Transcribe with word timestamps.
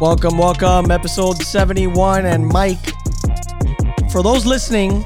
Welcome, 0.00 0.38
welcome, 0.38 0.90
episode 0.90 1.42
71. 1.42 2.24
And 2.24 2.48
Mike, 2.48 2.94
for 4.10 4.22
those 4.22 4.44
listening 4.46 5.04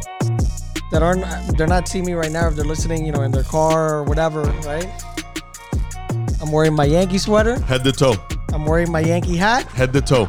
that 0.91 1.03
aren't, 1.03 1.25
they're 1.59 1.67
not 1.67 1.89
seeing 1.89 2.05
me 2.05 2.15
right 2.15 2.33
now, 2.33 2.49
if 2.49 2.57
they're 2.57 2.65
listening, 2.65 3.05
you 3.05 3.13
know, 3.13 3.23
in 3.23 3.31
their 3.31 3.43
car 3.43 3.95
or 3.97 4.05
whatever, 4.05 4.43
right? 4.65 4.89
I'm 6.41 6.51
wearing 6.53 6.75
my 6.75 6.85
Yankee 6.85 7.19
sweater. 7.19 7.59
Head 7.61 7.85
to 7.85 7.93
toe. 7.93 8.15
I'm 8.53 8.65
wearing 8.65 8.91
my 8.91 9.01
Yankee 9.01 9.37
hat. 9.37 9.65
Head 9.73 9.93
to 9.95 10.01
toe. 10.01 10.29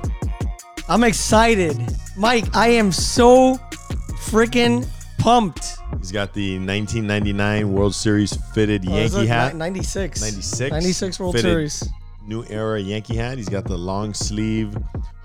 I'm 0.89 1.03
excited. 1.03 1.77
Mike, 2.17 2.55
I 2.55 2.69
am 2.69 2.91
so 2.91 3.55
freaking 4.29 4.87
pumped. 5.17 5.77
He's 5.99 6.11
got 6.11 6.33
the 6.33 6.55
1999 6.59 7.73
World 7.73 7.95
Series 7.95 8.35
fitted 8.53 8.85
Oh, 8.87 8.95
Yankee 8.95 9.27
hat. 9.27 9.55
96. 9.55 10.21
96? 10.21 10.71
96 10.71 11.19
World. 11.19 11.39
Series. 11.39 11.89
New 12.27 12.43
era 12.49 12.79
Yankee 12.79 13.15
hat. 13.15 13.37
He's 13.37 13.49
got 13.49 13.65
the 13.65 13.77
long 13.77 14.13
sleeve 14.13 14.75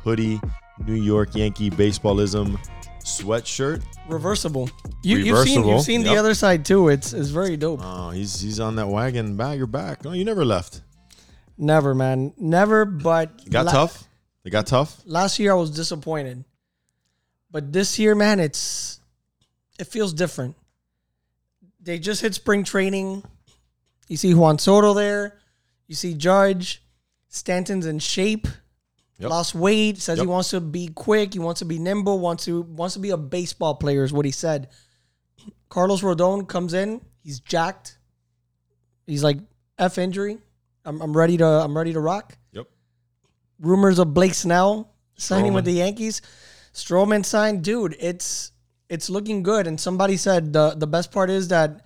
hoodie, 0.03 0.41
New 0.87 0.95
York 0.95 1.35
Yankee 1.35 1.71
baseballism 1.71 2.59
sweatshirt. 3.01 3.83
Reversible. 4.09 4.71
You, 5.03 5.19
You've 5.19 5.25
seen, 5.25 5.33
Reversible, 5.33 5.71
you've 5.71 5.83
seen 5.83 6.03
the 6.03 6.17
other 6.17 6.35
side 6.35 6.65
too. 6.65 6.89
It's, 6.89 7.13
it's 7.13 7.31
very 7.31 7.57
dope. 7.57 7.80
Oh, 7.83 8.11
he's 8.11 8.41
he's 8.41 8.61
on 8.61 8.77
that 8.77 8.88
wagon. 8.88 9.37
Back, 9.37 9.57
you're 9.59 9.66
back. 9.66 10.05
No, 10.05 10.13
you 10.13 10.24
never 10.24 10.45
left. 10.45 10.83
Never, 11.57 11.95
man. 11.95 12.33
Never, 12.39 12.85
but. 12.85 13.49
Got 13.51 13.66
la- 13.66 13.73
tough. 13.73 14.05
They 14.43 14.51
got 14.51 14.66
tough. 14.66 15.01
last 15.05 15.39
year 15.39 15.52
I 15.52 15.55
was 15.55 15.71
disappointed. 15.71 16.45
But 17.51 17.73
this 17.73 17.99
year, 17.99 18.15
man, 18.15 18.41
it's 18.41 19.01
it 19.79 19.87
feels 19.87 20.13
different. 20.13 20.57
They 21.83 21.99
just 21.99 22.23
hit 22.23 22.35
spring 22.35 22.65
training. 22.65 23.23
You 24.09 24.17
see 24.17 24.35
Juan 24.35 24.59
Soto 24.59 24.95
there. 24.95 25.39
You 25.87 25.95
see 25.95 26.15
Judge. 26.15 26.83
Stanton's 27.29 27.87
in 27.87 27.99
shape. 27.99 28.49
Yep. 29.21 29.30
Lost 29.30 29.54
weight. 29.54 29.99
Says 29.99 30.18
he 30.18 30.26
wants 30.26 30.51
to 30.51 30.60
be 30.60 30.88
quick. 30.88 31.35
He 31.35 31.38
wants 31.38 31.59
to 31.60 31.65
be 31.65 31.79
nimble. 31.79 32.18
Wants 32.18 32.45
to 32.46 32.63
wants 32.63 32.95
to 32.95 33.01
be 33.01 33.10
a 33.10 33.16
baseball 33.16 33.74
player. 33.77 34.02
Is 34.02 34.12
what 34.12 34.24
he 34.24 34.30
said. 34.32 34.68
Carlos 35.68 36.01
Rodon 36.02 36.49
comes 36.49 36.73
in. 36.74 37.01
He's 37.23 37.38
jacked. 37.40 37.99
He's 39.07 39.23
like 39.23 39.38
f 39.79 39.99
injury. 39.99 40.38
I'm, 40.85 41.01
I'm 41.02 41.16
ready 41.16 41.37
to 41.37 41.45
I'm 41.46 41.77
ready 41.77 41.93
to 41.93 42.01
rock 42.01 42.37
Yep. 42.52 42.66
rumors 43.60 43.99
of 43.99 44.15
Blake 44.15 44.35
Snell 44.35 44.93
signing 45.16 45.52
with 45.52 45.65
the 45.66 45.73
Yankees. 45.73 46.23
Stroman 46.73 47.24
signed, 47.24 47.62
dude. 47.62 47.96
It's 48.01 48.52
it's 48.88 49.10
looking 49.10 49.43
good. 49.43 49.66
And 49.66 49.79
somebody 49.79 50.16
said 50.16 50.52
the 50.52 50.71
the 50.77 50.87
best 50.87 51.12
part 51.12 51.29
is 51.29 51.49
that 51.49 51.84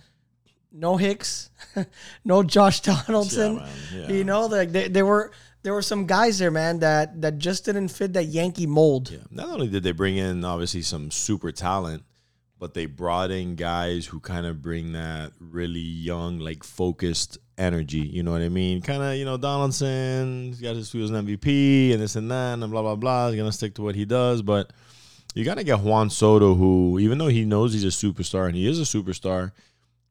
no 0.70 0.96
Hicks, 0.96 1.50
no 2.24 2.42
Josh 2.42 2.80
Donaldson. 2.80 3.56
man. 3.56 3.69
Yeah. 3.92 4.08
You 4.08 4.24
know, 4.24 4.46
like 4.46 4.70
they, 4.72 4.88
there 4.88 5.06
were 5.06 5.32
there 5.64 5.72
were 5.72 5.82
some 5.82 6.06
guys 6.06 6.38
there, 6.38 6.50
man, 6.50 6.78
that 6.80 7.20
that 7.22 7.38
just 7.38 7.64
didn't 7.64 7.88
fit 7.88 8.12
that 8.12 8.24
Yankee 8.24 8.66
mold. 8.66 9.10
Yeah. 9.10 9.18
Not 9.30 9.48
only 9.48 9.66
did 9.66 9.82
they 9.82 9.92
bring 9.92 10.16
in 10.16 10.44
obviously 10.44 10.82
some 10.82 11.10
super 11.10 11.50
talent, 11.50 12.04
but 12.58 12.74
they 12.74 12.84
brought 12.86 13.30
in 13.30 13.56
guys 13.56 14.06
who 14.06 14.20
kind 14.20 14.46
of 14.46 14.60
bring 14.60 14.92
that 14.92 15.32
really 15.40 15.80
young, 15.80 16.38
like 16.38 16.62
focused 16.62 17.38
energy. 17.56 18.00
You 18.00 18.22
know 18.22 18.32
what 18.32 18.42
I 18.42 18.50
mean? 18.50 18.82
Kind 18.82 19.02
of, 19.02 19.16
you 19.16 19.24
know, 19.24 19.38
Donaldson, 19.38 20.48
he's 20.48 20.60
got 20.60 20.76
his 20.76 20.92
he 20.92 20.98
was 20.98 21.10
an 21.10 21.26
MVP 21.26 21.92
and 21.92 22.00
this 22.00 22.14
and 22.14 22.30
that 22.30 22.58
and 22.58 22.70
blah 22.70 22.82
blah 22.82 22.97
blah. 22.97 23.30
He's 23.30 23.38
gonna 23.38 23.50
stick 23.50 23.74
to 23.76 23.82
what 23.82 23.94
he 23.94 24.04
does, 24.04 24.42
but 24.42 24.70
you 25.34 25.47
gotta 25.47 25.64
get 25.64 25.80
Juan 25.80 26.10
Soto, 26.10 26.54
who 26.54 26.98
even 26.98 27.16
though 27.16 27.28
he 27.28 27.47
knows 27.47 27.72
he's 27.72 27.84
a 27.84 27.88
superstar 27.88 28.47
and 28.47 28.54
he 28.54 28.69
is 28.69 28.78
a 28.78 28.82
superstar, 28.82 29.53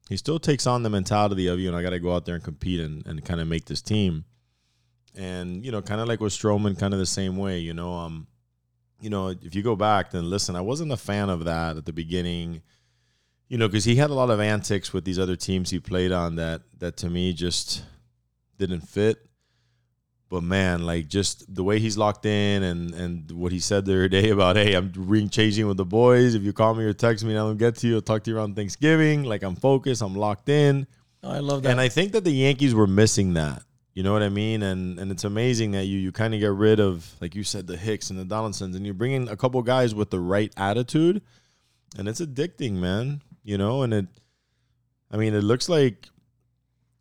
he 0.08 0.16
still 0.16 0.40
takes 0.40 0.66
on 0.66 0.82
the 0.82 0.90
mentality 0.90 1.46
of 1.46 1.60
you 1.60 1.70
know 1.70 1.78
I 1.78 1.82
gotta 1.82 2.00
go 2.00 2.12
out 2.12 2.26
there 2.26 2.34
and 2.34 2.42
compete 2.42 2.80
and, 2.80 3.06
and 3.06 3.24
kind 3.24 3.40
of 3.40 3.46
make 3.46 3.66
this 3.66 3.80
team. 3.80 4.24
And 5.16 5.64
you 5.64 5.70
know, 5.70 5.82
kind 5.82 6.00
of 6.00 6.08
like 6.08 6.20
with 6.20 6.32
Stroman, 6.32 6.78
kind 6.78 6.92
of 6.92 6.98
the 6.98 7.06
same 7.06 7.36
way. 7.36 7.58
You 7.58 7.74
know, 7.74 7.92
um, 7.94 8.26
you 9.00 9.10
know, 9.10 9.28
if 9.28 9.54
you 9.54 9.62
go 9.62 9.76
back, 9.76 10.10
then 10.10 10.28
listen, 10.28 10.56
I 10.56 10.60
wasn't 10.60 10.92
a 10.92 10.96
fan 10.96 11.28
of 11.28 11.44
that 11.44 11.76
at 11.76 11.84
the 11.84 11.92
beginning, 11.92 12.62
you 13.48 13.58
know, 13.58 13.68
because 13.68 13.84
he 13.84 13.96
had 13.96 14.10
a 14.10 14.14
lot 14.14 14.30
of 14.30 14.40
antics 14.40 14.92
with 14.92 15.04
these 15.04 15.18
other 15.18 15.36
teams 15.36 15.70
he 15.70 15.78
played 15.78 16.10
on 16.10 16.36
that 16.36 16.62
that 16.78 16.96
to 16.98 17.10
me 17.10 17.32
just 17.32 17.84
didn't 18.58 18.80
fit. 18.80 19.18
But 20.30 20.42
man, 20.42 20.84
like 20.84 21.06
just 21.06 21.54
the 21.54 21.62
way 21.62 21.78
he's 21.78 21.98
locked 21.98 22.26
in 22.26 22.62
and 22.62 22.94
and 22.94 23.30
what 23.30 23.52
he 23.52 23.60
said 23.60 23.84
the 23.84 23.92
other 23.92 24.08
day 24.08 24.30
about, 24.30 24.56
hey, 24.56 24.74
I'm 24.74 24.92
ring 24.96 25.28
changing 25.28 25.68
with 25.68 25.76
the 25.76 25.84
boys. 25.84 26.34
If 26.34 26.42
you 26.42 26.52
call 26.52 26.74
me 26.74 26.84
or 26.84 26.92
text 26.92 27.24
me, 27.24 27.30
and 27.30 27.38
I 27.38 27.42
don't 27.42 27.58
get 27.58 27.76
to 27.76 27.86
you. 27.86 27.96
I'll 27.96 28.02
talk 28.02 28.24
to 28.24 28.30
you 28.30 28.38
around 28.38 28.56
Thanksgiving. 28.56 29.24
Like 29.24 29.42
I'm 29.42 29.54
focused, 29.54 30.02
I'm 30.02 30.14
locked 30.14 30.48
in. 30.48 30.86
Oh, 31.22 31.30
I 31.30 31.38
love 31.38 31.62
that. 31.62 31.70
And 31.70 31.80
I 31.80 31.88
think 31.88 32.12
that 32.12 32.24
the 32.24 32.32
Yankees 32.32 32.74
were 32.74 32.86
missing 32.86 33.34
that. 33.34 33.62
You 33.94 34.02
know 34.02 34.12
what 34.12 34.22
I 34.24 34.28
mean? 34.28 34.62
And 34.64 34.98
and 34.98 35.10
it's 35.12 35.22
amazing 35.24 35.70
that 35.72 35.84
you 35.84 35.98
you 35.98 36.10
kind 36.10 36.34
of 36.34 36.40
get 36.40 36.52
rid 36.52 36.80
of, 36.80 37.12
like 37.20 37.34
you 37.34 37.44
said, 37.44 37.66
the 37.68 37.76
Hicks 37.76 38.10
and 38.10 38.18
the 38.18 38.24
Donaldsons, 38.24 38.74
and 38.74 38.84
you 38.84 38.92
bring 38.92 39.12
in 39.12 39.28
a 39.28 39.36
couple 39.36 39.62
guys 39.62 39.94
with 39.94 40.10
the 40.10 40.18
right 40.18 40.52
attitude, 40.56 41.22
and 41.96 42.08
it's 42.08 42.20
addicting, 42.20 42.72
man. 42.72 43.22
You 43.44 43.56
know, 43.56 43.82
and 43.82 43.94
it, 43.94 44.06
I 45.12 45.16
mean, 45.16 45.32
it 45.34 45.44
looks 45.44 45.68
like, 45.68 46.08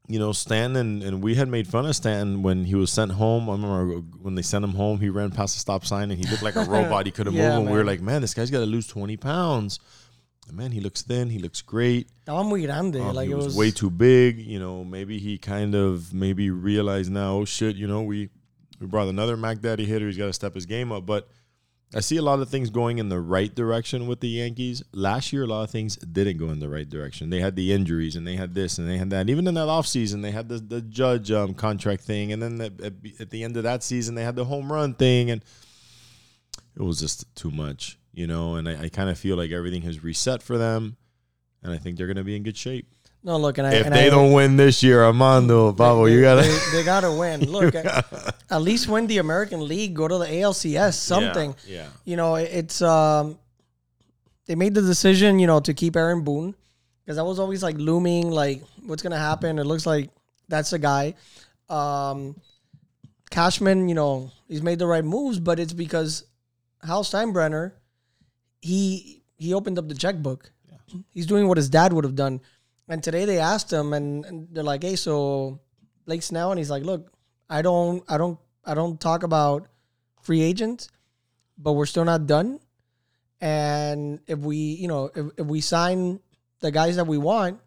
you 0.08 0.20
know, 0.20 0.34
Stanton 0.34 0.76
and, 0.76 1.02
and 1.02 1.24
we 1.24 1.36
had 1.36 1.48
made 1.48 1.68
fun 1.68 1.86
of 1.86 1.96
Stanton 1.96 2.44
when 2.44 2.66
he 2.66 2.76
was 2.76 2.92
sent 2.92 3.14
home. 3.14 3.50
I 3.50 3.54
remember 3.54 3.96
when 4.22 4.36
they 4.36 4.42
sent 4.44 4.64
him 4.64 4.74
home, 4.74 5.00
he 5.00 5.10
ran 5.10 5.32
past 5.32 5.56
the 5.56 5.62
stop 5.62 5.86
sign 5.86 6.12
and 6.12 6.20
he 6.24 6.30
looked 6.30 6.44
like 6.44 6.58
a 6.58 6.64
robot. 6.70 7.06
He 7.06 7.12
couldn't 7.12 7.34
Yeah, 7.34 7.52
move, 7.54 7.62
and 7.64 7.72
we 7.72 7.78
were 7.78 7.86
like, 7.86 8.02
man, 8.02 8.22
this 8.22 8.34
guy's 8.34 8.52
got 8.52 8.60
to 8.60 8.66
lose 8.66 8.86
twenty 8.86 9.18
pounds. 9.18 9.80
Man, 10.52 10.72
he 10.72 10.82
looks 10.82 11.02
thin. 11.02 11.30
He 11.30 11.40
looks 11.40 11.62
great. 11.62 12.10
Estaba 12.26 12.46
muy 12.46 12.64
grande. 12.64 12.98
Um, 12.98 13.16
like 13.16 13.28
he 13.28 13.34
it 13.34 13.36
was, 13.36 13.46
was 13.46 13.58
way 13.58 13.72
too 13.72 13.90
big. 13.90 14.40
You 14.40 14.60
know, 14.60 14.84
maybe 14.84 15.18
he 15.18 15.38
kind 15.38 15.74
of 15.74 16.14
maybe 16.14 16.50
realized 16.50 17.12
now, 17.12 17.38
oh 17.38 17.46
shit, 17.46 17.76
you 17.76 17.88
know, 17.88 18.02
we 18.02 18.30
we 18.80 18.88
brought 18.88 19.08
another 19.08 19.38
Mac 19.38 19.62
Daddy 19.62 19.86
hitter. 19.86 20.08
He's 20.08 20.18
got 20.18 20.28
to 20.28 20.34
step 20.34 20.54
his 20.54 20.66
game 20.66 20.92
up. 20.92 21.06
But 21.06 21.30
I 21.96 22.00
see 22.00 22.18
a 22.18 22.22
lot 22.24 22.40
of 22.40 22.50
things 22.50 22.72
going 22.72 22.98
in 22.98 23.10
the 23.10 23.20
right 23.20 23.54
direction 23.54 24.08
with 24.08 24.20
the 24.20 24.28
Yankees. 24.28 24.82
Last 24.94 25.32
year, 25.32 25.44
a 25.44 25.48
lot 25.48 25.64
of 25.64 25.70
things 25.70 25.96
didn't 25.98 26.38
go 26.38 26.50
in 26.50 26.60
the 26.60 26.68
right 26.68 26.90
direction. 26.90 27.30
They 27.30 27.40
had 27.40 27.56
the 27.56 27.72
injuries 27.72 28.16
and 28.16 28.26
they 28.26 28.36
had 28.36 28.56
this 28.56 28.80
and 28.80 28.90
they 28.90 28.98
had 28.98 29.12
that. 29.12 29.30
Even 29.30 29.48
in 29.48 29.54
that 29.54 29.68
offseason, 29.68 30.24
they 30.24 30.32
had 30.32 30.50
the, 30.50 30.58
the 30.58 30.82
judge 30.82 31.32
um, 31.32 31.54
contract 31.54 32.02
thing. 32.02 32.34
And 32.34 32.42
then 32.42 32.62
at, 32.62 33.22
at 33.22 33.30
the 33.30 33.44
end 33.44 33.58
of 33.58 33.64
that 33.64 33.84
season, 33.84 34.16
they 34.16 34.24
had 34.24 34.36
the 34.36 34.46
home 34.46 34.72
run 34.72 34.96
thing. 34.96 35.30
And 35.30 35.44
it 36.76 36.82
was 36.82 37.00
just 37.00 37.34
too 37.36 37.52
much, 37.52 38.00
you 38.14 38.28
know. 38.28 38.56
And 38.56 38.70
I, 38.70 38.84
I 38.84 38.90
kind 38.90 39.10
of 39.10 39.18
feel 39.18 39.36
like 39.36 39.52
everything 39.52 39.82
has 39.84 40.04
reset 40.04 40.42
for 40.42 40.58
them. 40.58 40.98
And 41.64 41.72
I 41.74 41.78
think 41.78 41.98
they're 41.98 42.08
going 42.08 42.18
to 42.18 42.24
be 42.24 42.36
in 42.36 42.44
good 42.44 42.58
shape. 42.58 42.88
no 43.24 43.38
look. 43.38 43.58
And 43.58 43.66
I 43.66 43.74
If 43.76 43.86
and 43.86 43.96
they 43.96 44.08
I, 44.08 44.10
don't 44.10 44.34
win 44.34 44.58
this 44.58 44.84
year, 44.84 45.04
Armando, 45.04 45.72
Pablo, 45.72 46.06
you 46.06 46.22
gotta. 46.22 46.42
They, 46.42 46.78
they 46.78 46.84
gotta 46.84 47.12
win. 47.12 47.42
Look, 47.50 47.74
at, 47.74 48.36
at 48.50 48.62
least 48.62 48.88
win 48.90 49.08
the 49.08 49.20
American 49.20 49.66
League. 49.68 49.94
Go 49.94 50.08
to 50.08 50.18
the 50.18 50.26
ALCS. 50.26 50.96
Something. 50.96 51.56
Yeah. 51.66 51.88
you 52.04 52.18
know, 52.18 52.36
it's 52.36 52.82
um, 52.82 53.40
they 54.46 54.56
made 54.56 54.74
the 54.74 54.82
decision, 54.82 55.40
you 55.40 55.48
know, 55.48 55.62
to 55.62 55.74
keep 55.74 55.96
Aaron 55.96 56.24
Boone 56.24 56.54
because 57.04 57.16
that 57.16 57.24
was 57.24 57.40
always 57.40 57.64
like 57.64 57.78
looming, 57.78 58.30
like 58.30 58.62
what's 58.86 59.02
gonna 59.02 59.18
happen. 59.18 59.58
It 59.58 59.66
looks 59.66 59.86
like 59.86 60.10
that's 60.50 60.72
the 60.72 60.80
guy. 60.80 61.16
Um, 61.70 62.36
Cashman, 63.32 63.88
you 63.90 63.96
know, 63.96 64.32
he's 64.48 64.62
made 64.62 64.80
the 64.80 64.86
right 64.86 65.04
moves, 65.04 65.40
but 65.40 65.60
it's 65.60 65.74
because 65.74 66.26
Hal 66.86 67.04
Steinbrenner, 67.04 67.72
he 68.64 69.22
he 69.36 69.54
opened 69.54 69.78
up 69.78 69.88
the 69.90 69.96
checkbook. 69.96 70.52
He's 71.10 71.26
doing 71.26 71.48
what 71.50 71.58
his 71.58 71.70
dad 71.70 71.92
would 71.92 72.06
have 72.06 72.16
done. 72.16 72.40
And 72.88 73.02
today 73.04 73.26
they 73.26 73.40
asked 73.40 73.72
him, 73.74 73.94
and, 73.94 74.24
and 74.26 74.48
they're 74.52 74.64
like, 74.64 74.84
"Hey, 74.84 74.96
so 74.96 75.60
Blake 76.06 76.22
Snell," 76.24 76.52
and 76.52 76.58
he's 76.60 76.70
like, 76.70 76.84
"Look, 76.84 77.12
I 77.50 77.62
don't, 77.62 78.04
I 78.08 78.18
don't, 78.18 78.38
I 78.64 78.74
don't 78.74 79.00
talk 79.02 79.24
about 79.24 79.68
free 80.22 80.42
agents, 80.42 80.90
but 81.58 81.74
we're 81.74 81.86
still 81.88 82.06
not 82.06 82.28
done. 82.28 82.60
And 83.42 84.20
if 84.28 84.40
we, 84.40 84.56
you 84.58 84.88
know, 84.88 85.10
if, 85.16 85.26
if 85.38 85.46
we 85.48 85.60
sign 85.62 86.20
the 86.60 86.72
guys 86.72 86.96
that 86.96 87.08
we 87.08 87.18
want, 87.18 87.60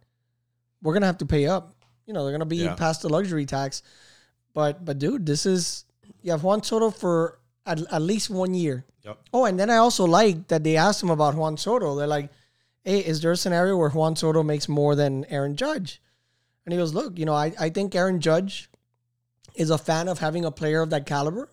we're 0.83 0.95
gonna 0.95 1.07
have 1.07 1.19
to 1.19 1.27
pay 1.27 1.47
up. 1.47 1.75
You 2.07 2.15
know, 2.15 2.23
they're 2.25 2.33
gonna 2.33 2.47
be 2.47 2.59
Yeah. 2.59 2.75
past 2.75 3.03
the 3.03 3.09
luxury 3.09 3.45
tax. 3.47 3.83
But 4.55 4.85
but 4.85 4.99
dude, 4.99 5.27
this 5.27 5.45
is 5.45 5.85
you 6.23 6.31
have 6.31 6.43
Juan 6.45 6.63
Soto 6.63 6.91
for 6.91 7.39
at, 7.67 7.81
at 7.93 8.03
least 8.03 8.31
one 8.31 8.55
year. 8.55 8.85
Yep. 9.05 9.19
Oh, 9.33 9.45
and 9.45 9.59
then 9.59 9.71
I 9.71 9.77
also 9.77 10.05
like 10.05 10.49
that 10.49 10.65
they 10.65 10.77
asked 10.77 11.03
him 11.03 11.11
about 11.11 11.35
Juan 11.35 11.57
Soto. 11.57 11.95
They're 11.95 12.07
like, 12.07 12.31
"Hey, 12.85 13.01
is 13.01 13.21
there 13.21 13.33
a 13.33 13.37
scenario 13.37 13.77
where 13.77 13.91
Juan 13.91 14.17
Soto 14.17 14.43
makes 14.43 14.69
more 14.69 14.95
than 14.95 15.25
Aaron 15.27 15.57
Judge?" 15.57 16.01
And 16.65 16.73
he 16.73 16.79
goes, 16.79 16.95
"Look, 16.95 17.19
you 17.19 17.25
know, 17.25 17.35
I, 17.35 17.53
I 17.59 17.71
think 17.71 17.95
Aaron 17.95 18.21
Judge 18.21 18.69
is 19.55 19.71
a 19.71 19.79
fan 19.79 20.09
of 20.09 20.19
having 20.19 20.45
a 20.45 20.51
player 20.51 20.83
of 20.83 20.91
that 20.91 21.07
caliber. 21.07 21.49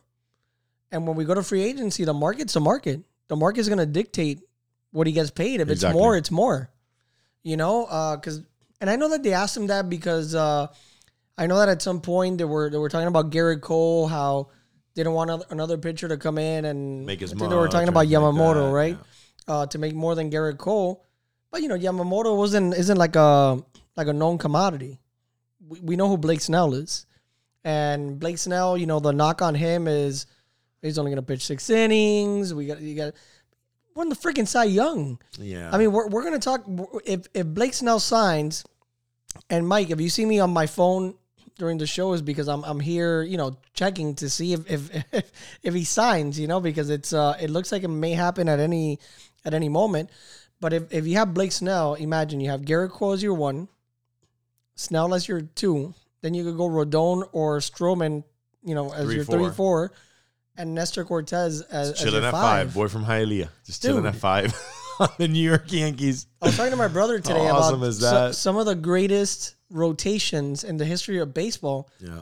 And 0.92 1.08
when 1.08 1.16
we 1.16 1.26
go 1.26 1.34
to 1.34 1.42
free 1.44 1.64
agency, 1.64 2.04
the 2.06 2.14
market's 2.14 2.56
a 2.56 2.60
market. 2.60 3.02
The 3.28 3.36
market's 3.36 3.68
going 3.68 3.80
to 3.80 3.86
dictate 3.86 4.42
what 4.92 5.08
he 5.08 5.14
gets 5.14 5.32
paid. 5.32 5.62
If 5.62 5.70
Exactly. 5.70 5.98
it's 5.98 6.02
more, 6.02 6.18
it's 6.18 6.32
more. 6.32 6.70
You 7.44 7.58
know, 7.58 7.86
because 8.16 8.42
and 8.82 8.90
I 8.90 8.96
know 8.96 9.10
that 9.10 9.24
they 9.24 9.34
asked 9.34 9.56
him 9.58 9.68
that 9.68 9.90
because 9.90 10.36
uh, 10.36 10.68
I 11.38 11.48
know 11.48 11.58
that 11.58 11.70
at 11.70 11.82
some 11.82 12.02
point 12.02 12.38
they 12.38 12.44
were 12.46 12.70
they 12.70 12.78
were 12.78 12.90
talking 12.90 13.08
about 13.08 13.32
Gerrit 13.32 13.62
Cole 13.62 14.08
how 14.08 14.50
they 14.96 15.04
don't 15.04 15.14
want 15.14 15.30
another, 15.30 15.46
another 15.50 15.78
pitcher 15.78 16.08
to 16.08 16.18
come 16.18 16.38
in 16.38 16.66
and 16.66 17.06
Make 17.06 17.22
his 17.22 17.34
I 17.34 17.36
think 17.36 17.50
they 17.50 17.56
were 17.56 17.68
talking 17.68 17.90
about 17.90 18.08
Yamamoto, 18.08 18.68
that, 18.68 18.74
right? 18.74 18.98
Uh, 19.48 19.66
to 19.68 19.78
make 19.78 19.94
more 19.94 20.16
than 20.16 20.30
Gerrit 20.30 20.58
Cole, 20.58 21.04
but 21.52 21.62
you 21.62 21.68
know 21.68 21.78
Yamamoto 21.78 22.38
wasn't 22.38 22.74
isn't 22.74 22.98
like 22.98 23.16
a 23.16 23.62
like 23.98 24.08
a 24.08 24.14
known 24.14 24.38
commodity. 24.38 25.00
We, 25.68 25.80
we 25.82 25.96
know 25.96 26.08
who 26.08 26.18
Blake 26.18 26.42
Snell 26.42 26.74
is, 26.74 27.06
and 27.64 28.20
Blake 28.20 28.38
Snell, 28.38 28.78
you 28.78 28.86
know 28.86 29.00
the 29.00 29.12
knock 29.12 29.42
on 29.42 29.56
him 29.56 29.88
is 29.88 30.28
he's 30.82 30.98
only 30.98 31.10
going 31.10 31.18
to 31.18 31.28
pitch 31.28 31.46
six 31.46 31.70
innings. 31.70 32.54
We 32.54 32.68
got 32.68 32.80
you 32.80 32.96
got 32.96 33.14
won 33.96 34.10
the 34.10 34.16
freaking 34.16 34.48
Cy 34.48 34.66
Young. 34.66 35.20
Yeah. 35.38 35.70
I 35.72 35.78
mean, 35.78 35.92
we're, 35.92 36.08
we're 36.08 36.24
gonna 36.24 36.40
talk 36.40 36.64
if 37.06 37.28
if 37.34 37.48
Blake 37.48 37.74
Snell 37.74 38.00
signs, 38.00 38.64
and 39.50 39.68
Mike, 39.68 39.90
if 39.90 40.00
you 40.00 40.10
see 40.10 40.26
me 40.26 40.40
on 40.40 40.52
my 40.52 40.68
phone 40.68 41.16
during 41.64 41.78
the 41.78 41.88
show, 41.88 42.12
is 42.12 42.22
because 42.22 42.50
I'm 42.50 42.62
I'm 42.66 42.82
here, 42.82 43.24
you 43.24 43.38
know, 43.38 43.56
checking 43.74 44.16
to 44.16 44.30
see 44.30 44.52
if 44.52 44.70
if 44.70 44.82
if, 45.14 45.32
if 45.64 45.74
he 45.74 45.86
signs, 45.86 46.38
you 46.38 46.46
know, 46.46 46.60
because 46.60 46.90
it's 46.90 47.14
uh 47.14 47.38
it 47.40 47.50
looks 47.50 47.72
like 47.72 47.84
it 47.84 47.88
may 47.88 48.12
happen 48.12 48.50
at 48.50 48.60
any 48.60 49.00
at 49.46 49.54
any 49.54 49.70
moment. 49.70 50.10
But 50.60 50.74
if, 50.74 50.94
if 50.94 51.08
you 51.08 51.16
have 51.16 51.34
Blake 51.34 51.54
Snell, 51.54 51.94
imagine 51.94 52.42
you 52.42 52.50
have 52.50 52.64
Gerrit 52.64 52.90
Cole 52.92 53.14
as 53.14 53.24
your 53.24 53.34
one, 53.34 53.70
Snell 54.76 55.14
as 55.14 55.26
your 55.26 55.42
two, 55.42 55.94
then 56.22 56.34
you 56.34 56.44
could 56.44 56.58
go 56.58 56.68
Rodon 56.68 57.30
or 57.32 57.60
Stroman, 57.60 58.26
you 58.62 58.76
know, 58.76 58.92
as 58.92 59.06
Three, 59.06 59.16
your 59.16 59.24
four. 59.24 59.38
three 59.38 59.50
four, 59.56 59.92
and 60.58 60.76
Nestor 60.76 61.06
Cortes 61.06 61.32
as, 61.32 61.62
as 61.62 61.98
chilling 61.98 62.24
your 62.24 62.26
at 62.26 62.32
five. 62.32 62.74
Boy 62.74 62.90
from 62.90 63.06
Hialeah. 63.06 63.48
Just 63.66 63.82
chilling 63.82 64.04
Dude. 64.04 64.16
at 64.16 64.20
five 64.20 64.52
on 65.00 65.10
the 65.18 65.28
New 65.28 65.42
York 65.42 65.72
Yankees. 65.72 66.28
I 66.42 66.48
was 66.48 66.58
talking 66.58 66.72
to 66.72 66.78
my 66.78 66.88
brother 66.88 67.20
today 67.20 67.46
How 67.46 67.58
awesome 67.58 67.76
about 67.80 67.88
is 67.88 68.00
that? 68.00 68.36
some 68.36 68.58
of 68.58 68.66
the 68.66 68.76
greatest 68.76 69.56
rotations 69.70 70.64
in 70.64 70.78
the 70.78 70.86
history 70.86 71.20
of 71.20 71.34
baseball, 71.34 71.90
Yeah. 72.00 72.22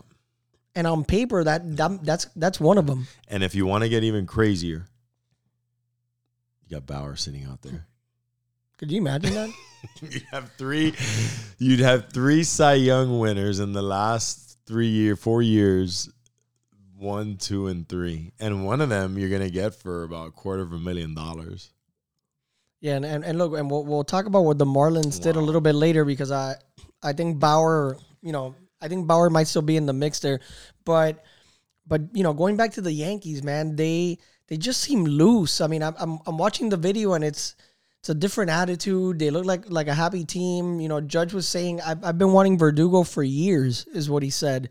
and 0.75 0.87
on 0.87 1.03
paper, 1.03 1.43
that, 1.43 1.75
that 1.77 2.03
that's 2.05 2.25
that's 2.35 2.59
one 2.59 2.77
of 2.77 2.87
them. 2.87 3.07
And 3.27 3.43
if 3.43 3.55
you 3.55 3.65
want 3.65 3.83
to 3.83 3.89
get 3.89 4.03
even 4.03 4.25
crazier, 4.25 4.87
you 6.67 6.77
got 6.77 6.85
Bauer 6.85 7.15
sitting 7.15 7.45
out 7.45 7.61
there. 7.61 7.85
Could 8.77 8.91
you 8.91 8.97
imagine 8.99 9.33
that? 9.33 9.49
you'd 10.01 10.23
have 10.31 10.51
three 10.57 10.93
you'd 11.57 11.79
have 11.79 12.09
three 12.11 12.43
Cy 12.43 12.73
Young 12.75 13.19
winners 13.19 13.59
in 13.59 13.73
the 13.73 13.81
last 13.81 14.57
three 14.65 14.87
year 14.87 15.15
four 15.15 15.41
years. 15.41 16.09
One, 16.97 17.37
two, 17.37 17.65
and 17.65 17.89
three. 17.89 18.31
And 18.39 18.63
one 18.63 18.79
of 18.79 18.89
them 18.89 19.17
you're 19.17 19.29
gonna 19.29 19.49
get 19.49 19.73
for 19.73 20.03
about 20.03 20.27
a 20.27 20.31
quarter 20.31 20.61
of 20.61 20.71
a 20.71 20.77
million 20.77 21.15
dollars. 21.15 21.71
Yeah, 22.81 22.95
and, 22.95 23.05
and, 23.05 23.23
and 23.23 23.37
look, 23.37 23.57
and 23.57 23.69
we'll, 23.69 23.85
we'll 23.85 24.03
talk 24.03 24.25
about 24.25 24.41
what 24.43 24.57
the 24.57 24.65
Marlins 24.65 25.21
did 25.21 25.35
a 25.35 25.39
little 25.39 25.61
bit 25.61 25.75
later 25.75 26.03
because 26.03 26.31
I 26.31 26.55
I 27.03 27.13
think 27.13 27.39
Bauer, 27.39 27.97
you 28.21 28.31
know, 28.31 28.55
I 28.81 28.87
think 28.87 29.07
Bauer 29.07 29.29
might 29.29 29.47
still 29.47 29.61
be 29.61 29.77
in 29.77 29.85
the 29.85 29.93
mix 29.93 30.19
there, 30.19 30.39
but 30.83 31.23
but 31.85 32.01
you 32.13 32.23
know, 32.23 32.33
going 32.33 32.57
back 32.57 32.71
to 32.73 32.81
the 32.81 32.91
Yankees, 32.91 33.43
man, 33.43 33.75
they 33.75 34.17
they 34.47 34.57
just 34.57 34.81
seem 34.81 35.05
loose. 35.05 35.61
I 35.61 35.67
mean, 35.67 35.83
I'm 35.83 35.95
I'm, 35.99 36.19
I'm 36.25 36.37
watching 36.37 36.69
the 36.69 36.77
video 36.77 37.13
and 37.13 37.23
it's 37.23 37.55
it's 37.99 38.09
a 38.09 38.15
different 38.15 38.49
attitude. 38.49 39.19
They 39.19 39.29
look 39.29 39.45
like 39.45 39.69
like 39.69 39.87
a 39.87 39.93
happy 39.93 40.25
team. 40.25 40.79
You 40.79 40.89
know, 40.89 41.01
Judge 41.01 41.33
was 41.33 41.47
saying 41.47 41.81
I've, 41.81 42.03
I've 42.03 42.17
been 42.17 42.31
wanting 42.31 42.57
Verdugo 42.57 43.03
for 43.03 43.21
years, 43.21 43.85
is 43.93 44.09
what 44.09 44.23
he 44.23 44.31
said. 44.31 44.69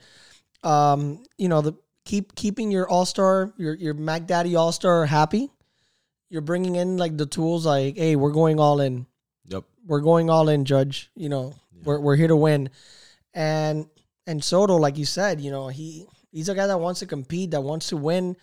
Um, 0.65 1.23
you 1.39 1.49
know, 1.49 1.61
the 1.61 1.75
keep 2.05 2.35
keeping 2.35 2.73
your 2.73 2.89
all 2.89 3.07
star, 3.07 3.55
your 3.57 3.75
your 3.75 3.95
Mac 3.95 4.27
Daddy 4.27 4.57
all 4.57 4.73
star 4.73 5.07
happy. 5.07 5.49
You're 6.31 6.43
bringing 6.43 6.77
in 6.77 6.97
like 6.97 7.17
the 7.17 7.27
tools, 7.27 7.67
like 7.67 7.97
hey, 7.97 8.17
we're 8.17 8.31
going 8.31 8.59
all 8.59 8.81
in 8.81 9.07
Yep. 9.49 9.65
we're 9.87 10.01
going 10.01 10.31
all 10.31 10.49
in, 10.49 10.65
Judge. 10.65 11.11
You 11.17 11.29
know, 11.29 11.55
we're 11.85 12.01
we're 12.01 12.17
here 12.17 12.29
to 12.29 12.37
win. 12.37 12.71
And 13.35 13.87
and 14.27 14.43
Soto, 14.43 14.77
like 14.77 14.97
you 14.97 15.05
said, 15.05 15.41
you 15.41 15.51
know, 15.51 15.69
he 15.69 16.07
he's 16.31 16.49
a 16.49 16.55
guy 16.55 16.67
that 16.69 16.79
wants 16.79 17.01
to 17.01 17.07
compete, 17.07 17.51
that 17.51 17.61
wants 17.63 17.89
to 17.89 17.97
win. 17.97 18.37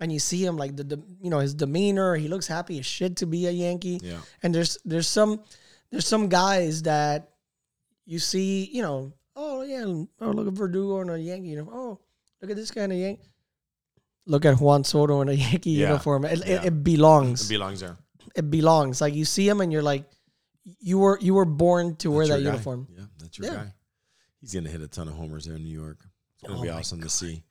And 0.00 0.12
you 0.12 0.18
see 0.18 0.44
him 0.44 0.56
like 0.56 0.76
the, 0.76 0.84
the 0.84 1.02
you 1.20 1.30
know 1.30 1.38
his 1.38 1.54
demeanor. 1.54 2.16
He 2.16 2.28
looks 2.28 2.46
happy 2.46 2.78
as 2.78 2.86
shit 2.86 3.16
to 3.16 3.26
be 3.26 3.46
a 3.46 3.50
Yankee. 3.50 4.00
Yeah. 4.02 4.20
And 4.42 4.54
there's 4.54 4.78
there's 4.84 5.08
some 5.08 5.40
there's 5.90 6.06
some 6.06 6.28
guys 6.28 6.82
that 6.82 7.30
you 8.06 8.18
see, 8.18 8.64
you 8.72 8.82
know, 8.82 9.12
oh 9.34 9.62
yeah, 9.62 9.84
oh 10.20 10.30
look 10.30 10.46
at 10.48 10.52
Verdugo 10.52 11.00
and 11.00 11.10
a 11.10 11.18
Yankee. 11.20 11.48
You 11.48 11.56
know, 11.64 11.70
oh 11.72 11.98
look 12.40 12.50
at 12.50 12.56
this 12.56 12.70
guy 12.70 12.84
in 12.84 12.92
a 12.92 12.94
Yankee. 12.94 13.22
Look 14.26 14.44
at 14.44 14.60
Juan 14.60 14.84
Soto 14.84 15.20
in 15.22 15.28
a 15.28 15.32
Yankee 15.46 15.70
Yeah. 15.70 15.88
uniform. 15.88 16.24
It, 16.24 16.38
Yeah. 16.46 16.62
it, 16.62 16.66
it 16.66 16.84
belongs 16.84 17.46
It 17.46 17.54
belongs 17.54 17.80
there. 17.80 17.96
it 18.34 18.50
belongs. 18.50 19.00
Like 19.00 19.14
you 19.14 19.24
see 19.24 19.48
him 19.48 19.60
and 19.60 19.72
you're 19.72 19.82
like, 19.82 20.04
you 20.80 20.98
were 20.98 21.18
you 21.20 21.34
were 21.34 21.44
born 21.44 21.94
to 21.96 22.10
wear 22.10 22.26
that 22.26 22.38
guy. 22.42 22.50
uniform. 22.50 22.88
Yeah, 22.90 23.04
that's 23.18 23.38
your 23.38 23.46
Yeah. 23.48 23.54
guy. 23.56 23.72
He's 24.40 24.52
gonna 24.54 24.68
hit 24.68 24.80
a 24.82 24.88
ton 24.88 25.08
of 25.08 25.14
homers 25.14 25.44
there 25.44 25.54
in 25.56 25.62
New 25.62 25.70
York. 25.78 25.98
It's 26.34 26.42
gonna 26.42 26.58
Oh 26.58 26.62
be 26.62 26.68
awesome 26.70 27.00
to 27.02 27.08
see. 27.08 27.44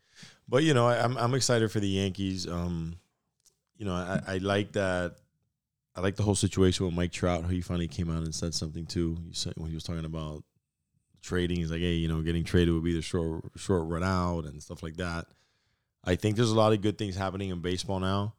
But 0.49 0.63
you 0.63 0.73
know, 0.73 0.87
I, 0.87 1.01
I'm 1.03 1.17
I'm 1.17 1.33
excited 1.33 1.71
for 1.71 1.79
the 1.79 1.87
Yankees. 1.87 2.45
Um, 2.47 2.95
you 3.77 3.85
know, 3.85 3.93
I, 3.93 4.21
I 4.27 4.37
like 4.37 4.73
that. 4.73 5.15
I 5.95 6.01
like 6.01 6.17
the 6.17 6.23
whole 6.23 6.35
situation 6.35 6.85
with 6.85 6.93
Mike 6.93 7.11
Trout. 7.13 7.43
How 7.43 7.49
he 7.49 7.61
finally 7.61 7.87
came 7.87 8.09
out 8.11 8.23
and 8.23 8.35
said 8.35 8.53
something 8.53 8.85
too. 8.85 9.17
He 9.27 9.33
said 9.33 9.53
when 9.55 9.69
he 9.69 9.75
was 9.75 9.83
talking 9.85 10.03
about 10.05 10.43
trading, 11.21 11.57
he's 11.57 11.71
like, 11.71 11.79
"Hey, 11.79 11.93
you 11.93 12.07
know, 12.09 12.21
getting 12.21 12.43
traded 12.43 12.73
would 12.73 12.83
be 12.83 12.93
the 12.93 13.01
short 13.01 13.43
short 13.55 13.87
run 13.87 14.03
out 14.03 14.43
and 14.45 14.61
stuff 14.61 14.83
like 14.83 14.97
that." 14.97 15.25
I 16.05 16.15
think 16.15 16.35
there's 16.35 16.51
a 16.51 16.55
lot 16.55 16.73
of 16.73 16.81
good 16.81 16.97
things 16.97 17.15
happening 17.15 17.49
in 17.49 17.61
baseball 17.61 17.99
now, 17.99 18.35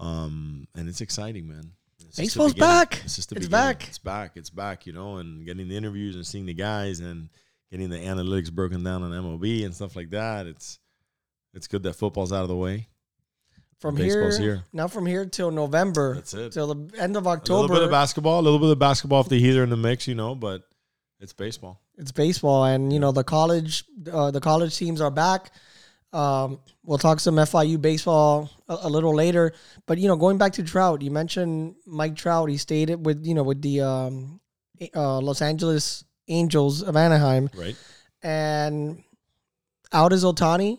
um, 0.00 0.66
and 0.74 0.88
it's 0.88 1.00
exciting, 1.00 1.48
man. 1.48 1.72
It's 2.08 2.16
Baseball's 2.18 2.54
back. 2.54 3.00
It's 3.04 3.18
It's 3.18 3.26
beginning. 3.26 3.50
back. 3.50 3.88
It's 3.88 3.98
back. 3.98 4.32
It's 4.36 4.50
back. 4.50 4.86
You 4.86 4.92
know, 4.92 5.16
and 5.16 5.44
getting 5.44 5.68
the 5.68 5.76
interviews 5.76 6.14
and 6.16 6.26
seeing 6.26 6.46
the 6.46 6.54
guys 6.54 7.00
and 7.00 7.28
getting 7.70 7.90
the 7.90 7.96
analytics 7.98 8.52
broken 8.52 8.82
down 8.84 9.02
on 9.02 9.10
MLB 9.10 9.64
and 9.64 9.74
stuff 9.74 9.96
like 9.96 10.10
that. 10.10 10.46
It's 10.46 10.78
it's 11.54 11.66
good 11.66 11.82
that 11.84 11.94
football's 11.94 12.32
out 12.32 12.42
of 12.42 12.48
the 12.48 12.56
way. 12.56 12.88
From 13.78 13.96
here, 13.96 14.06
Baseball's 14.24 14.38
here. 14.38 14.64
now 14.72 14.88
from 14.88 15.04
here 15.04 15.26
till 15.26 15.50
November, 15.50 16.14
That's 16.14 16.32
it. 16.32 16.52
till 16.52 16.74
the 16.74 16.98
end 16.98 17.16
of 17.16 17.26
October. 17.26 17.58
A 17.58 17.60
little 17.62 17.76
bit 17.76 17.82
of 17.84 17.90
basketball, 17.90 18.40
a 18.40 18.42
little 18.42 18.58
bit 18.58 18.70
of 18.70 18.78
basketball 18.78 19.20
if 19.20 19.28
the 19.28 19.38
Heat 19.38 19.56
are 19.58 19.64
in 19.64 19.70
the 19.70 19.76
mix, 19.76 20.08
you 20.08 20.14
know, 20.14 20.34
but 20.34 20.62
it's 21.20 21.34
baseball. 21.34 21.80
it's 21.98 22.10
baseball, 22.12 22.64
and 22.64 22.90
you 22.92 22.98
know 22.98 23.12
the 23.12 23.24
college, 23.24 23.84
uh, 24.10 24.30
the 24.30 24.40
college 24.40 24.76
teams 24.76 25.00
are 25.00 25.10
back. 25.10 25.50
Um, 26.16 26.60
we'll 26.82 26.98
talk 26.98 27.20
some 27.20 27.36
FIU 27.36 27.76
baseball 27.80 28.48
a, 28.68 28.78
a 28.82 28.88
little 28.88 29.14
later, 29.14 29.52
but 29.86 29.98
you 29.98 30.08
know, 30.08 30.16
going 30.16 30.38
back 30.38 30.52
to 30.54 30.62
Trout, 30.62 31.02
you 31.02 31.10
mentioned 31.10 31.74
Mike 31.84 32.16
Trout. 32.16 32.48
He 32.48 32.56
stayed 32.56 32.88
with 33.04 33.26
you 33.26 33.34
know 33.34 33.42
with 33.42 33.60
the 33.60 33.82
um, 33.82 34.40
uh, 34.94 35.20
Los 35.20 35.42
Angeles 35.42 36.04
Angels 36.28 36.82
of 36.82 36.96
Anaheim. 36.96 37.50
Right? 37.54 37.76
and 38.22 39.04
out 39.92 40.12
is 40.12 40.24
Ohtani, 40.24 40.78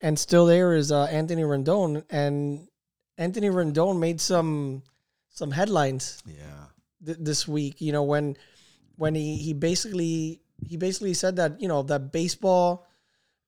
and 0.00 0.18
still 0.18 0.46
there 0.46 0.74
is 0.74 0.90
uh, 0.90 1.04
Anthony 1.04 1.42
Rendon, 1.42 2.02
and 2.10 2.66
Anthony 3.18 3.50
Rendon 3.50 3.98
made 4.00 4.20
some 4.20 4.82
some 5.28 5.50
headlines 5.50 6.22
Yeah. 6.26 6.64
th- 7.04 7.18
this 7.20 7.46
week. 7.46 7.80
You 7.80 7.92
know 7.92 8.02
when 8.04 8.36
when 8.96 9.14
he 9.14 9.36
he 9.36 9.52
basically 9.52 10.40
he 10.66 10.76
basically 10.76 11.14
said 11.14 11.36
that 11.36 11.60
you 11.60 11.68
know 11.68 11.82
that 11.84 12.10
baseball 12.10 12.86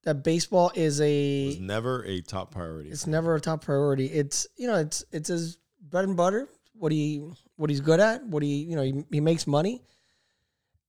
that 0.04 0.25
baseball 0.25 0.73
is 0.75 0.94
was 0.94 1.00
a 1.00 1.59
never 1.61 2.02
a 2.02 2.21
top 2.21 2.50
priority. 2.50 2.90
it's 2.90 3.06
never 3.06 3.35
a 3.35 3.40
top 3.40 3.64
priority. 3.64 4.06
It's 4.06 4.47
you 4.56 4.66
know 4.66 4.76
it's 4.76 5.04
it's 5.12 5.28
his 5.28 5.59
bread 5.80 6.04
and 6.04 6.16
butter. 6.16 6.49
What 6.75 6.92
he 6.92 7.25
what 7.56 7.71
he's 7.71 7.80
good 7.80 8.00
at. 8.00 8.25
What 8.26 8.42
he 8.42 8.64
you 8.64 8.76
know 8.76 8.82
he, 8.82 9.04
he 9.11 9.21
makes 9.21 9.47
money. 9.47 9.82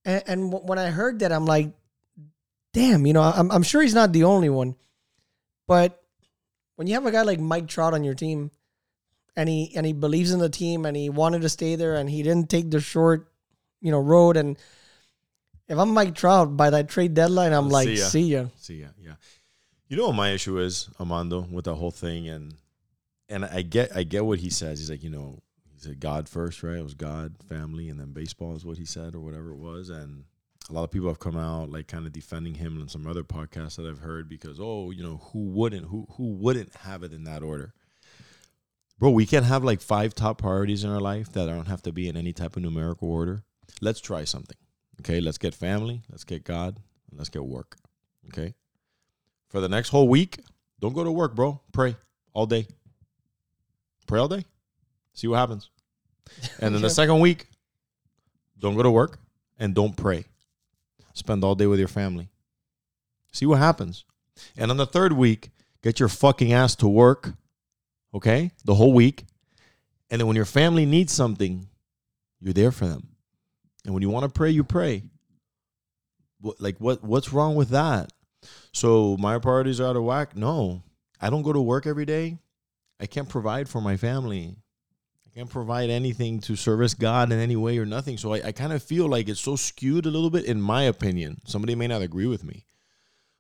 And, 0.06 0.24
and 0.28 0.54
when 0.54 0.80
I 0.80 0.90
heard 0.90 1.20
that, 1.20 1.32
I'm 1.32 1.46
like, 1.46 1.72
damn. 2.74 3.06
You 3.06 3.14
know, 3.14 3.22
I'm 3.22 3.52
I'm 3.52 3.64
sure 3.64 3.82
he's 3.82 3.94
not 3.94 4.14
the 4.14 4.24
only 4.24 4.50
one, 4.50 4.76
but 5.68 6.02
when 6.76 6.88
you 6.88 6.96
have 6.96 7.06
a 7.06 7.12
guy 7.12 7.22
like 7.22 7.40
Mike 7.40 7.68
Trout 7.68 7.94
on 7.94 8.04
your 8.04 8.16
team, 8.16 8.50
and 9.36 9.48
he 9.48 9.74
and 9.76 9.86
he 9.86 9.94
believes 9.94 10.32
in 10.32 10.40
the 10.40 10.50
team 10.50 10.86
and 10.86 10.98
he 10.98 11.10
wanted 11.10 11.44
to 11.44 11.50
stay 11.50 11.76
there 11.76 11.96
and 11.96 12.10
he 12.10 12.24
didn't 12.24 12.50
take 12.50 12.72
the 12.72 12.80
short, 12.82 13.32
you 13.80 13.92
know, 13.92 14.00
road 14.00 14.38
and. 14.38 14.58
If 15.68 15.78
I'm 15.78 15.94
Mike 15.94 16.16
Trout 16.16 16.58
by 16.58 16.70
that 16.72 16.90
trade 16.90 17.14
deadline, 17.14 17.54
I'm 17.54 17.70
like, 17.70 17.88
see 17.88 17.96
ya. 17.96 18.06
see 18.06 18.22
ya. 18.22 18.46
See, 18.58 18.76
yeah, 18.82 18.90
yeah. 19.00 19.14
You 19.88 19.98
know 19.98 20.08
what 20.08 20.16
my 20.16 20.32
issue 20.32 20.60
is, 20.60 20.90
Armando, 21.00 21.48
with 21.50 21.66
the 21.66 21.76
whole 21.76 21.92
thing, 21.92 22.28
and 22.28 22.56
and 23.30 23.46
I 23.46 23.62
get 23.62 23.96
I 23.96 24.04
get 24.04 24.26
what 24.26 24.40
he 24.40 24.50
says. 24.50 24.80
He's 24.80 24.90
like, 24.90 25.04
you 25.04 25.10
know, 25.10 25.40
he 25.72 25.80
said 25.80 26.00
God 26.00 26.28
first, 26.28 26.64
right? 26.64 26.78
It 26.78 26.84
was 26.84 26.94
God, 26.94 27.36
family, 27.48 27.90
and 27.90 28.00
then 28.00 28.12
baseball 28.12 28.56
is 28.56 28.66
what 28.66 28.78
he 28.78 28.86
said, 28.86 29.16
or 29.16 29.20
whatever 29.20 29.52
it 29.52 29.58
was. 29.58 29.90
And 29.90 30.26
a 30.70 30.74
lot 30.74 30.84
of 30.84 30.92
people 30.92 31.08
have 31.08 31.20
come 31.20 31.38
out 31.38 31.70
like 31.70 31.88
kind 31.88 32.06
of 32.06 32.14
defending 32.14 32.56
him 32.56 32.80
and 32.80 32.90
some 32.90 33.08
other 33.08 33.24
podcasts 33.24 33.76
that 33.78 33.86
I've 33.86 34.00
heard 34.00 34.28
because, 34.28 34.60
oh, 34.60 34.92
you 34.92 35.04
know, 35.04 35.22
who 35.32 35.46
wouldn't 35.46 35.88
who 35.88 36.08
who 36.18 36.34
wouldn't 36.34 36.76
have 36.78 37.04
it 37.04 37.14
in 37.14 37.24
that 37.24 37.44
order? 37.44 37.74
Bro, 39.00 39.12
we 39.12 39.26
can 39.26 39.44
have 39.44 39.64
like 39.64 39.82
five 39.82 40.14
top 40.14 40.38
priorities 40.38 40.84
in 40.84 40.90
our 40.90 41.02
life 41.02 41.32
that 41.34 41.48
don't 41.48 41.68
have 41.68 41.82
to 41.84 41.92
be 41.92 42.08
in 42.08 42.16
any 42.16 42.34
type 42.34 42.56
of 42.56 42.64
numerical 42.64 43.10
order. 43.10 43.44
Let's 43.82 44.00
try 44.00 44.24
something. 44.24 44.58
Okay, 45.04 45.20
let's 45.20 45.38
get 45.38 45.54
family, 45.54 46.02
let's 46.10 46.24
get 46.24 46.46
God, 46.46 46.78
and 47.10 47.20
let's 47.20 47.30
get 47.30 47.44
work. 47.44 47.76
Okay. 48.28 48.54
For 49.50 49.60
the 49.60 49.68
next 49.68 49.90
whole 49.90 50.08
week, 50.08 50.40
don't 50.80 50.94
go 50.94 51.04
to 51.04 51.12
work, 51.12 51.36
bro. 51.36 51.60
Pray 51.74 51.98
all 52.32 52.46
day. 52.46 52.68
Pray 54.08 54.22
all 54.22 54.30
day. 54.30 54.46
See 55.12 55.28
what 55.28 55.40
happens. 55.40 55.70
And 56.60 56.74
then 56.74 56.82
the 56.82 56.90
second 57.02 57.20
week, 57.20 57.48
don't 58.58 58.78
go 58.78 58.84
to 58.84 58.90
work 58.90 59.20
and 59.60 59.76
don't 59.76 59.96
pray. 59.96 60.24
Spend 61.14 61.44
all 61.44 61.56
day 61.56 61.68
with 61.68 61.80
your 61.80 61.90
family. 61.90 62.30
See 63.34 63.46
what 63.46 63.60
happens. 63.60 64.06
And 64.56 64.72
on 64.72 64.78
the 64.78 64.86
third 64.86 65.12
week, 65.12 65.52
get 65.82 66.00
your 66.00 66.10
fucking 66.10 66.54
ass 66.54 66.78
to 66.78 66.88
work, 66.88 67.34
okay? 68.14 68.52
The 68.64 68.76
whole 68.76 68.94
week. 68.94 69.26
And 70.10 70.22
then 70.22 70.28
when 70.28 70.38
your 70.38 70.46
family 70.46 70.86
needs 70.86 71.12
something, 71.12 71.68
you're 72.40 72.54
there 72.54 72.72
for 72.72 72.88
them. 72.88 73.13
And 73.86 73.94
when 73.94 74.02
you 74.02 74.10
want 74.10 74.24
to 74.24 74.30
pray, 74.30 74.50
you 74.50 74.64
pray. 74.64 75.04
What, 76.42 76.60
like 76.60 76.78
what 76.80 77.04
what's 77.04 77.34
wrong 77.34 77.56
with 77.56 77.70
that? 77.70 78.12
So 78.72 79.18
my 79.18 79.40
priorities 79.40 79.80
are 79.80 79.88
out 79.88 79.96
of 79.96 80.04
whack? 80.04 80.36
No. 80.36 80.84
I 81.22 81.30
don't 81.30 81.44
go 81.44 81.54
to 81.54 81.62
work 81.62 81.88
every 81.88 82.06
day. 82.06 82.38
I 83.00 83.06
can't 83.06 83.30
provide 83.30 83.70
for 83.70 83.82
my 83.82 83.98
family. 83.98 84.56
I 85.26 85.30
can't 85.40 85.50
provide 85.50 85.90
anything 85.90 86.40
to 86.42 86.56
service 86.56 86.94
God 86.94 87.32
in 87.32 87.40
any 87.40 87.56
way 87.56 87.78
or 87.78 87.86
nothing. 87.86 88.18
So 88.18 88.34
I, 88.34 88.48
I 88.48 88.52
kind 88.52 88.74
of 88.74 88.84
feel 88.84 89.08
like 89.08 89.30
it's 89.30 89.40
so 89.40 89.56
skewed 89.56 90.06
a 90.06 90.12
little 90.12 90.30
bit, 90.30 90.46
in 90.46 90.62
my 90.62 90.84
opinion. 90.84 91.42
Somebody 91.46 91.76
may 91.76 91.88
not 91.88 92.02
agree 92.02 92.28
with 92.28 92.44
me. 92.44 92.66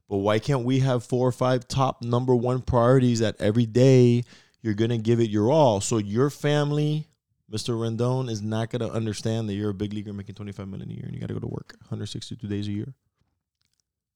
But 0.09 0.17
why 0.17 0.39
can't 0.39 0.65
we 0.65 0.79
have 0.79 1.03
four 1.03 1.27
or 1.27 1.31
five 1.31 1.67
top 1.67 2.01
number 2.01 2.35
one 2.35 2.61
priorities 2.61 3.19
that 3.19 3.39
every 3.39 3.65
day 3.65 4.23
you're 4.61 4.73
going 4.73 4.91
to 4.91 4.97
give 4.97 5.19
it 5.19 5.29
your 5.29 5.51
all? 5.51 5.81
So 5.81 5.97
your 5.97 6.29
family, 6.29 7.07
Mr. 7.53 7.75
Rendon, 7.75 8.29
is 8.29 8.41
not 8.41 8.71
going 8.71 8.81
to 8.81 8.91
understand 8.91 9.47
that 9.47 9.53
you're 9.53 9.69
a 9.69 9.75
big 9.75 9.93
leaguer 9.93 10.11
making 10.11 10.33
25 10.33 10.67
million 10.67 10.89
a 10.89 10.93
year 10.93 11.03
and 11.05 11.13
you 11.13 11.19
got 11.19 11.27
to 11.27 11.35
go 11.35 11.39
to 11.39 11.47
work 11.47 11.75
162 11.81 12.47
days 12.47 12.67
a 12.67 12.71
year. 12.71 12.93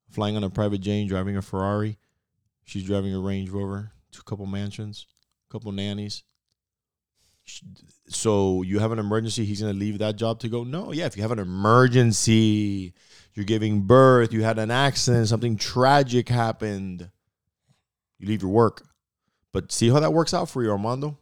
Flying 0.10 0.36
on 0.36 0.44
a 0.44 0.50
private 0.50 0.80
jet, 0.80 1.08
driving 1.08 1.38
a 1.38 1.42
Ferrari. 1.42 1.98
She's 2.66 2.84
driving 2.84 3.14
a 3.14 3.20
Range 3.20 3.50
Rover, 3.50 3.92
two 4.12 4.24
couple 4.24 4.46
mansions, 4.48 5.06
a 5.50 5.52
couple 5.52 5.72
nannies. 5.72 6.24
So 8.10 8.64
you 8.64 8.80
have 8.80 8.92
an 8.92 9.00
emergency, 9.00 9.46
he's 9.46 9.62
gonna 9.62 9.74
leave 9.74 10.00
that 10.00 10.16
job 10.16 10.40
to 10.40 10.50
go. 10.50 10.64
No, 10.64 10.92
yeah, 10.92 11.06
if 11.06 11.16
you 11.16 11.22
have 11.22 11.32
an 11.32 11.40
emergency, 11.40 12.94
you're 13.34 13.46
giving 13.46 13.82
birth, 13.82 14.34
you 14.34 14.44
had 14.44 14.60
an 14.60 14.72
accident, 14.72 15.28
something 15.28 15.56
tragic 15.56 16.28
happened, 16.28 17.10
you 18.18 18.28
leave 18.28 18.42
your 18.42 18.52
work. 18.52 18.84
But 19.54 19.72
see 19.72 19.90
how 19.90 20.00
that 20.00 20.12
works 20.12 20.34
out 20.34 20.50
for 20.50 20.64
you, 20.64 20.72
Armando. 20.72 21.18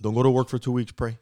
Don't 0.00 0.14
go 0.14 0.22
to 0.22 0.30
work 0.30 0.48
for 0.48 0.58
two 0.58 0.72
weeks. 0.72 0.92
Pray, 0.92 1.18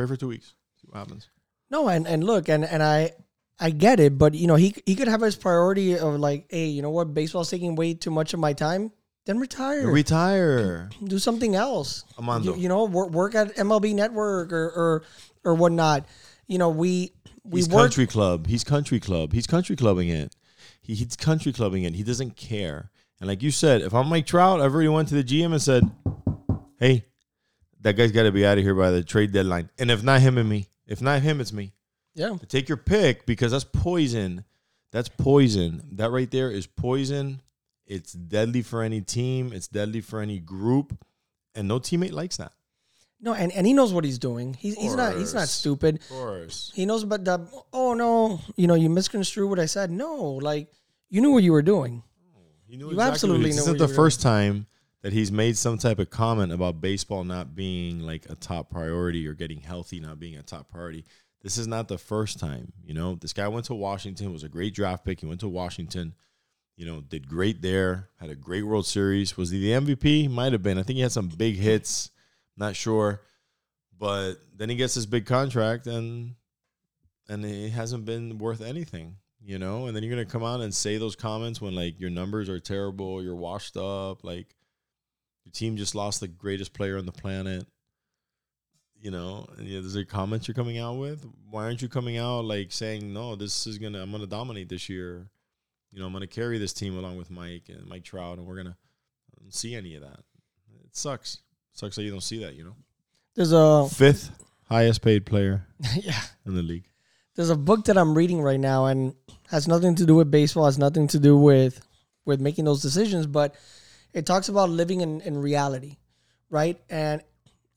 pray 0.00 0.06
for 0.06 0.18
two 0.18 0.28
weeks. 0.28 0.54
See 0.80 0.86
what 0.88 0.98
happens. 0.98 1.28
No, 1.70 1.88
and 1.88 2.06
and 2.06 2.24
look, 2.24 2.48
and 2.48 2.64
and 2.64 2.82
I 2.82 3.12
I 3.58 3.70
get 3.70 4.00
it, 4.00 4.16
but 4.16 4.34
you 4.34 4.46
know 4.46 4.56
he 4.56 4.74
he 4.86 4.94
could 4.94 5.08
have 5.08 5.20
his 5.20 5.36
priority 5.36 5.98
of 5.98 6.18
like, 6.18 6.46
hey, 6.48 6.66
you 6.66 6.80
know 6.82 6.90
what, 6.90 7.12
baseball's 7.12 7.50
taking 7.50 7.74
way 7.74 7.94
too 7.94 8.10
much 8.10 8.32
of 8.34 8.40
my 8.40 8.52
time. 8.52 8.92
Then 9.26 9.38
retire, 9.38 9.86
Retire, 9.90 10.88
do 11.04 11.18
something 11.18 11.54
else. 11.54 12.04
Armando. 12.18 12.54
You, 12.54 12.62
you 12.62 12.68
know, 12.70 12.84
work, 12.84 13.10
work 13.10 13.34
at 13.34 13.54
MLB 13.56 13.94
Network 13.94 14.50
or 14.52 14.68
or 14.70 15.02
or 15.44 15.54
whatnot. 15.54 16.06
You 16.46 16.56
know, 16.56 16.70
we 16.70 17.12
we 17.44 17.60
He's 17.60 17.68
work. 17.68 17.82
country 17.82 18.06
club. 18.06 18.46
He's 18.46 18.64
country 18.64 18.98
club. 18.98 19.34
He's 19.34 19.46
country 19.46 19.76
clubbing 19.76 20.08
it. 20.08 20.34
He, 20.80 20.94
he's 20.94 21.14
country 21.16 21.52
clubbing 21.52 21.84
it. 21.84 21.94
He 21.94 22.02
doesn't 22.02 22.36
care. 22.36 22.90
And 23.20 23.28
like 23.28 23.42
you 23.42 23.50
said, 23.50 23.82
if 23.82 23.92
I'm 23.92 24.08
Mike 24.08 24.26
Trout, 24.26 24.62
I've 24.62 24.72
already 24.72 24.88
went 24.88 25.08
to 25.08 25.14
the 25.14 25.22
GM 25.22 25.52
and 25.52 25.60
said, 25.60 25.84
"Hey, 26.78 27.04
that 27.82 27.94
guy's 27.96 28.12
got 28.12 28.24
to 28.24 28.32
be 28.32 28.44
out 28.46 28.58
of 28.58 28.64
here 28.64 28.74
by 28.74 28.90
the 28.90 29.02
trade 29.02 29.32
deadline." 29.32 29.70
And 29.78 29.90
if 29.90 30.02
not 30.02 30.20
him 30.20 30.38
and 30.38 30.48
me, 30.48 30.66
if 30.86 31.00
not 31.00 31.22
him, 31.22 31.40
it's 31.40 31.52
me. 31.52 31.72
Yeah, 32.14 32.36
Take 32.48 32.68
your 32.68 32.76
pick 32.76 33.24
because 33.26 33.52
that's 33.52 33.64
poison. 33.64 34.44
That's 34.92 35.08
poison. 35.08 35.82
That 35.92 36.10
right 36.10 36.28
there 36.30 36.50
is 36.50 36.66
poison. 36.66 37.40
It's 37.86 38.12
deadly 38.12 38.62
for 38.62 38.82
any 38.82 39.00
team. 39.00 39.52
It's 39.52 39.68
deadly 39.68 40.00
for 40.00 40.20
any 40.20 40.38
group, 40.40 40.96
and 41.54 41.68
no 41.68 41.78
teammate 41.78 42.12
likes 42.12 42.36
that. 42.38 42.52
no, 43.20 43.32
and, 43.34 43.52
and 43.52 43.66
he 43.66 43.72
knows 43.72 43.92
what 43.92 44.04
he's 44.04 44.18
doing. 44.18 44.54
He's 44.54 44.76
he's 44.76 44.94
not 44.96 45.16
he's 45.16 45.34
not 45.34 45.48
stupid. 45.48 45.96
Of 45.96 46.08
course. 46.08 46.72
He 46.74 46.84
knows 46.86 47.02
about 47.04 47.24
the. 47.24 47.46
Oh 47.72 47.94
no, 47.94 48.40
you 48.56 48.66
know 48.66 48.74
you 48.74 48.90
misconstrued 48.90 49.48
what 49.48 49.58
I 49.60 49.66
said. 49.66 49.90
No, 49.90 50.14
like 50.42 50.68
you 51.08 51.20
knew 51.20 51.30
what 51.30 51.42
you 51.44 51.52
were 51.52 51.62
doing. 51.62 52.02
He 52.66 52.76
knew 52.76 52.86
You 52.86 52.92
exactly 52.92 53.12
absolutely 53.12 53.50
knew 53.50 53.56
what 53.56 53.56
know 53.56 53.56
This 53.56 53.62
isn't 53.62 53.78
the 53.78 53.84
you're 53.84 53.86
doing. 53.88 53.96
first 53.96 54.20
time 54.22 54.66
that 55.02 55.12
he's 55.12 55.32
made 55.32 55.56
some 55.56 55.78
type 55.78 55.98
of 55.98 56.10
comment 56.10 56.52
about 56.52 56.80
baseball 56.80 57.24
not 57.24 57.54
being 57.54 58.00
like 58.00 58.26
a 58.28 58.34
top 58.34 58.70
priority 58.70 59.26
or 59.26 59.32
getting 59.32 59.60
healthy 59.60 60.00
not 60.00 60.20
being 60.20 60.36
a 60.36 60.42
top 60.42 60.70
priority. 60.70 61.04
This 61.42 61.56
is 61.56 61.66
not 61.66 61.88
the 61.88 61.98
first 61.98 62.38
time. 62.38 62.72
You 62.84 62.92
know, 62.92 63.14
this 63.14 63.32
guy 63.32 63.48
went 63.48 63.66
to 63.66 63.74
Washington, 63.74 64.32
was 64.32 64.44
a 64.44 64.48
great 64.48 64.74
draft 64.74 65.04
pick. 65.04 65.20
He 65.20 65.26
went 65.26 65.40
to 65.40 65.48
Washington, 65.48 66.14
you 66.76 66.84
know, 66.84 67.00
did 67.00 67.28
great 67.28 67.62
there, 67.62 68.10
had 68.20 68.28
a 68.28 68.34
great 68.34 68.62
World 68.62 68.86
Series. 68.86 69.36
Was 69.36 69.50
he 69.50 69.60
the 69.60 69.80
MVP? 69.80 70.30
Might 70.30 70.52
have 70.52 70.62
been. 70.62 70.78
I 70.78 70.82
think 70.82 70.96
he 70.96 71.02
had 71.02 71.12
some 71.12 71.28
big 71.28 71.56
hits. 71.56 72.10
Not 72.58 72.76
sure. 72.76 73.22
But 73.98 74.34
then 74.54 74.68
he 74.68 74.76
gets 74.76 74.94
this 74.94 75.06
big 75.06 75.26
contract 75.26 75.86
and 75.86 76.34
and 77.28 77.44
it 77.44 77.70
hasn't 77.70 78.04
been 78.04 78.38
worth 78.38 78.60
anything, 78.60 79.16
you 79.42 79.58
know. 79.58 79.86
And 79.86 79.96
then 79.96 80.02
you're 80.02 80.12
gonna 80.12 80.26
come 80.26 80.44
out 80.44 80.60
and 80.60 80.74
say 80.74 80.98
those 80.98 81.16
comments 81.16 81.60
when 81.60 81.74
like 81.74 81.98
your 82.00 82.10
numbers 82.10 82.48
are 82.48 82.60
terrible, 82.60 83.22
you're 83.22 83.36
washed 83.36 83.76
up, 83.76 84.24
like 84.24 84.54
your 85.50 85.58
team 85.58 85.76
just 85.76 85.94
lost 85.94 86.20
the 86.20 86.28
greatest 86.28 86.72
player 86.72 86.98
on 86.98 87.06
the 87.06 87.12
planet. 87.12 87.66
You 89.00 89.10
know, 89.10 89.46
and 89.56 89.66
yeah, 89.66 89.80
those 89.80 89.96
are 89.96 90.04
comments 90.04 90.46
you're 90.46 90.54
coming 90.54 90.78
out 90.78 90.98
with. 90.98 91.26
Why 91.48 91.64
aren't 91.64 91.80
you 91.80 91.88
coming 91.88 92.18
out 92.18 92.44
like 92.44 92.70
saying 92.70 93.12
no? 93.12 93.34
This 93.34 93.66
is 93.66 93.78
gonna 93.78 94.02
I'm 94.02 94.12
gonna 94.12 94.26
dominate 94.26 94.68
this 94.68 94.90
year. 94.90 95.26
You 95.90 96.00
know, 96.00 96.06
I'm 96.06 96.12
gonna 96.12 96.26
carry 96.26 96.58
this 96.58 96.74
team 96.74 96.98
along 96.98 97.16
with 97.16 97.30
Mike 97.30 97.64
and 97.68 97.86
Mike 97.86 98.04
Trout, 98.04 98.36
and 98.36 98.46
we're 98.46 98.56
gonna 98.56 98.76
I 98.76 99.42
don't 99.42 99.54
see 99.54 99.74
any 99.74 99.94
of 99.94 100.02
that. 100.02 100.20
It 100.84 100.94
sucks. 100.94 101.38
sucks 101.72 101.96
that 101.96 102.02
you 102.02 102.10
don't 102.10 102.20
see 102.20 102.44
that. 102.44 102.54
You 102.54 102.64
know, 102.64 102.76
There's 103.34 103.52
a 103.52 103.88
fifth 103.88 104.30
highest 104.68 105.00
paid 105.00 105.24
player 105.24 105.66
yeah. 105.96 106.20
in 106.44 106.54
the 106.54 106.62
league. 106.62 106.84
There's 107.36 107.50
a 107.50 107.56
book 107.56 107.86
that 107.86 107.96
I'm 107.96 108.14
reading 108.14 108.42
right 108.42 108.60
now, 108.60 108.86
and 108.86 109.14
has 109.48 109.66
nothing 109.66 109.94
to 109.94 110.04
do 110.04 110.16
with 110.16 110.30
baseball. 110.30 110.66
Has 110.66 110.78
nothing 110.78 111.08
to 111.08 111.18
do 111.18 111.38
with 111.38 111.80
with 112.26 112.38
making 112.38 112.66
those 112.66 112.82
decisions, 112.82 113.26
but 113.26 113.54
it 114.12 114.26
talks 114.26 114.48
about 114.48 114.70
living 114.70 115.00
in, 115.00 115.20
in 115.20 115.38
reality, 115.38 115.96
right? 116.48 116.80
And 116.88 117.22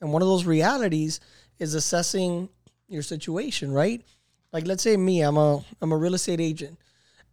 and 0.02 0.12
one 0.12 0.22
of 0.22 0.28
those 0.28 0.46
realities 0.46 1.20
is 1.60 1.74
assessing 1.76 2.50
your 2.88 3.02
situation, 3.04 3.72
right? 3.72 4.04
Like 4.52 4.68
let's 4.68 4.84
say 4.84 4.98
me, 4.98 5.22
I'm 5.22 5.38
a 5.38 5.64
I'm 5.82 5.92
a 5.92 5.98
real 5.98 6.14
estate 6.14 6.42
agent, 6.42 6.78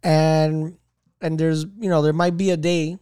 and 0.03 0.77
and 1.21 1.39
there's 1.39 1.65
you 1.79 1.89
know 1.89 2.01
there 2.01 2.13
might 2.13 2.37
be 2.37 2.51
a 2.51 2.57
day 2.57 2.97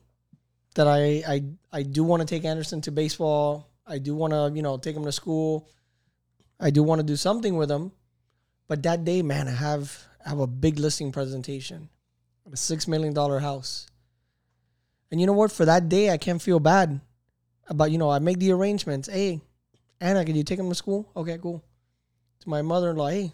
that 0.76 0.88
I 0.88 1.24
I 1.28 1.44
I 1.72 1.84
do 1.84 2.04
want 2.04 2.22
to 2.22 2.28
take 2.28 2.46
Anderson 2.46 2.82
to 2.82 2.92
baseball. 2.92 3.70
I 3.88 3.98
do 3.98 4.16
want 4.16 4.34
to 4.34 4.52
you 4.54 4.62
know 4.62 4.78
take 4.78 4.96
him 4.96 5.06
to 5.06 5.12
school. 5.12 5.68
I 6.60 6.70
do 6.70 6.84
want 6.84 7.00
to 7.00 7.06
do 7.06 7.16
something 7.16 7.56
with 7.56 7.72
him, 7.72 7.94
but 8.68 8.84
that 8.84 9.06
day, 9.06 9.22
man, 9.22 9.48
I 9.48 9.52
have 9.52 10.06
I 10.26 10.30
have 10.30 10.40
a 10.40 10.48
big 10.48 10.78
listing 10.78 11.12
presentation, 11.12 11.90
a 12.52 12.58
six 12.58 12.88
million 12.88 13.14
dollar 13.14 13.40
house. 13.40 13.88
And 15.12 15.20
you 15.20 15.28
know 15.28 15.34
what? 15.34 15.52
For 15.52 15.66
that 15.66 15.90
day, 15.90 16.12
I 16.12 16.18
can't 16.18 16.42
feel 16.42 16.60
bad 16.60 17.02
about 17.68 17.92
you 17.92 17.98
know 17.98 18.10
I 18.10 18.20
make 18.20 18.40
the 18.40 18.52
arrangements. 18.52 19.08
Hey, 19.10 19.42
Anna, 20.00 20.24
can 20.26 20.36
you 20.36 20.44
take 20.44 20.60
him 20.60 20.70
to 20.70 20.76
school? 20.76 21.10
Okay, 21.16 21.38
cool. 21.42 21.64
To 22.42 22.50
my 22.50 22.62
mother-in-law, 22.62 23.10
hey, 23.10 23.34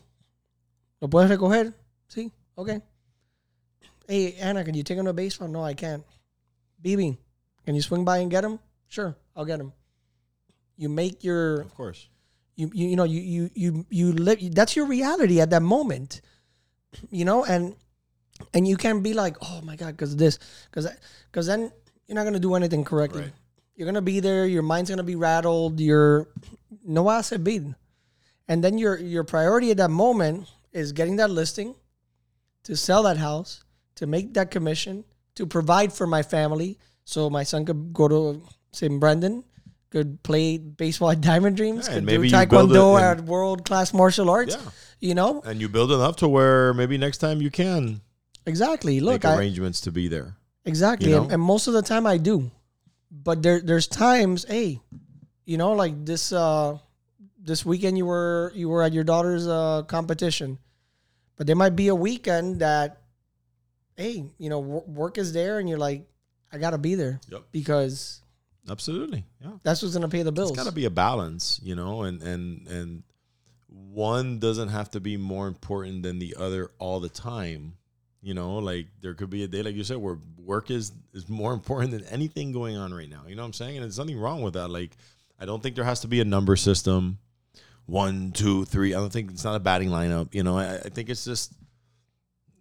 lo 1.02 1.08
puedes 1.08 1.30
recoger? 1.30 1.74
Sí, 2.10 2.32
okay. 2.58 2.82
Hey, 4.08 4.34
Anna, 4.40 4.64
can 4.64 4.74
you 4.74 4.84
take 4.84 4.98
him 4.98 5.06
to 5.06 5.14
baseball? 5.14 5.48
No, 5.48 5.64
I 5.64 5.74
can't. 5.74 6.04
BB, 6.84 7.18
can 7.66 7.76
you 7.76 7.82
swing 7.82 8.06
by 8.06 8.20
and 8.20 8.30
get 8.32 8.44
him? 8.44 8.60
Sure, 8.88 9.16
I'll 9.36 9.46
get 9.46 9.60
him. 9.60 9.74
You 10.78 10.90
make 10.90 11.24
your 11.24 11.62
Of 11.62 11.74
course. 11.76 12.08
you 12.56 12.70
you, 12.74 12.88
you 12.90 12.96
know 12.96 13.04
you 13.04 13.22
you 13.22 13.50
you 13.56 13.86
you 13.90 14.12
live 14.14 14.40
that's 14.56 14.76
your 14.76 14.86
reality 14.88 15.42
at 15.42 15.50
that 15.50 15.62
moment 15.62 16.22
you 17.12 17.26
know 17.26 17.44
and 17.44 17.76
and 18.54 18.68
you 18.68 18.78
can't 18.78 19.02
be 19.04 19.14
like 19.14 19.38
oh 19.42 19.62
my 19.64 19.76
god 19.76 19.92
because 19.92 20.16
this 20.16 20.40
because 20.70 20.88
because 21.32 21.48
then 21.48 21.72
you're 22.08 22.16
not 22.16 22.24
going 22.24 22.34
to 22.34 22.40
do 22.40 22.56
anything 22.56 22.84
correctly 22.84 23.22
Right. 23.24 23.32
you're 23.76 23.86
going 23.86 23.96
to 23.96 24.02
be 24.02 24.20
there 24.20 24.46
your 24.46 24.64
mind's 24.64 24.90
going 24.90 24.98
to 24.98 25.04
be 25.04 25.16
rattled 25.16 25.80
you're 25.80 26.28
no 26.86 27.06
hace 27.10 27.38
bien 27.38 27.76
and 28.48 28.64
then 28.64 28.78
your 28.78 28.98
your 29.00 29.24
priority 29.24 29.72
at 29.72 29.78
that 29.78 29.90
moment 29.92 30.48
is 30.74 30.92
getting 30.92 31.16
that 31.18 31.30
listing 31.32 31.76
to 32.64 32.76
sell 32.76 33.04
that 33.04 33.18
house 33.18 33.64
to 33.96 34.06
make 34.06 34.34
that 34.34 34.52
commission 34.52 35.06
to 35.36 35.46
provide 35.46 35.94
for 35.94 36.06
my 36.08 36.22
family 36.22 36.78
so 37.06 37.30
my 37.30 37.44
son 37.44 37.66
could 37.66 37.94
go 37.94 38.08
to 38.08 38.42
St. 38.72 39.00
Brendan 39.00 39.44
could 39.92 40.22
play 40.24 40.58
baseball 40.58 41.12
at 41.12 41.22
Diamond 41.22 41.56
Dreams 41.56 41.88
Yeah, 41.88 41.96
could 42.00 42.08
do 42.08 42.20
taekwondo 42.30 43.00
at 43.00 43.22
world 43.22 43.64
class 43.64 43.94
martial 43.94 44.30
arts 44.30 44.56
Yeah. 44.56 44.70
you 45.00 45.16
know 45.16 45.42
And 45.46 45.62
you 45.62 45.70
build 45.70 45.92
enough 45.92 46.18
to 46.18 46.28
where 46.28 46.74
maybe 46.74 46.98
next 46.98 47.20
time 47.20 47.42
you 47.42 47.50
can 47.50 48.02
exactly 48.46 49.00
look 49.00 49.24
make 49.24 49.26
I, 49.26 49.38
arrangements 49.38 49.82
to 49.82 49.92
be 49.92 50.08
there. 50.08 50.36
Exactly, 50.66 51.10
You 51.10 51.18
and, 51.18 51.28
know? 51.28 51.34
and 51.34 51.42
most 51.42 51.68
of 51.68 51.74
the 51.74 51.82
time 51.82 52.06
I 52.08 52.18
do, 52.18 52.50
but 53.12 53.42
there 53.44 53.62
there's 53.62 53.88
times, 53.88 54.46
hey, 54.48 54.80
you 55.46 55.58
know, 55.58 55.74
like 55.74 56.06
this 56.06 56.32
uh 56.34 56.78
this 57.40 57.64
weekend 57.66 57.98
you 57.98 58.06
were 58.06 58.52
you 58.56 58.70
were 58.70 58.82
at 58.82 58.94
your 58.94 59.04
daughter's 59.04 59.48
uh 59.48 59.84
competition, 59.84 60.58
but 61.38 61.46
there 61.48 61.56
might 61.56 61.76
be 61.76 61.90
a 61.90 61.96
weekend 61.96 62.62
that, 62.62 63.02
hey, 63.96 64.26
you 64.40 64.50
know, 64.50 64.60
wor- 64.60 64.86
work 64.88 65.18
is 65.20 65.34
there, 65.34 65.60
and 65.60 65.70
you're 65.70 65.78
like, 65.78 66.08
I 66.52 66.58
gotta 66.58 66.78
be 66.80 66.96
there 66.96 67.20
Yep. 67.30 67.44
because 67.52 68.22
Absolutely. 68.68 69.24
Yeah. 69.44 69.52
that's 69.62 69.84
what's 69.84 69.94
gonna 69.94 70.10
pay 70.10 70.24
the 70.24 70.32
bills. 70.32 70.50
It's 70.50 70.58
got 70.58 70.66
to 70.66 70.72
be 70.74 70.86
a 70.86 70.90
balance, 70.90 71.60
you 71.62 71.76
know, 71.76 72.02
and 72.04 72.22
and 72.24 72.68
and 72.68 73.04
one 73.70 74.40
doesn't 74.40 74.70
have 74.70 74.90
to 74.92 75.00
be 75.00 75.18
more 75.18 75.48
important 75.48 76.02
than 76.02 76.18
the 76.18 76.36
other 76.40 76.72
all 76.80 77.00
the 77.00 77.10
time. 77.10 77.74
You 78.26 78.34
know, 78.34 78.56
like 78.56 78.88
there 79.02 79.14
could 79.14 79.30
be 79.30 79.44
a 79.44 79.48
day, 79.48 79.62
like 79.62 79.76
you 79.76 79.84
said, 79.84 79.98
where 79.98 80.18
work 80.40 80.72
is 80.72 80.92
is 81.14 81.30
more 81.30 81.54
important 81.54 81.92
than 81.92 82.04
anything 82.06 82.52
going 82.52 82.76
on 82.76 82.92
right 82.92 83.08
now. 83.08 83.22
You 83.28 83.36
know 83.36 83.44
what 83.44 83.50
I'm 83.50 83.54
saying? 83.54 83.78
And 83.78 83.84
there's 83.84 84.00
nothing 84.00 84.18
wrong 84.18 84.42
with 84.42 84.56
that. 84.56 84.68
Like, 84.68 84.98
I 85.40 85.46
don't 85.46 85.62
think 85.62 85.76
there 85.76 85.86
has 85.86 86.00
to 86.00 86.08
be 86.08 86.22
a 86.22 86.26
number 86.26 86.56
system. 86.56 87.20
One, 87.86 88.32
two, 88.32 88.66
three. 88.66 88.96
I 88.96 88.98
don't 88.98 89.14
think 89.14 89.30
it's 89.30 89.44
not 89.44 89.56
a 89.56 89.60
batting 89.60 89.90
lineup. 89.90 90.34
You 90.34 90.42
know, 90.42 90.58
I, 90.58 90.78
I 90.78 90.90
think 90.90 91.12
it's 91.12 91.24
just 91.24 91.54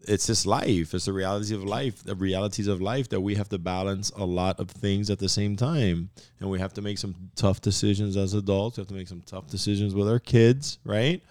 it's 0.06 0.26
just 0.26 0.44
life. 0.44 0.92
It's 0.92 1.06
the 1.06 1.14
realities 1.14 1.50
of 1.50 1.64
life, 1.64 2.04
the 2.04 2.14
realities 2.14 2.66
of 2.66 2.83
life 2.83 3.09
that 3.09 3.23
we 3.23 3.35
have 3.37 3.49
to 3.49 3.59
balance 3.59 4.11
a 4.11 4.25
lot 4.26 4.61
of 4.61 4.71
things 4.71 5.09
at 5.09 5.18
the 5.18 5.30
same 5.30 5.56
time. 5.56 6.11
And 6.40 6.50
we 6.50 6.59
have 6.59 6.75
to 6.75 6.83
make 6.83 6.99
some 6.99 7.14
tough 7.37 7.62
decisions 7.62 8.18
as 8.18 8.35
adults. 8.35 8.76
We 8.76 8.83
have 8.83 8.88
to 8.88 8.94
make 8.94 9.09
some 9.09 9.23
tough 9.23 9.47
decisions 9.47 9.94
with 9.94 10.11
our 10.11 10.18
kids, 10.18 10.78
right? 10.85 11.23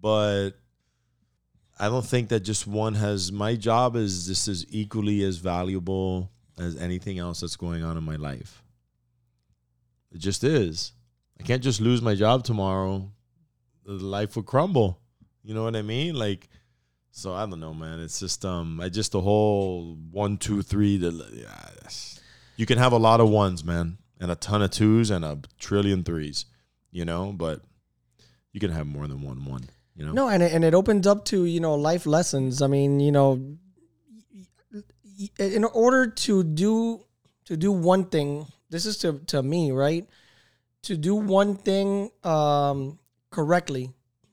But 0.00 0.52
I 1.80 1.88
don't 1.88 2.04
think 2.04 2.28
that 2.28 2.40
just 2.40 2.66
one 2.66 2.94
has 2.94 3.32
my 3.32 3.56
job 3.56 3.96
is 3.96 4.26
just 4.26 4.48
as 4.48 4.66
equally 4.68 5.22
as 5.22 5.38
valuable 5.38 6.30
as 6.58 6.76
anything 6.76 7.18
else 7.18 7.40
that's 7.40 7.56
going 7.56 7.82
on 7.82 7.96
in 7.96 8.04
my 8.04 8.16
life. 8.16 8.62
It 10.12 10.18
just 10.18 10.44
is. 10.44 10.92
I 11.38 11.42
can't 11.42 11.62
just 11.62 11.80
lose 11.80 12.02
my 12.02 12.14
job 12.14 12.44
tomorrow. 12.44 13.10
The 13.86 13.92
life 13.92 14.36
would 14.36 14.44
crumble. 14.44 15.00
You 15.42 15.54
know 15.54 15.64
what 15.64 15.74
I 15.74 15.80
mean? 15.80 16.16
Like 16.16 16.50
so 17.12 17.32
I 17.32 17.46
don't 17.46 17.60
know, 17.60 17.72
man. 17.72 17.98
It's 18.00 18.20
just 18.20 18.44
um 18.44 18.78
I 18.78 18.90
just 18.90 19.12
the 19.12 19.22
whole 19.22 19.96
one, 20.10 20.36
two, 20.36 20.60
three, 20.60 20.98
the 20.98 21.10
yeah, 21.32 21.88
you 22.56 22.66
can 22.66 22.76
have 22.76 22.92
a 22.92 22.98
lot 22.98 23.20
of 23.20 23.30
ones, 23.30 23.64
man, 23.64 23.96
and 24.20 24.30
a 24.30 24.36
ton 24.36 24.60
of 24.60 24.70
twos 24.70 25.10
and 25.10 25.24
a 25.24 25.38
trillion 25.58 26.04
threes, 26.04 26.44
you 26.90 27.06
know, 27.06 27.32
but 27.32 27.62
you 28.52 28.60
can 28.60 28.70
have 28.70 28.86
more 28.86 29.06
than 29.06 29.22
one 29.22 29.46
one. 29.46 29.70
You 30.00 30.06
know? 30.06 30.12
No, 30.12 30.28
and 30.30 30.42
it, 30.42 30.52
and 30.52 30.64
it 30.64 30.72
opens 30.72 31.06
up 31.06 31.26
to 31.26 31.44
you 31.44 31.60
know 31.60 31.74
life 31.74 32.06
lessons. 32.06 32.62
I 32.62 32.68
mean, 32.68 33.00
you 33.00 33.12
know, 33.12 33.36
in 35.38 35.64
order 35.64 36.06
to 36.06 36.42
do 36.42 37.04
to 37.44 37.54
do 37.54 37.70
one 37.70 38.06
thing, 38.06 38.46
this 38.70 38.86
is 38.86 38.96
to 39.04 39.20
to 39.26 39.42
me, 39.42 39.72
right? 39.72 40.08
To 40.84 40.96
do 40.96 41.14
one 41.14 41.54
thing 41.54 42.08
um, 42.24 42.98
correctly 43.28 43.90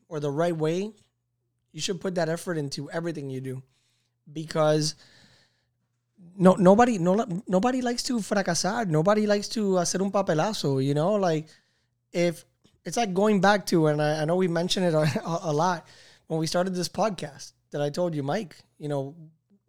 or 0.08 0.22
the 0.22 0.32
right 0.32 0.56
way, 0.56 0.94
you 1.74 1.82
should 1.82 2.00
put 2.00 2.16
that 2.16 2.30
effort 2.30 2.58
into 2.58 2.90
everything 2.90 3.30
you 3.30 3.42
do, 3.42 3.62
because 4.32 4.96
no 6.38 6.56
nobody 6.56 6.98
no 6.98 7.28
nobody 7.46 7.82
likes 7.82 8.04
to 8.04 8.20
fracasar. 8.20 8.88
Nobody 8.88 9.28
likes 9.28 9.50
to 9.50 9.76
hacer 9.76 10.00
un 10.00 10.14
papelazo. 10.14 10.82
You 10.82 10.94
know, 10.94 11.16
like 11.16 11.50
if 12.14 12.46
it's 12.88 12.96
like 12.96 13.14
going 13.14 13.42
back 13.42 13.66
to, 13.66 13.88
and 13.88 14.02
I, 14.02 14.22
I 14.22 14.26
know 14.26 14.38
we 14.38 14.48
mentioned 14.48 14.86
it 14.86 14.94
a, 14.94 15.40
a, 15.44 15.52
lot 15.52 15.86
when 16.28 16.40
we 16.40 16.48
started 16.48 16.74
this 16.74 16.88
podcast 16.88 17.52
that 17.72 17.82
I 17.82 17.90
told 17.90 18.16
you, 18.16 18.24
Mike, 18.24 18.56
you 18.80 18.88
know, 18.88 19.14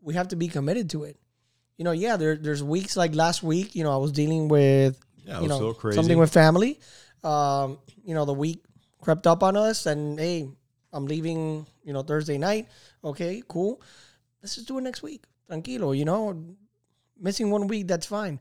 we 0.01 0.15
have 0.15 0.29
to 0.29 0.37
be 0.37 0.47
committed 0.47 0.89
to 0.91 1.03
it. 1.03 1.19
You 1.79 1.85
know, 1.85 1.91
yeah, 1.91 2.17
there, 2.17 2.37
there's 2.37 2.63
weeks 2.63 2.97
like 2.97 3.17
last 3.17 3.43
week, 3.43 3.75
you 3.75 3.83
know, 3.83 3.93
I 3.93 3.97
was 3.97 4.13
dealing 4.13 4.47
with, 4.47 5.01
Yeah, 5.25 5.41
you 5.41 5.49
know, 5.49 5.73
something 5.91 6.17
with 6.17 6.33
family. 6.33 6.79
Um, 7.25 7.81
you 8.05 8.15
know, 8.15 8.25
the 8.25 8.33
week 8.33 8.63
crept 9.01 9.27
up 9.27 9.43
on 9.43 9.57
us 9.57 9.87
and 9.87 10.17
hey, 10.17 10.49
I'm 10.93 11.07
leaving, 11.07 11.67
you 11.83 11.93
know, 11.93 12.03
Thursday 12.03 12.39
night. 12.39 12.69
Okay, 13.03 13.43
cool. 13.49 13.83
Let's 14.41 14.55
just 14.55 14.69
do 14.69 14.79
it 14.79 14.83
next 14.83 15.03
week. 15.03 15.25
Tranquilo, 15.51 15.97
you 15.97 16.05
know, 16.05 16.55
missing 17.21 17.51
one 17.51 17.67
week, 17.67 17.89
that's 17.89 18.07
fine. 18.07 18.39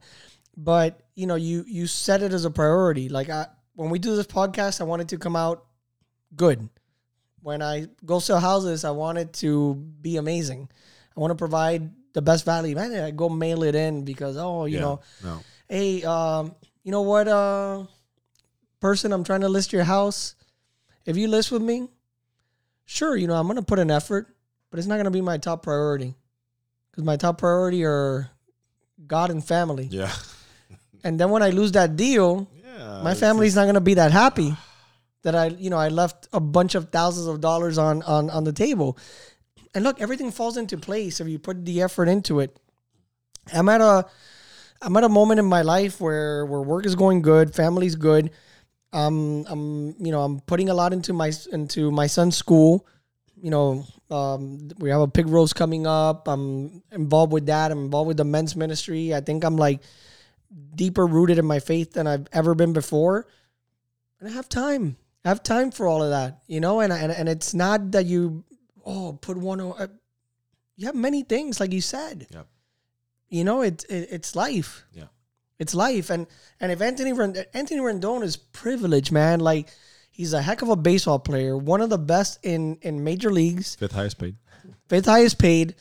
But, 0.56 1.00
you 1.16 1.26
know, 1.26 1.34
you 1.34 1.64
you 1.66 1.88
set 1.88 2.22
it 2.22 2.32
as 2.32 2.44
a 2.44 2.50
priority. 2.50 3.08
Like 3.08 3.28
I 3.28 3.46
when 3.78 3.90
we 3.90 4.00
do 4.00 4.16
this 4.16 4.26
podcast, 4.26 4.80
I 4.80 4.84
want 4.84 5.02
it 5.02 5.08
to 5.10 5.18
come 5.18 5.36
out 5.36 5.64
good. 6.34 6.68
When 7.42 7.62
I 7.62 7.86
go 8.04 8.18
sell 8.18 8.40
houses, 8.40 8.84
I 8.84 8.90
want 8.90 9.18
it 9.18 9.32
to 9.34 9.76
be 9.76 10.16
amazing. 10.16 10.68
I 11.16 11.20
want 11.20 11.30
to 11.30 11.36
provide 11.36 11.88
the 12.12 12.20
best 12.20 12.44
value. 12.44 12.74
Man, 12.74 12.92
I 12.92 13.12
go 13.12 13.28
mail 13.28 13.62
it 13.62 13.76
in 13.76 14.04
because 14.04 14.36
oh, 14.36 14.64
you 14.64 14.78
Yeah, 14.78 14.80
know, 14.80 15.00
no. 15.22 15.40
hey, 15.68 16.02
um, 16.02 16.56
you 16.82 16.90
know 16.90 17.02
what, 17.02 17.28
uh, 17.28 17.84
person, 18.80 19.12
I'm 19.12 19.22
trying 19.22 19.42
to 19.42 19.48
list 19.48 19.72
your 19.72 19.84
house. 19.84 20.34
If 21.06 21.16
you 21.16 21.28
list 21.28 21.52
with 21.52 21.62
me, 21.62 21.86
sure, 22.84 23.16
you 23.16 23.28
know, 23.28 23.34
I'm 23.34 23.46
gonna 23.46 23.62
put 23.62 23.78
an 23.78 23.92
effort, 23.92 24.26
but 24.70 24.78
it's 24.80 24.88
not 24.88 24.96
gonna 24.96 25.12
be 25.12 25.20
my 25.20 25.38
top 25.38 25.62
priority 25.62 26.16
because 26.90 27.04
my 27.04 27.16
top 27.16 27.38
priority 27.38 27.84
are 27.84 28.28
God 29.06 29.30
and 29.30 29.44
family. 29.44 29.86
Yeah. 29.88 30.12
And 31.04 31.18
then 31.20 31.30
when 31.30 31.44
I 31.44 31.50
lose 31.50 31.70
that 31.72 31.94
deal, 31.94 32.50
Yeah. 32.78 33.02
my 33.02 33.14
family's 33.14 33.56
not 33.56 33.66
gonna 33.66 33.80
be 33.80 33.94
that 33.94 34.12
happy 34.12 34.56
that 35.22 35.34
I, 35.34 35.46
you 35.48 35.68
know, 35.68 35.78
I 35.78 35.88
left 35.88 36.28
a 36.32 36.40
bunch 36.40 36.74
of 36.74 36.90
thousands 36.90 37.26
of 37.26 37.40
dollars 37.40 37.76
on 37.76 38.02
on 38.02 38.30
on 38.30 38.44
the 38.44 38.52
table. 38.52 38.96
And 39.74 39.84
look, 39.84 40.00
everything 40.00 40.30
falls 40.30 40.56
into 40.56 40.78
place 40.78 41.20
if 41.20 41.28
you 41.28 41.38
put 41.38 41.64
the 41.64 41.82
effort 41.82 42.08
into 42.08 42.40
it. 42.40 42.56
I'm 43.52 43.68
at 43.68 43.80
a 43.80 44.06
I'm 44.80 44.96
at 44.96 45.04
a 45.04 45.08
moment 45.08 45.40
in 45.40 45.46
my 45.46 45.62
life 45.62 46.00
where 46.00 46.46
where 46.46 46.62
work 46.62 46.86
is 46.86 46.94
going 46.94 47.22
good, 47.22 47.54
family's 47.54 47.96
good. 47.96 48.30
Um, 48.92 49.44
I'm 49.48 49.94
you 49.98 50.12
know 50.12 50.22
I'm 50.22 50.40
putting 50.40 50.68
a 50.68 50.74
lot 50.74 50.92
into 50.92 51.12
my 51.12 51.32
into 51.52 51.90
my 51.90 52.06
son's 52.06 52.36
school. 52.36 52.86
You 53.40 53.50
know, 53.50 53.86
um, 54.10 54.68
we 54.78 54.90
have 54.90 55.00
a 55.00 55.06
pig 55.08 55.28
roast 55.28 55.54
coming 55.54 55.86
up. 55.86 56.26
I'm 56.26 56.82
involved 56.90 57.32
with 57.32 57.46
that. 57.46 57.70
I'm 57.70 57.84
involved 57.84 58.08
with 58.08 58.16
the 58.16 58.24
men's 58.24 58.56
ministry. 58.56 59.14
I 59.14 59.20
think 59.20 59.44
I'm 59.44 59.56
like 59.56 59.80
deeper 60.74 61.06
rooted 61.06 61.38
in 61.38 61.44
my 61.46 61.58
faith 61.60 61.92
than 61.92 62.06
I've 62.06 62.26
ever 62.32 62.54
been 62.54 62.72
before. 62.72 63.26
And 64.20 64.28
I 64.28 64.32
have 64.32 64.48
time. 64.48 64.96
I 65.24 65.28
have 65.28 65.42
time 65.42 65.70
for 65.70 65.86
all 65.86 66.02
of 66.02 66.10
that, 66.10 66.42
you 66.46 66.60
know. 66.60 66.80
And 66.80 66.92
and 66.92 67.12
and 67.12 67.28
it's 67.28 67.54
not 67.54 67.90
that 67.92 68.06
you 68.06 68.44
oh 68.84 69.18
put 69.20 69.36
one. 69.36 69.60
uh, 69.60 69.88
You 70.76 70.86
have 70.86 70.94
many 70.94 71.22
things, 71.22 71.60
like 71.60 71.72
you 71.72 71.80
said. 71.80 72.26
Yep. 72.30 72.46
You 73.28 73.44
know, 73.44 73.62
it, 73.62 73.84
it 73.90 74.08
it's 74.10 74.34
life. 74.34 74.84
Yeah. 74.92 75.04
It's 75.58 75.74
life, 75.74 76.08
and 76.08 76.26
and 76.60 76.70
if 76.72 76.80
Anthony 76.80 77.12
Rend- 77.12 77.44
Anthony 77.52 77.80
Rendon 77.80 78.22
is 78.22 78.36
privileged, 78.36 79.10
man. 79.12 79.40
Like 79.40 79.68
he's 80.10 80.32
a 80.32 80.40
heck 80.40 80.62
of 80.62 80.68
a 80.68 80.76
baseball 80.76 81.18
player, 81.18 81.56
one 81.56 81.80
of 81.80 81.90
the 81.90 81.98
best 81.98 82.38
in 82.44 82.78
in 82.82 83.02
major 83.04 83.30
leagues 83.30 83.74
fifth 83.74 83.92
highest 83.92 84.18
paid. 84.18 84.36
fifth 84.88 85.06
highest 85.06 85.38
paid. 85.38 85.74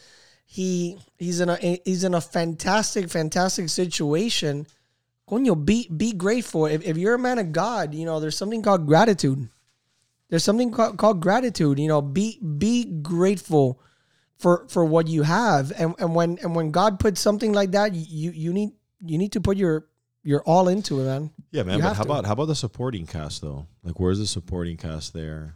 He 0.49 0.97
he's 1.17 1.41
in 1.41 1.49
a 1.49 1.57
he's 1.57 2.05
in 2.05 2.13
a 2.13 2.21
fantastic 2.21 3.09
fantastic 3.09 3.67
situation. 3.67 4.65
Coño, 5.29 5.63
be 5.63 5.89
be 5.89 6.13
grateful. 6.13 6.65
If, 6.65 6.83
if 6.85 6.97
you're 6.97 7.15
a 7.15 7.19
man 7.19 7.37
of 7.37 7.51
God, 7.51 7.93
you 7.93 8.05
know 8.05 8.21
there's 8.21 8.37
something 8.37 8.61
called 8.61 8.87
gratitude. 8.87 9.49
There's 10.29 10.45
something 10.45 10.71
called, 10.71 10.97
called 10.97 11.19
gratitude. 11.19 11.79
You 11.79 11.89
know, 11.89 12.01
be 12.01 12.39
be 12.39 12.85
grateful 12.85 13.81
for 14.37 14.65
for 14.69 14.85
what 14.85 15.07
you 15.07 15.23
have. 15.23 15.73
And 15.77 15.93
and 15.99 16.15
when 16.15 16.37
and 16.41 16.55
when 16.55 16.71
God 16.71 16.97
puts 16.97 17.19
something 17.19 17.51
like 17.51 17.71
that, 17.71 17.93
you 17.93 18.31
you 18.31 18.53
need 18.53 18.71
you 19.05 19.17
need 19.17 19.33
to 19.33 19.41
put 19.41 19.57
your 19.57 19.85
your 20.23 20.41
all 20.43 20.69
into 20.69 21.01
it, 21.01 21.03
man. 21.03 21.31
Yeah, 21.51 21.63
man. 21.63 21.77
You 21.77 21.83
But 21.83 21.97
how 21.97 22.03
to. 22.03 22.09
about 22.09 22.25
how 22.25 22.33
about 22.33 22.45
the 22.45 22.55
supporting 22.55 23.05
cast 23.05 23.41
though? 23.41 23.67
Like, 23.83 23.99
where's 23.99 24.19
the 24.19 24.27
supporting 24.27 24.77
cast 24.77 25.13
there? 25.13 25.55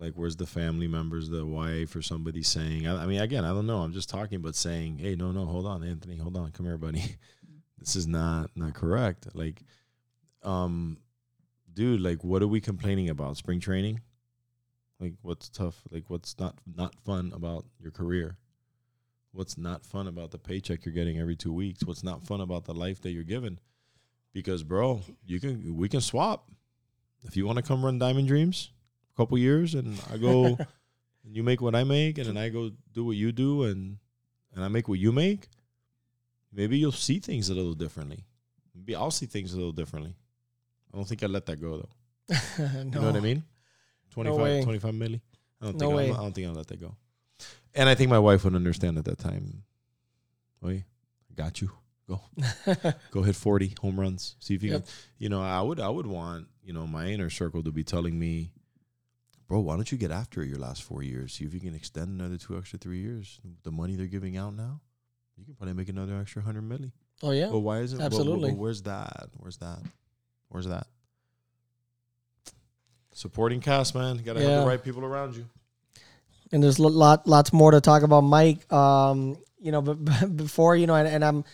Like, 0.00 0.14
where's 0.14 0.36
the 0.36 0.46
family 0.46 0.88
members, 0.88 1.28
the 1.28 1.44
wife, 1.44 1.94
or 1.94 2.02
somebody 2.02 2.42
saying? 2.42 2.86
I, 2.86 3.02
I 3.02 3.06
mean, 3.06 3.20
again, 3.20 3.44
I 3.44 3.50
don't 3.50 3.66
know. 3.66 3.78
I'm 3.78 3.92
just 3.92 4.08
talking, 4.08 4.40
but 4.40 4.54
saying, 4.54 4.98
"Hey, 4.98 5.14
no, 5.14 5.30
no, 5.30 5.44
hold 5.44 5.66
on, 5.66 5.84
Anthony, 5.84 6.16
hold 6.16 6.36
on, 6.36 6.50
come 6.52 6.66
here, 6.66 6.78
buddy. 6.78 7.16
this 7.78 7.96
is 7.96 8.06
not 8.06 8.50
not 8.56 8.74
correct." 8.74 9.28
Like, 9.34 9.62
um, 10.42 10.98
dude, 11.72 12.00
like, 12.00 12.24
what 12.24 12.42
are 12.42 12.48
we 12.48 12.60
complaining 12.60 13.10
about? 13.10 13.36
Spring 13.36 13.60
training? 13.60 14.00
Like, 14.98 15.14
what's 15.22 15.48
tough? 15.48 15.82
Like, 15.90 16.04
what's 16.08 16.38
not 16.38 16.58
not 16.74 16.94
fun 17.04 17.32
about 17.34 17.66
your 17.78 17.92
career? 17.92 18.36
What's 19.32 19.56
not 19.58 19.84
fun 19.84 20.08
about 20.08 20.30
the 20.30 20.38
paycheck 20.38 20.84
you're 20.84 20.94
getting 20.94 21.18
every 21.18 21.36
two 21.36 21.52
weeks? 21.52 21.84
What's 21.84 22.02
not 22.02 22.26
fun 22.26 22.40
about 22.40 22.64
the 22.64 22.74
life 22.74 23.00
that 23.02 23.10
you're 23.10 23.22
given? 23.22 23.60
because 24.32 24.62
bro, 24.62 25.00
you 25.24 25.40
can 25.40 25.76
we 25.76 25.88
can 25.88 26.00
swap. 26.00 26.48
If 27.22 27.36
you 27.36 27.46
want 27.46 27.56
to 27.56 27.62
come 27.62 27.84
run 27.84 27.98
Diamond 27.98 28.28
Dreams 28.28 28.70
couple 29.20 29.36
years 29.38 29.74
and 29.74 30.00
I 30.12 30.16
go 30.16 30.56
and 31.24 31.36
you 31.36 31.42
make 31.42 31.60
what 31.60 31.74
I 31.74 31.84
make 31.84 32.16
and 32.18 32.26
then 32.28 32.36
I 32.36 32.48
go 32.48 32.70
do 32.92 33.04
what 33.04 33.16
you 33.16 33.32
do 33.32 33.64
and 33.64 33.98
and 34.54 34.64
I 34.64 34.68
make 34.68 34.88
what 34.88 34.98
you 34.98 35.12
make, 35.12 35.42
maybe 36.52 36.78
you'll 36.78 37.00
see 37.08 37.18
things 37.20 37.50
a 37.50 37.54
little 37.54 37.74
differently. 37.74 38.24
Maybe 38.74 38.94
I'll 38.96 39.10
see 39.10 39.26
things 39.26 39.52
a 39.52 39.56
little 39.56 39.72
differently. 39.80 40.14
I 40.92 40.96
don't 40.96 41.06
think 41.06 41.22
I'd 41.22 41.30
let 41.30 41.46
that 41.46 41.60
go 41.60 41.72
though. 41.80 42.36
You 42.58 42.90
know 43.00 43.06
what 43.12 43.16
I 43.16 43.20
mean? 43.20 43.44
25, 44.10 44.40
way. 44.40 44.62
25 44.64 44.94
milli. 44.94 45.20
I 45.60 45.64
don't 45.66 45.74
No 45.74 45.78
think 45.86 45.96
way. 45.96 46.08
I'll, 46.10 46.14
I 46.14 46.22
don't 46.22 46.34
think 46.34 46.46
I'll 46.48 46.54
let 46.54 46.66
that 46.68 46.80
go. 46.80 46.96
And 47.74 47.88
I 47.88 47.94
think 47.94 48.10
my 48.10 48.18
wife 48.18 48.42
would 48.44 48.54
understand 48.56 48.98
at 48.98 49.04
that 49.04 49.18
time. 49.18 49.62
Wait, 50.62 50.84
I 51.30 51.34
got 51.34 51.60
you. 51.60 51.70
Go 52.08 52.20
go 53.12 53.22
hit 53.22 53.36
40 53.36 53.74
home 53.80 54.00
runs 54.00 54.34
see 54.40 54.54
if 54.56 54.64
you 54.64 54.72
Yep. 54.72 54.82
can 54.84 54.92
you 55.22 55.28
know 55.28 55.40
i 55.40 55.60
would 55.62 55.78
i 55.78 55.88
would 55.88 56.08
want 56.08 56.48
you 56.60 56.72
know 56.72 56.84
my 56.84 57.06
inner 57.06 57.30
circle 57.30 57.62
to 57.62 57.70
be 57.70 57.84
telling 57.84 58.18
me 58.18 58.50
bro 59.50 59.58
why 59.58 59.74
don't 59.74 59.90
you 59.90 59.98
get 59.98 60.12
after 60.12 60.42
it 60.42 60.48
your 60.48 60.58
last 60.58 60.82
four 60.82 61.02
years 61.02 61.34
see 61.34 61.44
if 61.44 61.52
you 61.52 61.60
can 61.60 61.74
extend 61.74 62.08
another 62.08 62.36
two 62.36 62.56
extra 62.56 62.78
three 62.78 63.00
years 63.00 63.40
the 63.64 63.70
money 63.72 63.96
they're 63.96 64.06
giving 64.06 64.36
out 64.36 64.54
now 64.54 64.80
you 65.36 65.44
can 65.44 65.54
probably 65.54 65.74
make 65.74 65.88
another 65.88 66.16
extra 66.20 66.40
100 66.40 66.62
milli 66.62 66.92
oh 67.24 67.32
yeah. 67.32 67.48
well 67.48 67.60
why 67.60 67.78
isn't 67.80 67.98
well, 67.98 68.08
well, 68.08 68.20
absolutely. 68.20 68.50
well, 68.50 68.60
where's 68.60 68.82
that 68.82 69.28
where's 69.38 69.56
that 69.56 69.80
where's 70.48 70.68
that 70.68 70.86
Supporting 73.12 73.60
cast, 73.60 73.94
man. 73.94 74.16
You 74.16 74.22
Got 74.22 74.36
to 74.36 74.40
have 74.40 74.60
the 74.62 74.66
right 74.66 74.82
people 74.82 75.04
around 75.04 75.34
you. 75.36 75.44
and 76.52 76.62
there's 76.62 76.78
a 76.78 76.88
lot 76.88 77.26
lots 77.26 77.52
more 77.52 77.72
to 77.72 77.80
talk 77.80 78.02
about 78.02 78.22
Mike. 78.22 78.72
Um, 78.72 79.36
you 79.60 79.72
know, 79.72 79.82
but, 79.82 80.02
but 80.04 80.36
before 80.36 80.76
you 80.76 80.86
know, 80.86 80.94
and, 80.94 81.08
and 81.08 81.24
I'm 81.24 81.44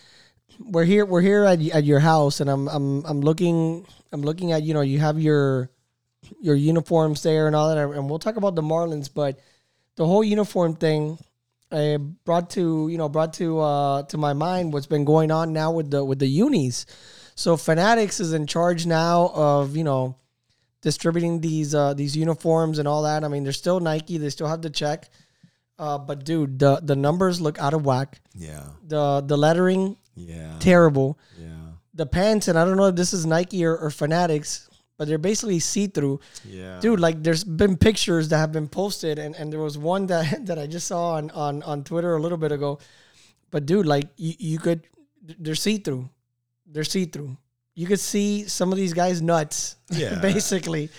we're 0.59 0.85
here 0.85 1.05
we're 1.05 1.21
here 1.21 1.45
at 1.45 1.59
at 1.69 1.83
your 1.83 1.99
house, 1.99 2.39
and 2.39 2.49
I'm 2.49 2.67
I'm 2.69 3.03
I'm 3.05 3.21
looking 3.21 3.85
I'm 4.13 4.21
looking 4.21 4.51
at 4.51 4.63
you 4.63 4.73
know 4.73 4.81
you 4.81 4.99
have 4.99 5.19
your 5.19 5.69
your 6.41 6.55
uniforms 6.55 7.23
there 7.23 7.47
and 7.47 7.55
all 7.55 7.69
that, 7.73 7.77
and 7.77 8.09
we'll 8.09 8.19
talk 8.19 8.35
about 8.37 8.55
the 8.55 8.61
Marlins, 8.61 9.09
but 9.13 9.39
the 9.95 10.05
whole 10.05 10.23
uniform 10.23 10.75
thing. 10.75 11.17
I 11.69 11.97
brought 11.97 12.51
to 12.51 12.87
you 12.87 12.97
know 12.97 13.09
brought 13.09 13.33
to 13.33 13.59
uh, 13.59 14.03
to 14.03 14.17
my 14.17 14.31
mind 14.31 14.71
what's 14.71 14.85
been 14.85 15.03
going 15.03 15.31
on 15.31 15.51
now 15.51 15.71
with 15.71 15.91
the 15.91 16.03
with 16.03 16.19
the 16.19 16.27
unis. 16.27 16.85
So 17.35 17.57
Fanatics 17.57 18.19
is 18.21 18.31
in 18.31 18.47
charge 18.47 18.85
now 18.85 19.31
of 19.35 19.75
you 19.75 19.83
know 19.83 20.15
distributing 20.81 21.41
these 21.41 21.75
uh, 21.75 21.93
these 21.93 22.15
uniforms 22.15 22.79
and 22.79 22.87
all 22.87 23.03
that. 23.03 23.23
I 23.23 23.27
mean, 23.27 23.43
they're 23.43 23.51
still 23.51 23.79
Nike. 23.81 24.17
They 24.17 24.29
still 24.29 24.47
have 24.47 24.61
the 24.61 24.69
check. 24.69 25.09
Uh, 25.77 25.97
but 25.97 26.23
dude, 26.23 26.57
the 26.59 26.79
the 26.81 26.95
numbers 26.95 27.41
look 27.41 27.59
out 27.59 27.73
of 27.73 27.85
whack. 27.85 28.21
Yeah. 28.33 28.63
The 28.87 29.21
the 29.21 29.37
lettering 29.37 29.97
Yeah. 30.15 30.55
terrible. 30.59 31.19
Yeah. 31.37 31.47
The 31.93 32.05
pants, 32.05 32.47
and 32.47 32.57
I 32.57 32.63
don't 32.63 32.77
know 32.77 32.85
if 32.87 32.95
this 32.95 33.11
is 33.11 33.25
Nike 33.25 33.65
or, 33.65 33.75
or 33.75 33.89
Fanatics, 33.89 34.66
but 34.97 35.07
they're 35.07 35.17
basically 35.17 35.59
see 35.59 35.87
through. 35.87 36.19
Yeah. 36.45 36.79
Dude, 36.79 36.99
like 36.99 37.23
there's 37.23 37.43
been 37.43 37.77
pictures 37.77 38.29
that 38.29 38.37
have 38.37 38.51
been 38.51 38.67
posted, 38.67 39.19
and, 39.19 39.35
and 39.35 39.51
there 39.53 39.59
was 39.59 39.77
one 39.77 40.07
that 40.07 40.45
that 40.47 40.57
I 40.59 40.67
just 40.67 40.87
saw 40.87 41.13
on, 41.15 41.29
on 41.31 41.63
on 41.63 41.83
Twitter 41.83 42.15
a 42.15 42.21
little 42.21 42.37
bit 42.37 42.51
ago. 42.51 42.79
But 43.51 43.65
dude, 43.65 43.85
like 43.85 44.09
you, 44.17 44.33
you 44.39 44.59
could, 44.59 44.87
they're 45.21 45.55
see 45.55 45.77
through, 45.77 46.09
they're 46.65 46.83
see 46.83 47.05
through. 47.05 47.37
You 47.75 47.85
could 47.85 47.99
see 47.99 48.43
some 48.45 48.71
of 48.71 48.77
these 48.77 48.93
guys' 48.93 49.21
nuts, 49.21 49.75
Yeah. 49.91 50.19
basically, 50.19 50.89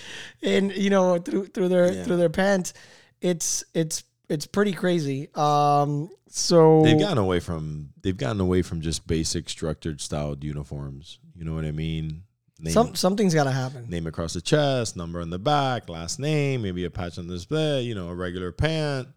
and 0.42 0.72
you 0.74 0.90
know 0.90 1.18
through 1.18 1.46
through 1.46 1.68
their 1.68 1.92
Yeah. 1.92 2.04
through 2.04 2.16
their 2.18 2.30
pants. 2.30 2.72
It's 3.20 3.64
it's 3.74 4.04
it's 4.28 4.46
pretty 4.46 4.72
crazy. 4.72 5.28
Um, 5.34 6.08
so 6.28 6.82
They've 6.84 6.98
gotten 7.00 7.18
away 7.18 7.40
from 7.40 7.88
they've 8.00 8.16
gotten 8.16 8.40
away 8.40 8.62
from 8.62 8.80
just 8.80 9.06
basic 9.06 9.48
structured 9.48 10.00
styled 10.00 10.44
uniforms. 10.44 11.18
You 11.34 11.44
know 11.44 11.54
what 11.54 11.64
I 11.64 11.72
mean? 11.72 12.22
Name, 12.60 12.72
some 12.72 12.94
something's 12.96 13.34
got 13.34 13.44
to 13.44 13.52
happen. 13.52 13.88
name 13.88 14.06
across 14.06 14.32
the 14.34 14.40
chest, 14.40 14.96
number 14.96 15.20
on 15.20 15.30
the 15.30 15.38
back, 15.38 15.88
last 15.88 16.18
name, 16.18 16.62
maybe 16.62 16.84
a 16.84 16.90
patch 16.90 17.16
on 17.16 17.28
the 17.28 17.34
display, 17.34 17.82
you 17.82 17.94
know, 17.94 18.08
a 18.08 18.14
regular 18.14 18.50
pant, 18.50 19.08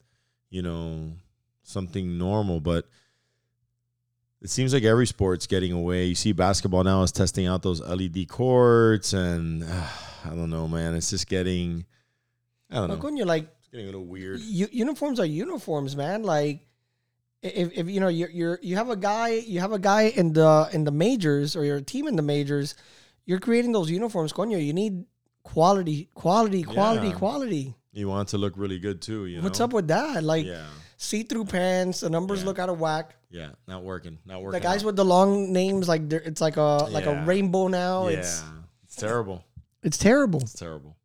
you 0.51 0.61
know, 0.61 1.11
something 1.63 2.19
normal. 2.19 2.59
But 2.59 2.85
it 4.41 4.49
seems 4.49 4.73
like 4.73 4.83
every 4.83 5.07
sport's 5.07 5.47
getting 5.47 5.71
away. 5.71 6.05
You 6.05 6.15
see 6.15 6.33
basketball 6.33 6.83
now 6.83 7.01
is 7.01 7.11
testing 7.11 7.47
out 7.47 7.63
those 7.63 7.81
LED 7.81 8.27
courts 8.27 9.13
and 9.13 9.63
uh, 9.63 9.87
I 10.25 10.29
don't 10.29 10.51
know, 10.51 10.67
man. 10.67 10.93
It's 10.93 11.09
just 11.09 11.27
getting 11.27 11.85
I 12.69 12.75
don't 12.75 12.87
know. 12.89 12.93
Like 12.95 13.03
It's 13.59 13.69
getting 13.69 13.85
a 13.87 13.89
little 13.89 14.05
weird. 14.05 14.39
U- 14.39 14.69
uniforms 14.71 15.19
are 15.19 15.25
uniforms, 15.25 15.95
man. 15.95 16.21
Like 16.23 16.59
if, 17.41 17.71
if 17.75 17.89
you 17.89 17.99
know 17.99 18.07
you're, 18.07 18.29
you're 18.29 18.59
you 18.61 18.75
have 18.75 18.89
a 18.91 18.95
guy 18.95 19.29
you 19.29 19.59
have 19.61 19.71
a 19.71 19.79
guy 19.79 20.03
in 20.03 20.33
the 20.33 20.69
in 20.73 20.83
the 20.83 20.91
majors 20.91 21.55
or 21.55 21.65
your 21.65 21.81
team 21.81 22.07
in 22.07 22.15
the 22.15 22.21
majors, 22.21 22.75
you're 23.31 23.39
creating 23.47 23.71
those 23.71 23.89
uniforms. 23.89 24.33
Coño, 24.33 24.59
you 24.63 24.73
need 24.73 25.05
quality, 25.43 26.09
quality, 26.13 26.61
quality, 26.63 27.07
Yeah. 27.07 27.13
quality. 27.23 27.63
You 27.93 28.07
want 28.09 28.27
it 28.27 28.31
to 28.31 28.37
look 28.37 28.53
really 28.63 28.79
good 28.87 29.01
too, 29.01 29.25
you 29.25 29.37
know. 29.37 29.43
What's 29.45 29.59
up 29.65 29.73
with 29.73 29.87
that? 29.87 30.23
Like 30.23 30.45
Yeah. 30.45 30.67
see 30.97 31.23
through 31.23 31.45
pants, 31.45 32.01
the 32.01 32.09
numbers 32.09 32.39
Yeah. 32.41 32.45
look 32.47 32.59
out 32.59 32.69
of 32.69 32.79
whack. 32.79 33.15
Yeah, 33.29 33.51
not 33.67 33.83
working. 33.83 34.17
Not 34.25 34.41
working. 34.43 34.59
The 34.59 34.67
guys 34.69 34.81
out. 34.81 34.87
with 34.87 34.95
the 34.97 35.05
long 35.05 35.53
names, 35.53 35.87
like 35.87 36.03
they're- 36.09 36.25
it's 36.31 36.41
like 36.47 36.57
a 36.57 36.69
like 36.97 37.05
a 37.13 37.23
rainbow 37.25 37.67
now. 37.69 38.07
yeah, 38.09 38.19
It's 38.19 38.43
it's 38.83 38.95
terrible. 38.97 39.37
it's 39.87 39.97
terrible. 39.97 40.41
It's 40.41 40.53
terrible. 40.65 40.97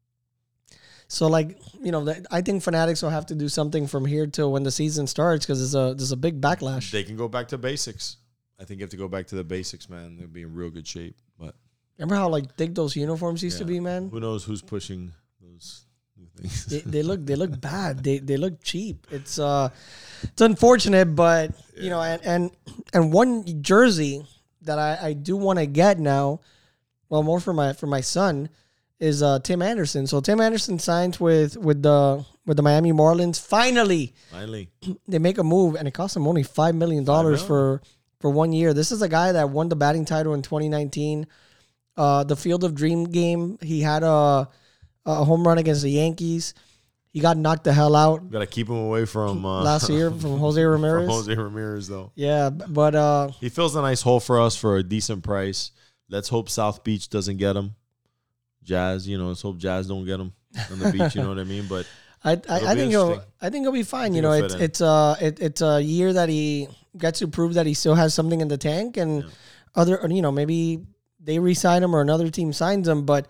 So 1.09 1.29
like 1.29 1.59
you 1.83 1.93
know, 1.93 2.03
I 2.31 2.41
think 2.43 2.63
Fanatics 2.63 3.01
will 3.03 3.11
have 3.19 3.27
to 3.27 3.35
do 3.37 3.49
something 3.49 3.87
from 3.87 4.05
here 4.05 4.27
till 4.27 4.51
when 4.53 4.65
the 4.65 4.73
season 4.73 5.07
starts 5.07 5.47
because 5.47 5.59
there's 5.61 5.75
a 5.77 5.95
there's 5.95 6.13
a 6.13 6.17
big 6.17 6.41
backlash. 6.41 6.91
They 6.91 7.05
can 7.05 7.17
go 7.17 7.29
back 7.29 7.47
to 7.49 7.59
basics. 7.59 8.17
I 8.59 8.65
think 8.65 8.81
you 8.81 8.85
have 8.85 8.91
to 8.91 8.97
go 9.05 9.09
back 9.09 9.27
to 9.29 9.37
the 9.37 9.45
basics, 9.45 9.89
man. 9.89 10.17
They'll 10.17 10.27
be 10.29 10.43
in 10.43 10.53
real 10.55 10.71
good 10.71 10.87
shape. 10.87 11.17
Remember 11.99 12.15
how 12.17 12.29
like 12.29 12.55
thick 12.57 12.75
those 12.75 12.95
uniforms 12.97 13.43
used 13.43 13.59
to 13.59 13.65
be, 13.65 13.81
man? 13.81 14.09
who 14.11 14.21
knows 14.21 14.45
who's 14.45 14.63
pushing 14.63 15.13
those 15.41 15.87
new 16.17 16.27
things? 16.37 16.67
They, 16.67 16.81
they 16.81 17.03
look 17.03 17.25
they 17.25 17.37
look 17.37 17.59
bad. 17.61 18.05
They 18.05 18.19
they 18.19 18.37
look 18.37 18.63
cheap. 18.63 19.07
It's 19.11 19.39
uh 19.39 19.71
it's 20.23 20.41
unfortunate, 20.43 21.15
but 21.15 21.53
you 21.77 21.91
know, 21.91 22.01
and 22.03 22.23
and 22.25 22.51
and 22.93 23.13
one 23.13 23.63
jersey 23.63 24.25
that 24.63 24.79
I 24.79 24.99
I 25.01 25.13
do 25.15 25.37
want 25.37 25.59
to 25.59 25.67
get 25.67 25.99
now, 25.99 26.41
well, 27.09 27.23
more 27.23 27.41
for 27.41 27.53
my 27.55 27.73
for 27.73 27.87
my 27.87 28.01
son 28.03 28.51
is 29.01 29.23
uh 29.23 29.39
Tim 29.39 29.63
Anderson. 29.63 30.07
So 30.07 30.21
Tim 30.21 30.41
Anderson 30.41 30.79
signs 30.79 31.19
with 31.19 31.57
with 31.57 31.83
the 31.83 32.25
with 32.45 32.57
the 32.59 32.63
Miami 32.63 32.93
Marlins. 32.93 33.41
Finally, 33.41 34.13
Finally, 34.31 34.69
they 35.09 35.19
make 35.19 35.39
a 35.39 35.45
move, 35.45 35.77
and 35.77 35.89
it 35.89 35.95
cost 35.95 36.15
them 36.15 36.29
only 36.29 36.43
five 36.43 36.75
million 36.75 37.05
dollars 37.05 37.43
for 37.43 37.81
for 38.21 38.31
one 38.31 38.53
year. 38.53 38.75
This 38.75 38.93
is 38.93 39.01
a 39.03 39.09
guy 39.09 39.33
that 39.33 39.49
won 39.51 39.69
the 39.69 39.77
batting 39.77 40.05
title 40.05 40.35
in 40.35 40.43
2019. 40.43 41.27
Uh, 41.97 42.25
the 42.25 42.37
Field 42.37 42.63
of 42.65 42.75
Dream 42.75 43.05
game, 43.05 43.59
he 43.63 43.81
had 43.81 44.03
a 44.03 44.49
a 45.07 45.25
home 45.25 45.47
run 45.47 45.59
against 45.59 45.83
the 45.83 45.91
Yankees. 45.91 46.53
He 47.13 47.21
got 47.21 47.39
knocked 47.39 47.65
the 47.65 47.73
hell 47.73 47.97
out 47.97 48.31
got 48.31 48.41
to 48.41 48.47
keep 48.47 48.69
him 48.69 48.77
away 48.77 49.07
from 49.07 49.47
uh, 49.47 49.63
last 49.63 49.89
year 49.89 50.11
from 50.11 50.39
Jose 50.45 50.61
from 50.61 50.71
Ramirez. 50.73 51.09
Jose 51.09 51.35
Ramirez, 51.35 51.89
though. 51.89 52.13
Yeah, 52.15 52.51
but 52.51 52.95
uh, 52.95 53.29
He 53.41 53.49
fills 53.49 53.75
a 53.77 53.81
nice 53.81 54.03
hole 54.03 54.21
for 54.21 54.39
us 54.41 54.55
for 54.57 54.77
a 54.77 54.83
decent 54.83 55.23
price. 55.25 55.71
Let's 56.11 56.29
hope 56.29 56.51
South 56.51 56.85
Beach 56.85 57.09
doesn't 57.09 57.39
get 57.39 57.57
him. 57.57 57.75
Jazz, 58.63 59.09
you 59.09 59.17
know, 59.17 59.29
let's 59.29 59.41
hope 59.43 59.57
Jazz 59.59 59.87
don't 59.89 60.05
get 60.05 60.21
him 60.21 60.33
on 60.73 60.79
the 60.79 60.93
beach. 60.93 61.15
You 61.15 61.23
know 61.23 61.29
what 61.31 61.39
I 61.39 61.45
mean? 61.45 61.67
But 61.69 61.87
I 62.25 62.33
I, 62.33 62.73
I 62.73 62.75
think 62.75 62.91
he'll. 62.91 63.23
I 63.41 63.49
think 63.49 63.65
he'll 63.65 63.73
be 63.73 63.83
fine. 63.85 64.13
You 64.13 64.23
know, 64.23 64.33
it's 64.33 64.55
in. 64.55 64.61
it's 64.61 64.81
uh 64.81 65.17
it, 65.21 65.41
it's 65.41 65.63
a 65.63 65.81
year 65.81 66.13
that 66.13 66.29
he 66.29 66.69
gets 66.99 67.21
to 67.21 67.29
prove 67.29 67.55
that 67.55 67.67
he 67.67 67.75
still 67.75 67.95
has 67.95 68.13
something 68.13 68.41
in 68.41 68.49
the 68.49 68.59
tank, 68.59 68.97
and 68.97 69.23
Yeah. 69.23 69.29
other 69.75 70.07
you 70.11 70.21
know 70.23 70.33
maybe 70.33 70.81
they 71.27 71.39
re-sign 71.39 71.83
him 71.83 71.95
or 71.95 72.01
another 72.01 72.31
team 72.31 72.53
signs 72.55 72.89
him, 72.89 73.05
but 73.05 73.27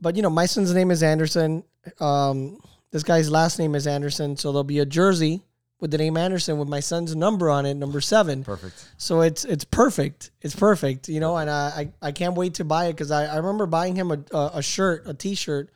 but 0.00 0.14
you 0.14 0.22
know 0.22 0.30
my 0.30 0.46
son's 0.46 0.72
name 0.72 0.90
is 0.92 1.02
Anderson. 1.02 1.64
Um, 1.98 2.60
this 2.92 3.02
guy's 3.02 3.30
last 3.30 3.58
name 3.58 3.74
is 3.74 3.86
Anderson, 3.86 4.36
so 4.36 4.52
there'll 4.52 4.64
be 4.64 4.78
a 4.80 4.86
jersey 4.86 5.42
with 5.80 5.90
the 5.90 5.98
name 5.98 6.16
Anderson 6.18 6.58
with 6.58 6.68
my 6.68 6.80
son's 6.80 7.16
number 7.16 7.48
on 7.48 7.64
it, 7.64 7.74
number 7.74 8.00
seven. 8.02 8.44
perfect. 8.44 8.86
So 8.98 9.22
it's 9.22 9.44
it's 9.44 9.64
perfect. 9.64 10.30
It's 10.42 10.54
perfect, 10.54 11.08
you 11.08 11.20
know, 11.20 11.36
and 11.38 11.48
I 11.50 11.90
I, 12.02 12.08
I 12.08 12.12
can't 12.12 12.34
wait 12.36 12.54
to 12.54 12.64
buy 12.64 12.86
it 12.86 12.92
because 12.92 13.10
I, 13.10 13.24
I 13.26 13.36
remember 13.38 13.66
buying 13.66 13.96
him 13.96 14.10
a, 14.12 14.18
a 14.36 14.50
a 14.56 14.62
shirt, 14.62 15.04
a 15.06 15.14
T-shirt, 15.14 15.70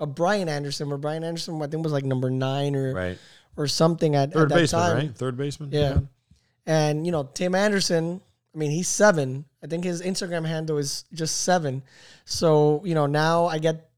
of 0.00 0.14
Brian 0.16 0.48
Anderson, 0.48 0.88
where 0.88 0.98
Brian 0.98 1.22
Anderson 1.22 1.62
I 1.62 1.68
think 1.68 1.84
was 1.84 1.92
like 1.92 2.04
number 2.04 2.30
nine 2.30 2.74
or 2.74 2.92
Right. 2.92 3.18
or 3.56 3.68
something 3.68 4.16
at, 4.16 4.32
Third 4.32 4.42
at 4.44 4.48
that 4.48 4.54
baseman, 4.56 4.82
time. 4.82 4.96
right? 4.96 5.14
Third 5.16 5.36
baseman. 5.36 5.68
Yeah. 5.72 5.98
And 6.66 7.06
you 7.06 7.12
know 7.12 7.24
Tim 7.34 7.54
Anderson, 7.54 8.20
I 8.54 8.58
mean 8.58 8.70
he's 8.70 8.88
seven. 8.88 9.44
I 9.62 9.66
think 9.66 9.84
his 9.84 10.00
Instagram 10.02 10.46
handle 10.46 10.78
is 10.78 11.04
just 11.12 11.42
seven. 11.42 11.82
So 12.24 12.82
you 12.84 12.94
know 12.94 13.06
now 13.06 13.46
I 13.46 13.58
get 13.58 13.88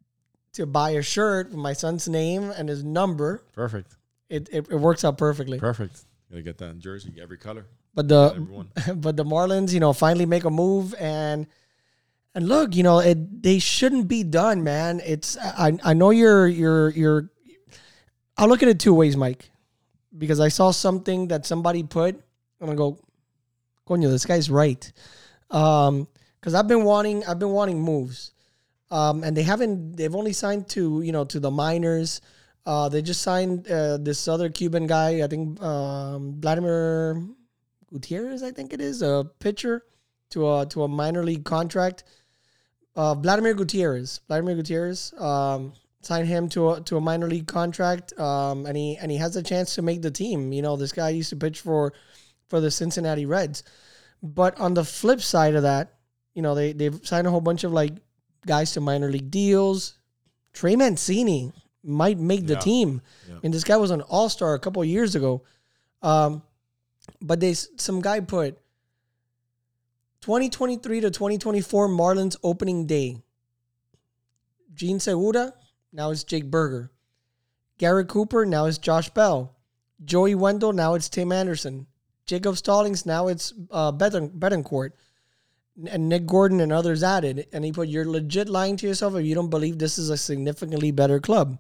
to 0.54 0.66
buy 0.66 0.90
a 0.90 1.02
shirt 1.02 1.48
with 1.48 1.58
my 1.58 1.74
son's 1.74 2.08
name 2.08 2.50
and 2.50 2.68
his 2.68 2.82
number. 2.82 3.44
Perfect. 3.52 3.96
It 4.28 4.48
it, 4.50 4.66
it 4.70 4.76
works 4.76 5.04
out 5.04 5.18
perfectly. 5.18 5.58
Perfect. 5.58 6.04
Gotta 6.30 6.42
get 6.42 6.58
that 6.58 6.78
jersey, 6.78 7.14
every 7.20 7.38
color, 7.38 7.66
But 7.94 8.08
the 8.08 8.64
but 8.96 9.16
the 9.16 9.24
Marlins, 9.24 9.72
you 9.72 9.80
know, 9.80 9.92
finally 9.92 10.26
make 10.26 10.44
a 10.44 10.50
move 10.50 10.94
and 10.98 11.46
and 12.34 12.48
look, 12.48 12.74
you 12.74 12.82
know, 12.82 12.98
it 12.98 13.42
they 13.42 13.58
shouldn't 13.58 14.08
be 14.08 14.22
done, 14.22 14.64
man. 14.64 15.00
It's 15.04 15.36
I 15.38 15.78
I 15.84 15.94
know 15.94 16.10
you're 16.10 16.46
you're 16.46 16.90
you're 16.90 17.30
I'll 18.36 18.48
look 18.48 18.62
at 18.62 18.68
it 18.68 18.80
two 18.80 18.94
ways, 18.94 19.16
Mike. 19.16 19.50
Because 20.16 20.40
I 20.40 20.48
saw 20.48 20.70
something 20.70 21.28
that 21.28 21.44
somebody 21.44 21.82
put 21.82 22.18
and 22.60 22.70
I 22.70 22.74
go, 22.74 22.98
Coño, 23.86 24.10
this 24.10 24.26
guy's 24.26 24.50
right. 24.50 24.92
Um 25.50 26.08
because 26.40 26.54
I've 26.54 26.68
been 26.68 26.84
wanting 26.84 27.24
I've 27.24 27.38
been 27.38 27.50
wanting 27.50 27.80
moves. 27.80 28.32
Um 28.90 29.24
and 29.24 29.36
they 29.36 29.42
haven't 29.42 29.96
they've 29.96 30.14
only 30.14 30.32
signed 30.32 30.68
to, 30.70 31.02
you 31.02 31.12
know, 31.12 31.24
to 31.24 31.40
the 31.40 31.50
minors. 31.50 32.20
Uh 32.64 32.88
they 32.88 33.02
just 33.02 33.22
signed 33.22 33.70
uh, 33.70 33.96
this 33.98 34.26
other 34.28 34.48
Cuban 34.48 34.86
guy, 34.86 35.22
I 35.22 35.26
think 35.26 35.62
um 35.62 36.40
Vladimir 36.40 37.22
Gutierrez, 37.92 38.42
I 38.42 38.50
think 38.50 38.72
it 38.72 38.80
is, 38.80 39.02
a 39.02 39.24
pitcher 39.38 39.84
to 40.30 40.52
a 40.52 40.66
to 40.66 40.82
a 40.82 40.88
minor 40.88 41.22
league 41.22 41.44
contract. 41.44 42.04
Uh, 42.94 43.14
Vladimir 43.14 43.54
Gutierrez, 43.54 44.20
Vladimir 44.26 44.54
Gutierrez, 44.56 45.12
um, 45.18 45.74
signed 46.00 46.26
him 46.28 46.48
to 46.48 46.70
a 46.72 46.80
to 46.82 46.96
a 46.96 47.00
minor 47.00 47.28
league 47.28 47.46
contract, 47.46 48.18
um, 48.18 48.66
and 48.66 48.76
he 48.76 48.96
and 48.96 49.10
he 49.10 49.18
has 49.18 49.36
a 49.36 49.42
chance 49.42 49.74
to 49.74 49.82
make 49.82 50.02
the 50.02 50.10
team. 50.10 50.52
You 50.52 50.62
know, 50.62 50.76
this 50.76 50.92
guy 50.92 51.10
used 51.10 51.30
to 51.30 51.36
pitch 51.36 51.60
for 51.60 51.92
for 52.48 52.60
the 52.60 52.70
Cincinnati 52.70 53.26
Reds. 53.26 53.62
But 54.22 54.58
on 54.60 54.74
the 54.74 54.84
flip 54.84 55.20
side 55.20 55.54
of 55.54 55.62
that, 55.62 55.94
you 56.34 56.42
know, 56.42 56.54
they 56.54 56.72
they've 56.72 56.98
signed 57.06 57.26
a 57.26 57.30
whole 57.30 57.40
bunch 57.40 57.64
of 57.64 57.72
like 57.72 57.92
guys 58.46 58.72
to 58.72 58.80
minor 58.80 59.10
league 59.10 59.30
deals. 59.30 59.94
Trey 60.52 60.76
Mancini 60.76 61.52
might 61.82 62.18
make 62.18 62.46
the 62.46 62.54
Yeah. 62.54 62.60
team. 62.60 63.02
Yeah. 63.28 63.36
I 63.36 63.38
mean, 63.42 63.52
this 63.52 63.64
guy 63.64 63.76
was 63.76 63.90
an 63.90 64.00
all 64.02 64.28
star 64.28 64.54
a 64.54 64.58
couple 64.58 64.82
of 64.82 64.88
years 64.88 65.14
ago. 65.14 65.42
Um, 66.02 66.42
but 67.20 67.40
they 67.40 67.54
some 67.54 68.00
guy 68.00 68.20
put 68.20 68.58
2023 70.20 71.00
to 71.00 71.10
2024 71.10 71.88
Marlins 71.88 72.36
opening 72.42 72.86
day. 72.86 73.22
Jean 74.74 74.98
Segura, 75.00 75.54
now 75.92 76.10
it's 76.10 76.24
Jake 76.24 76.50
Burger. 76.50 76.90
Garrett 77.78 78.08
Cooper, 78.08 78.44
now 78.44 78.66
it's 78.66 78.78
Josh 78.78 79.08
Bell. 79.10 79.54
Joey 80.04 80.34
Wendle, 80.34 80.72
now 80.72 80.94
it's 80.94 81.08
Tim 81.08 81.32
Anderson. 81.32 81.86
Jacob 82.26 82.56
Stallings, 82.56 83.06
now 83.06 83.28
it's 83.28 83.52
uh, 83.70 83.92
Bethancourt. 83.92 84.90
And 85.90 86.08
Nick 86.08 86.26
Gordon 86.26 86.60
and 86.60 86.72
others 86.72 87.02
added. 87.02 87.46
And 87.52 87.64
he 87.64 87.70
put, 87.70 87.88
You're 87.88 88.06
legit 88.06 88.48
lying 88.48 88.76
to 88.78 88.86
yourself 88.86 89.14
if 89.14 89.26
you 89.26 89.34
don't 89.34 89.50
believe 89.50 89.78
this 89.78 89.98
is 89.98 90.08
a 90.08 90.16
significantly 90.16 90.90
better 90.90 91.20
club. 91.20 91.58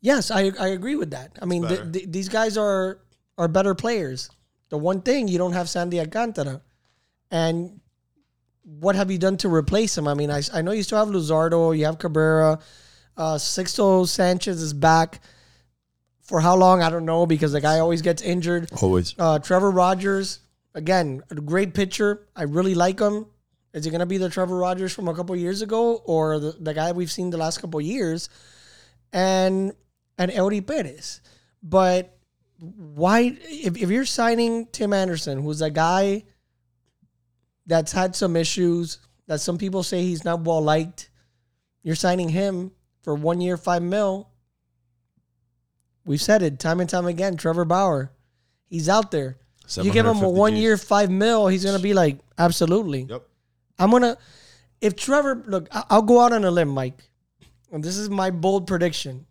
Yes, 0.00 0.30
I, 0.30 0.52
I 0.60 0.68
agree 0.68 0.94
with 0.94 1.10
that. 1.10 1.38
I 1.40 1.46
mean, 1.46 1.66
th- 1.66 1.92
th- 1.92 2.06
these 2.08 2.28
guys 2.28 2.56
are 2.56 3.00
are 3.36 3.48
better 3.48 3.74
players. 3.74 4.30
The 4.68 4.78
one 4.78 5.00
thing, 5.00 5.28
you 5.28 5.38
don't 5.38 5.52
have 5.52 5.68
Sandy 5.68 5.98
Alcantara. 5.98 6.60
And 7.30 7.80
what 8.62 8.96
have 8.96 9.10
you 9.10 9.18
done 9.18 9.36
to 9.38 9.52
replace 9.52 9.96
him? 9.96 10.06
I 10.06 10.14
mean, 10.14 10.30
I, 10.30 10.42
I 10.52 10.62
know 10.62 10.72
you 10.72 10.82
still 10.82 10.98
have 10.98 11.08
Luzardo, 11.08 11.76
you 11.76 11.86
have 11.86 11.98
Cabrera, 11.98 12.58
uh, 13.16 13.36
Sixto 13.36 14.06
Sanchez 14.06 14.60
is 14.60 14.74
back. 14.74 15.20
For 16.28 16.40
how 16.40 16.56
long? 16.56 16.82
I 16.82 16.90
don't 16.90 17.06
know 17.06 17.24
because 17.24 17.52
the 17.52 17.60
guy 17.60 17.78
always 17.78 18.02
gets 18.02 18.20
injured. 18.20 18.68
Always. 18.82 19.14
Uh, 19.18 19.38
Trevor 19.38 19.70
Rogers, 19.70 20.40
again, 20.74 21.22
a 21.30 21.34
great 21.36 21.72
pitcher. 21.72 22.28
I 22.36 22.42
really 22.42 22.74
like 22.74 23.00
him. 23.00 23.26
Is 23.72 23.84
he 23.84 23.90
going 23.90 24.00
to 24.00 24.06
be 24.06 24.18
the 24.18 24.28
Trevor 24.28 24.58
Rogers 24.58 24.92
from 24.92 25.08
a 25.08 25.14
couple 25.14 25.34
years 25.36 25.62
ago 25.62 26.02
or 26.04 26.38
the, 26.38 26.54
the 26.60 26.74
guy 26.74 26.92
we've 26.92 27.10
seen 27.10 27.30
the 27.30 27.38
last 27.38 27.58
couple 27.60 27.80
years? 27.80 28.28
And 29.12 29.72
and 30.18 30.30
Eury 30.30 30.66
Perez. 30.66 31.22
But 31.62 32.18
why, 32.58 33.38
if, 33.44 33.76
if 33.76 33.88
you're 33.88 34.04
signing 34.04 34.66
Tim 34.66 34.92
Anderson, 34.92 35.40
who's 35.40 35.62
a 35.62 35.70
guy 35.70 36.24
that's 37.66 37.92
had 37.92 38.14
some 38.14 38.36
issues, 38.36 38.98
that 39.28 39.40
some 39.40 39.56
people 39.56 39.82
say 39.82 40.02
he's 40.02 40.24
not 40.24 40.40
well 40.40 40.60
liked, 40.60 41.10
you're 41.82 41.94
signing 41.94 42.28
him 42.28 42.72
for 43.02 43.14
one 43.14 43.40
year, 43.40 43.56
five 43.56 43.82
mil. 43.82 44.28
We've 46.08 46.22
said 46.22 46.42
it 46.42 46.58
time 46.58 46.80
and 46.80 46.88
time 46.88 47.04
again. 47.04 47.36
Trevor 47.36 47.66
Bauer, 47.66 48.10
he's 48.70 48.88
out 48.88 49.10
there. 49.10 49.36
You 49.76 49.92
give 49.92 50.06
him 50.06 50.22
a 50.22 50.28
one 50.30 50.54
Gs. 50.54 50.58
year, 50.58 50.76
five 50.78 51.10
mil, 51.10 51.48
he's 51.48 51.66
gonna 51.66 51.78
be 51.78 51.92
like, 51.92 52.18
absolutely. 52.38 53.02
Yep. 53.02 53.28
I'm 53.78 53.90
gonna. 53.90 54.16
If 54.80 54.96
Trevor, 54.96 55.44
look, 55.46 55.68
I'll 55.70 56.00
go 56.00 56.20
out 56.20 56.32
on 56.32 56.46
a 56.46 56.50
limb, 56.50 56.70
Mike, 56.70 57.10
and 57.70 57.84
this 57.84 57.98
is 57.98 58.08
my 58.08 58.30
bold 58.30 58.66
prediction. 58.66 59.26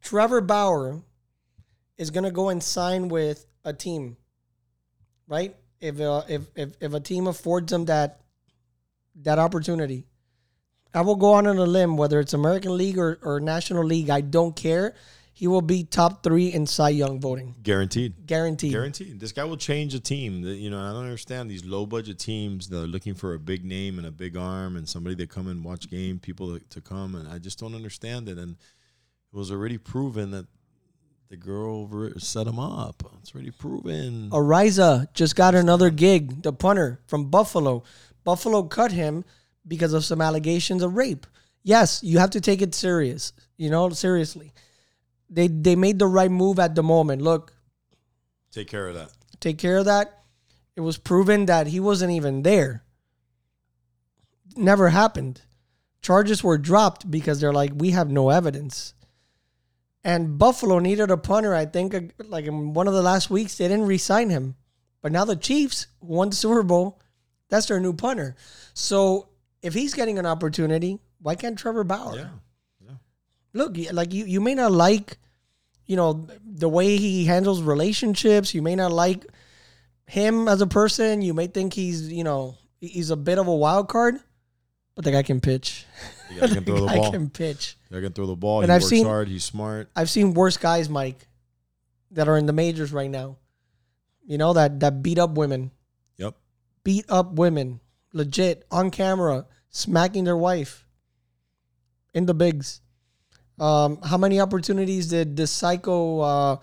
Trevor 0.00 0.40
Bauer 0.40 1.02
is 1.98 2.12
gonna 2.12 2.30
go 2.30 2.50
and 2.50 2.62
sign 2.62 3.08
with 3.08 3.44
a 3.64 3.72
team, 3.72 4.18
right? 5.26 5.56
If 5.80 6.00
uh, 6.00 6.22
if 6.28 6.42
if 6.54 6.74
if 6.80 6.94
a 6.94 7.00
team 7.00 7.26
affords 7.26 7.72
him 7.72 7.86
that 7.86 8.20
that 9.16 9.40
opportunity, 9.40 10.06
I 10.94 11.00
will 11.00 11.16
go 11.16 11.34
out 11.34 11.48
on 11.48 11.58
a 11.58 11.66
limb, 11.66 11.96
whether 11.96 12.20
it's 12.20 12.34
American 12.34 12.78
League 12.78 12.98
or, 12.98 13.18
or 13.20 13.40
National 13.40 13.82
League. 13.82 14.10
I 14.10 14.20
don't 14.20 14.54
care. 14.54 14.94
He 15.40 15.46
will 15.46 15.62
be 15.62 15.84
top 15.84 16.22
three 16.22 16.48
in 16.52 16.66
Cy 16.66 16.90
Young 16.90 17.18
voting, 17.18 17.54
Guaranteed. 17.62 18.26
guaranteed. 18.26 18.72
Guaranteed. 18.72 19.18
This 19.18 19.32
guy 19.32 19.44
will 19.44 19.56
change 19.56 19.94
a 19.94 19.98
team. 19.98 20.44
You 20.44 20.68
know, 20.68 20.78
I 20.78 20.92
don't 20.92 21.04
understand 21.04 21.50
these 21.50 21.64
low 21.64 21.86
budget 21.86 22.18
teams 22.18 22.68
that 22.68 22.76
are 22.76 22.86
looking 22.86 23.14
for 23.14 23.32
a 23.32 23.38
big 23.38 23.64
name 23.64 23.96
and 23.96 24.06
a 24.06 24.10
big 24.10 24.36
arm 24.36 24.76
and 24.76 24.86
somebody 24.86 25.14
that 25.14 25.30
come 25.30 25.48
and 25.48 25.64
watch 25.64 25.88
game, 25.88 26.18
people 26.18 26.58
to, 26.58 26.64
to 26.68 26.82
come, 26.82 27.14
and 27.14 27.26
I 27.26 27.38
just 27.38 27.58
don't 27.58 27.74
understand 27.74 28.28
it. 28.28 28.36
And 28.36 28.50
it 29.32 29.34
was 29.34 29.50
already 29.50 29.78
proven 29.78 30.30
that 30.32 30.44
the 31.30 31.38
girl 31.38 31.74
over 31.76 32.12
set 32.18 32.46
him 32.46 32.58
up. 32.58 33.02
It's 33.22 33.34
already 33.34 33.50
proven. 33.50 34.28
Araiza 34.32 35.10
just 35.14 35.36
got 35.36 35.54
another 35.54 35.88
gig, 35.88 36.42
the 36.42 36.52
punter 36.52 37.00
from 37.06 37.30
Buffalo. 37.30 37.82
Buffalo 38.24 38.64
cut 38.64 38.92
him 38.92 39.24
because 39.66 39.94
of 39.94 40.04
some 40.04 40.20
allegations 40.20 40.82
of 40.82 40.96
rape. 40.98 41.26
Yes, 41.62 42.02
you 42.02 42.18
have 42.18 42.30
to 42.30 42.42
take 42.42 42.60
it 42.60 42.74
serious, 42.74 43.32
you 43.56 43.70
know, 43.70 43.88
seriously. 43.88 44.52
They 45.30 45.46
they 45.46 45.76
made 45.76 45.98
the 45.98 46.06
right 46.08 46.30
move 46.30 46.58
at 46.58 46.74
the 46.74 46.82
moment. 46.82 47.22
Look, 47.22 47.54
Take 48.50 48.68
care 48.68 48.88
of 48.88 48.94
that. 48.94 49.12
take 49.38 49.58
care 49.58 49.78
of 49.78 49.84
that. 49.84 50.24
It 50.76 50.80
was 50.80 50.98
proven 50.98 51.46
that 51.46 51.68
he 51.68 51.78
wasn't 51.78 52.12
even 52.12 52.42
there. 52.42 52.82
Never 54.56 54.88
happened. 54.88 55.42
Charges 56.02 56.42
were 56.42 56.58
dropped 56.58 57.10
because 57.10 57.40
they're 57.40 57.52
like, 57.52 57.72
we 57.74 57.90
have 57.90 58.10
no 58.10 58.30
evidence. 58.30 58.94
And 60.02 60.38
Buffalo 60.38 60.78
needed 60.78 61.10
a 61.10 61.16
punter. 61.16 61.54
I 61.54 61.66
think, 61.66 61.94
like 62.18 62.46
in 62.46 62.72
one 62.72 62.88
of 62.88 62.94
the 62.94 63.02
last 63.02 63.30
weeks, 63.30 63.56
they 63.58 63.68
didn't 63.68 63.86
re-sign 63.86 64.30
him. 64.30 64.56
But 65.02 65.12
now 65.12 65.24
the 65.24 65.36
Chiefs 65.36 65.86
won 66.00 66.30
the 66.30 66.36
Super 66.36 66.62
Bowl. 66.62 67.00
That's 67.50 67.66
their 67.66 67.80
new 67.80 67.92
punter. 67.92 68.34
So 68.74 69.28
if 69.62 69.74
he's 69.74 69.94
getting 69.94 70.18
an 70.18 70.26
opportunity, 70.26 70.98
why 71.20 71.34
can't 71.34 71.58
Trevor 71.58 71.84
Bauer? 71.84 72.16
Yeah. 72.16 72.28
Look, 73.52 73.76
like 73.92 74.12
you, 74.12 74.24
you 74.24 74.40
may 74.40 74.54
not 74.54 74.72
like, 74.72 75.18
you 75.86 75.96
know, 75.96 76.26
the 76.44 76.68
way 76.68 76.96
he 76.96 77.24
handles 77.24 77.62
relationships. 77.62 78.54
You 78.54 78.62
may 78.62 78.76
not 78.76 78.92
like 78.92 79.26
him 80.06 80.48
as 80.48 80.60
a 80.60 80.66
person. 80.66 81.22
You 81.22 81.34
may 81.34 81.46
think 81.46 81.72
he's, 81.74 82.12
you 82.12 82.24
know, 82.24 82.56
he's 82.80 83.10
a 83.10 83.16
bit 83.16 83.38
of 83.38 83.46
a 83.48 83.54
wild 83.54 83.88
card, 83.88 84.16
but 84.94 85.04
the 85.04 85.10
guy 85.12 85.22
can 85.22 85.40
pitch. 85.40 85.84
The 86.28 86.40
guy 86.40 86.46
can 86.54 86.64
throw 86.66 86.80
the 86.80 86.86
guy 86.86 86.96
ball. 86.96 87.10
can 87.12 87.30
pitch. 87.30 87.76
The 87.90 87.96
guy 87.96 88.06
can 88.06 88.12
throw 88.12 88.26
the 88.26 88.36
ball. 88.36 88.62
And 88.62 88.70
he 88.70 88.74
I've 88.74 88.82
works 88.82 88.90
seen- 88.90 89.04
hard. 89.06 89.28
He's 89.28 89.44
smart. 89.44 89.90
I've 89.96 90.10
seen 90.10 90.34
worse 90.34 90.56
guys, 90.56 90.88
Mike, 90.88 91.26
that 92.12 92.28
are 92.28 92.36
in 92.38 92.46
the 92.46 92.52
majors 92.52 92.92
right 92.92 93.10
now. 93.10 93.36
You 94.26 94.38
know 94.38 94.52
that 94.52 94.78
that 94.80 95.02
beat 95.02 95.18
up 95.18 95.32
women, 95.32 95.72
Yep. 96.18 96.36
beat 96.84 97.04
up 97.08 97.32
women, 97.32 97.80
legit 98.12 98.64
on 98.70 98.90
camera, 98.92 99.46
smacking 99.70 100.22
their 100.22 100.36
wife 100.36 100.86
in 102.14 102.26
the 102.26 102.34
bigs. 102.34 102.80
Um, 103.60 103.98
how 104.02 104.16
many 104.16 104.40
opportunities 104.40 105.08
did 105.08 105.36
this 105.36 105.50
psycho 105.50 106.20
uh, 106.20 106.56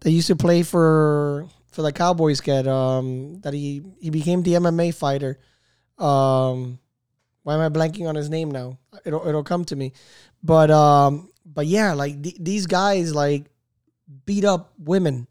that 0.00 0.10
used 0.10 0.28
to 0.28 0.36
play 0.36 0.62
for 0.62 1.48
for 1.72 1.82
the 1.82 1.92
Cowboys 1.92 2.40
get? 2.40 2.68
Um, 2.68 3.40
that 3.40 3.52
he 3.52 3.82
he 4.00 4.10
became 4.10 4.42
the 4.42 4.54
MMA 4.54 4.94
fighter. 4.94 5.40
Um, 5.98 6.78
why 7.42 7.54
am 7.54 7.60
I 7.60 7.68
blanking 7.68 8.08
on 8.08 8.14
his 8.14 8.30
name 8.30 8.50
now? 8.50 8.78
It'll 9.04 9.26
it'll 9.26 9.42
come 9.42 9.64
to 9.66 9.76
me. 9.76 9.92
But 10.42 10.70
um, 10.70 11.28
but 11.44 11.66
yeah, 11.66 11.92
like 11.92 12.22
th- 12.22 12.36
these 12.38 12.66
guys 12.66 13.14
like 13.14 13.46
beat 14.24 14.44
up 14.44 14.72
women, 14.78 15.26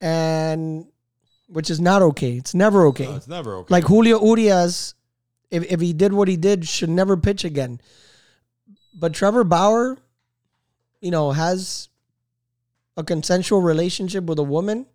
and 0.00 0.86
which 1.48 1.68
is 1.68 1.80
not 1.80 2.02
okay. 2.02 2.32
It's 2.32 2.54
never 2.54 2.86
okay. 2.88 3.06
No, 3.06 3.16
it's 3.16 3.28
never 3.28 3.56
okay. 3.56 3.72
Like 3.72 3.84
Julio 3.84 4.24
Urias, 4.24 4.94
if, 5.50 5.64
if 5.64 5.80
he 5.80 5.92
did 5.92 6.12
what 6.12 6.28
he 6.28 6.36
did, 6.36 6.66
should 6.68 6.90
never 6.90 7.16
pitch 7.16 7.44
again. 7.44 7.80
But 8.94 9.14
Trevor 9.14 9.44
Bauer, 9.44 9.98
you 11.00 11.10
know, 11.10 11.30
has 11.32 11.88
a 12.96 13.04
consensual 13.04 13.62
relationship 13.62 14.24
with 14.24 14.38
a 14.38 14.42
woman, 14.42 14.86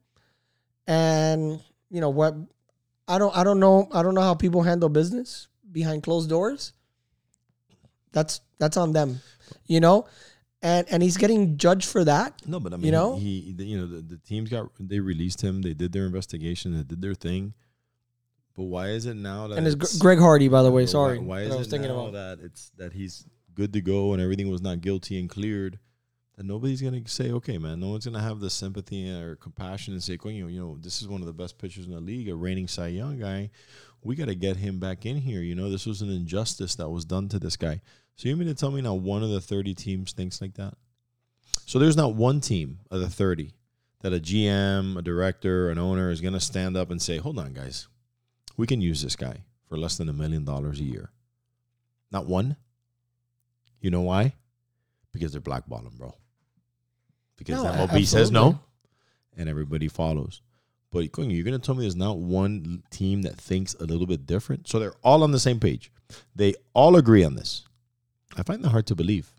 and 0.87 1.61
you 1.89 2.01
know 2.01 2.09
what? 2.09 2.35
I 3.07 3.17
don't. 3.17 3.35
I 3.35 3.43
don't 3.43 3.59
know. 3.59 3.87
I 3.93 4.01
don't 4.03 4.13
know 4.15 4.21
how 4.21 4.33
people 4.35 4.63
handle 4.63 4.89
business 4.89 5.47
behind 5.71 6.03
closed 6.03 6.29
doors. 6.29 6.73
That's 8.11 8.41
that's 8.59 8.77
on 8.77 8.93
them, 8.93 9.21
you 9.65 9.79
know, 9.79 10.05
and 10.61 10.87
and 10.89 11.01
he's 11.01 11.17
getting 11.17 11.57
judged 11.57 11.89
for 11.89 12.03
that. 12.05 12.41
No, 12.45 12.59
but 12.59 12.73
I 12.73 12.77
mean, 12.77 12.85
You 12.85 12.91
know? 12.91 13.15
he, 13.17 13.41
he 13.41 13.53
the- 13.53 13.65
you 13.65 13.77
know, 13.79 13.87
the, 13.87 14.01
the 14.01 14.17
teams 14.17 14.49
got 14.49 14.69
they 14.79 14.99
released 14.99 15.41
him. 15.41 15.61
They 15.63 15.73
did 15.73 15.91
their 15.91 16.05
investigation. 16.05 16.75
They 16.77 16.83
did 16.83 17.01
their 17.01 17.15
thing. 17.15 17.53
But 18.55 18.65
why 18.65 18.89
is 18.89 19.07
it 19.07 19.15
now 19.15 19.47
that 19.47 19.57
And 19.57 19.65
it's 19.65 19.75
it's- 19.75 19.97
Greg 19.97 20.19
Hardy, 20.19 20.47
by 20.47 20.61
the 20.61 20.69
way. 20.71 20.85
Sorry, 20.85 21.17
Why, 21.17 21.25
why 21.25 21.41
is 21.41 21.53
I 21.53 21.57
was 21.57 21.67
it 21.67 21.71
thinking 21.71 21.89
now 21.89 22.05
about. 22.07 22.13
that 22.37 22.45
it's 22.45 22.71
that 22.77 22.93
he's 22.93 23.25
good 23.55 23.73
to 23.73 23.81
go 23.81 24.13
and 24.13 24.21
everything 24.21 24.49
was 24.51 24.61
not 24.61 24.81
guilty 24.81 25.19
and 25.19 25.27
cleared? 25.27 25.79
That 26.35 26.45
nobody's 26.45 26.81
gonna 26.81 27.07
say, 27.07 27.31
okay, 27.31 27.57
man. 27.57 27.79
No 27.79 27.89
one's 27.89 28.05
gonna 28.05 28.21
have 28.21 28.39
the 28.39 28.49
sympathy 28.49 29.09
or 29.09 29.35
compassion 29.35 29.93
and 29.93 30.03
say, 30.03 30.17
"Coño, 30.17 30.51
you 30.51 30.59
know, 30.59 30.77
this 30.81 31.01
is 31.01 31.07
one 31.07 31.21
of 31.21 31.27
the 31.27 31.33
best 31.33 31.57
pitchers 31.57 31.85
in 31.85 31.91
the 31.91 32.01
league, 32.01 32.29
a 32.29 32.35
reigning 32.35 32.67
Cy 32.67 32.87
Young 32.87 33.19
guy. 33.19 33.51
We 34.01 34.15
got 34.15 34.25
to 34.25 34.35
get 34.35 34.57
him 34.57 34.79
back 34.79 35.05
in 35.05 35.17
here. 35.17 35.41
You 35.41 35.55
know, 35.55 35.69
this 35.69 35.85
was 35.85 36.01
an 36.01 36.09
injustice 36.09 36.75
that 36.75 36.89
was 36.89 37.05
done 37.05 37.29
to 37.29 37.39
this 37.39 37.55
guy. 37.55 37.81
So 38.15 38.27
you 38.27 38.35
mean 38.35 38.47
to 38.47 38.53
tell 38.53 38.71
me 38.71 38.81
now 38.81 38.95
one 38.95 39.23
of 39.23 39.29
the 39.29 39.41
thirty 39.41 39.73
teams 39.73 40.11
thinks 40.11 40.41
like 40.41 40.55
that? 40.55 40.75
So 41.65 41.79
there's 41.79 41.97
not 41.97 42.15
one 42.15 42.41
team 42.41 42.79
of 42.91 42.99
the 42.99 43.09
30 43.09 43.53
that 44.01 44.13
a 44.13 44.19
GM, 44.19 44.97
a 44.97 45.01
director, 45.01 45.69
an 45.69 45.79
owner 45.79 46.11
is 46.11 46.21
to 46.21 46.39
stand 46.39 46.75
up 46.75 46.91
and 46.91 47.01
say, 47.01 47.17
hold 47.17 47.39
on, 47.39 47.53
guys, 47.53 47.87
we 48.57 48.67
can 48.67 48.81
use 48.81 49.01
this 49.01 49.15
guy 49.15 49.43
for 49.67 49.77
less 49.77 49.97
than 49.97 50.09
a 50.09 50.13
million 50.13 50.43
dollars 50.43 50.79
a 50.79 50.83
year. 50.83 51.09
Not 52.11 52.27
one. 52.27 52.57
You 53.79 53.91
know 53.91 54.01
why? 54.01 54.35
Because 55.11 55.31
they're 55.31 55.41
blackballing, 55.41 55.97
bro. 55.97 56.13
Because 57.37 57.63
No, 57.63 57.69
MLB 57.71 58.05
says 58.05 58.31
no 58.31 58.59
and 59.37 59.49
everybody 59.49 59.87
follows. 59.87 60.41
But 60.91 60.99
you're 61.17 61.43
going 61.43 61.59
to 61.59 61.65
tell 61.65 61.73
me 61.73 61.81
there's 61.81 61.95
not 61.95 62.17
one 62.19 62.83
team 62.91 63.23
that 63.23 63.35
thinks 63.35 63.73
a 63.73 63.83
little 63.85 64.05
bit 64.05 64.27
different? 64.27 64.67
So 64.67 64.77
they're 64.77 64.93
all 65.03 65.23
on 65.23 65.31
the 65.31 65.39
same 65.39 65.59
page. 65.59 65.91
They 66.35 66.53
all 66.73 66.95
agree 66.97 67.23
on 67.23 67.33
this. 67.33 67.63
I 68.37 68.43
find 68.43 68.63
that 68.63 68.69
hard 68.69 68.85
to 68.87 68.95
believe. 68.95 69.31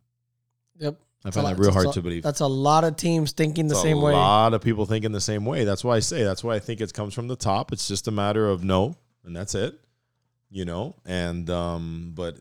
Yep. 0.78 0.98
I 1.24 1.30
find 1.30 1.46
that 1.46 1.58
real 1.58 1.72
hard 1.72 1.86
a- 1.86 1.92
to 1.92 2.02
believe. 2.02 2.22
That's 2.24 2.40
a 2.40 2.46
lot 2.46 2.82
of 2.84 2.96
teams 2.96 3.32
thinking 3.32 3.68
the 3.68 3.74
It's 3.74 3.82
same 3.82 3.98
a 3.98 4.00
way. 4.00 4.12
A 4.12 4.16
lot 4.16 4.52
of 4.52 4.62
people 4.62 4.84
thinking 4.84 5.12
the 5.12 5.20
same 5.20 5.44
way. 5.44 5.64
That's 5.64 5.84
why 5.84 5.96
I 5.96 6.00
say 6.00 6.22
that's 6.24 6.42
why 6.44 6.54
I 6.56 6.58
think 6.58 6.80
it 6.80 6.92
comes 6.92 7.14
from 7.14 7.28
the 7.28 7.36
top. 7.36 7.72
It's 7.72 7.88
just 7.88 8.08
a 8.08 8.10
matter 8.10 8.46
of 8.48 8.62
no, 8.62 8.96
and 9.24 9.34
that's 9.34 9.54
it. 9.54 9.78
You 10.50 10.64
know, 10.64 10.96
and 11.06 11.48
um, 11.48 12.12
but 12.14 12.36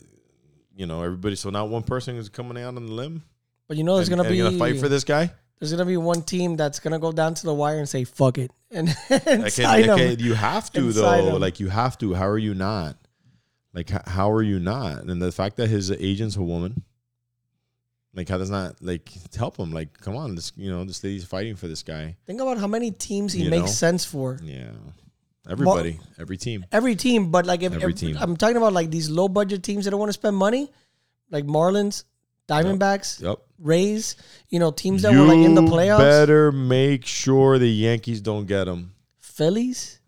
you 0.76 0.86
know 0.86 1.02
everybody. 1.02 1.36
So 1.36 1.50
not 1.50 1.70
one 1.70 1.84
person 1.84 2.18
is 2.18 2.28
coming 2.28 2.62
out 2.62 2.76
on 2.76 2.86
the 2.86 2.92
limb. 2.92 3.24
But 3.68 3.78
you 3.78 3.84
know, 3.86 3.96
there's 3.96 4.10
gonna 4.10 4.28
be 4.28 4.38
gonna 4.38 4.58
fight 4.58 4.80
for 4.80 4.90
this 4.90 5.06
guy. 5.06 5.32
There's 5.64 5.72
gonna 5.72 5.86
be 5.86 5.96
one 5.96 6.24
team 6.24 6.58
that's 6.58 6.80
gonna 6.82 7.00
go 7.00 7.14
down 7.14 7.36
to 7.36 7.46
the 7.46 7.54
wire 7.54 7.78
and 7.80 7.88
say 7.88 8.04
"fuck 8.04 8.38
it" 8.38 8.52
and, 8.70 8.94
and 9.10 9.44
Okay, 9.44 9.50
sign 9.50 9.84
him. 9.86 10.20
you 10.20 10.34
have 10.34 10.70
to 10.74 10.88
Inside 10.88 11.22
though. 11.22 11.38
Like 11.38 11.62
you 11.62 11.70
have 11.70 11.98
to. 12.00 12.14
How 12.14 12.28
are 12.28 12.38
you 12.38 12.54
not? 12.54 12.98
Like 13.74 13.90
how 13.90 14.30
are 14.30 14.42
you 14.42 14.60
not? 14.60 15.04
And 15.04 15.22
the 15.22 15.32
fact 15.32 15.56
that 15.58 15.70
his 15.70 15.90
agent's 15.90 16.36
a 16.36 16.42
woman, 16.42 16.84
like 18.14 18.28
how 18.28 18.38
does 18.38 18.50
not 18.50 18.76
like 18.82 19.10
help 19.34 19.56
him? 19.58 19.72
Like 19.72 19.98
come 20.02 20.18
on, 20.18 20.36
this 20.36 20.52
you 20.58 20.70
know 20.70 20.84
this 20.84 21.02
lady's 21.02 21.24
fighting 21.24 21.56
for 21.56 21.70
this 21.70 21.82
guy. 21.82 22.18
Think 22.26 22.42
about 22.42 22.58
how 22.58 22.68
many 22.68 22.92
teams 22.92 23.32
he 23.32 23.44
You 23.46 23.50
makes 23.50 23.62
know? 23.68 23.68
sense 23.72 24.04
for. 24.04 24.40
Yeah, 24.44 24.72
everybody, 25.50 25.98
every 26.20 26.36
team. 26.36 26.66
Every 26.74 26.98
team, 26.98 27.32
but 27.32 27.46
like 27.46 27.64
if, 27.64 27.72
Every 27.74 27.94
if- 27.94 28.00
team. 28.00 28.18
I'm 28.20 28.36
talking 28.36 28.58
about 28.58 28.74
like 28.74 28.92
these 28.92 29.10
low 29.10 29.30
budget 29.30 29.64
teams 29.64 29.86
that 29.86 29.92
don't 29.92 30.00
want 30.02 30.10
to 30.10 30.14
spend 30.14 30.36
money, 30.36 30.70
like 31.32 31.46
Marlins, 31.46 32.04
Diamondbacks, 32.50 33.22
Yep. 33.22 33.40
Rays. 33.64 34.16
You 34.50 34.60
know, 34.60 34.72
teams 34.72 35.02
that 35.02 35.14
were 35.14 35.26
like 35.26 35.40
in 35.40 35.56
the 35.56 35.62
playoffs. 35.62 36.00
Better 36.00 36.52
make 36.52 37.06
sure 37.06 37.58
the 37.58 37.68
Yankees 37.68 38.22
don't 38.22 38.46
get 38.46 38.66
them. 38.66 38.94
Phillies. 39.20 40.00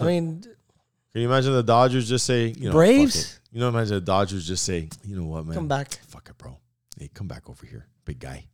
I 0.00 0.04
mean, 0.04 0.42
Can 1.12 1.22
you 1.22 1.28
imagine 1.28 1.52
the 1.52 1.62
Dodgers 1.62 2.08
just 2.08 2.26
say, 2.26 2.48
you 2.56 2.66
know, 2.66 2.72
Braves? 2.72 3.40
You 3.50 3.60
know, 3.60 3.68
imagine 3.68 3.94
the 3.94 4.00
Dodgers 4.00 4.46
just 4.46 4.64
say, 4.64 4.88
you 5.04 5.16
know 5.16 5.26
what, 5.26 5.46
man, 5.46 5.54
come 5.54 5.68
back. 5.68 5.98
Fuck 6.06 6.28
it, 6.28 6.38
bro. 6.38 6.58
Hey, 6.98 7.10
come 7.12 7.26
back 7.26 7.48
over 7.48 7.66
here, 7.66 7.86
big 8.04 8.18
guy. 8.18 8.44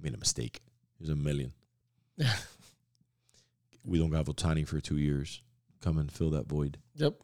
Made 0.00 0.14
a 0.14 0.18
mistake. 0.18 0.60
Here's 0.98 1.10
a 1.10 1.16
million. 1.16 1.52
we 3.84 3.98
don't 3.98 4.12
have 4.12 4.26
Ohtani 4.26 4.66
for 4.66 4.80
two 4.80 4.98
years. 4.98 5.40
Come 5.80 5.98
and 5.98 6.10
fill 6.10 6.30
that 6.30 6.46
void. 6.48 6.78
Yep. 6.96 7.14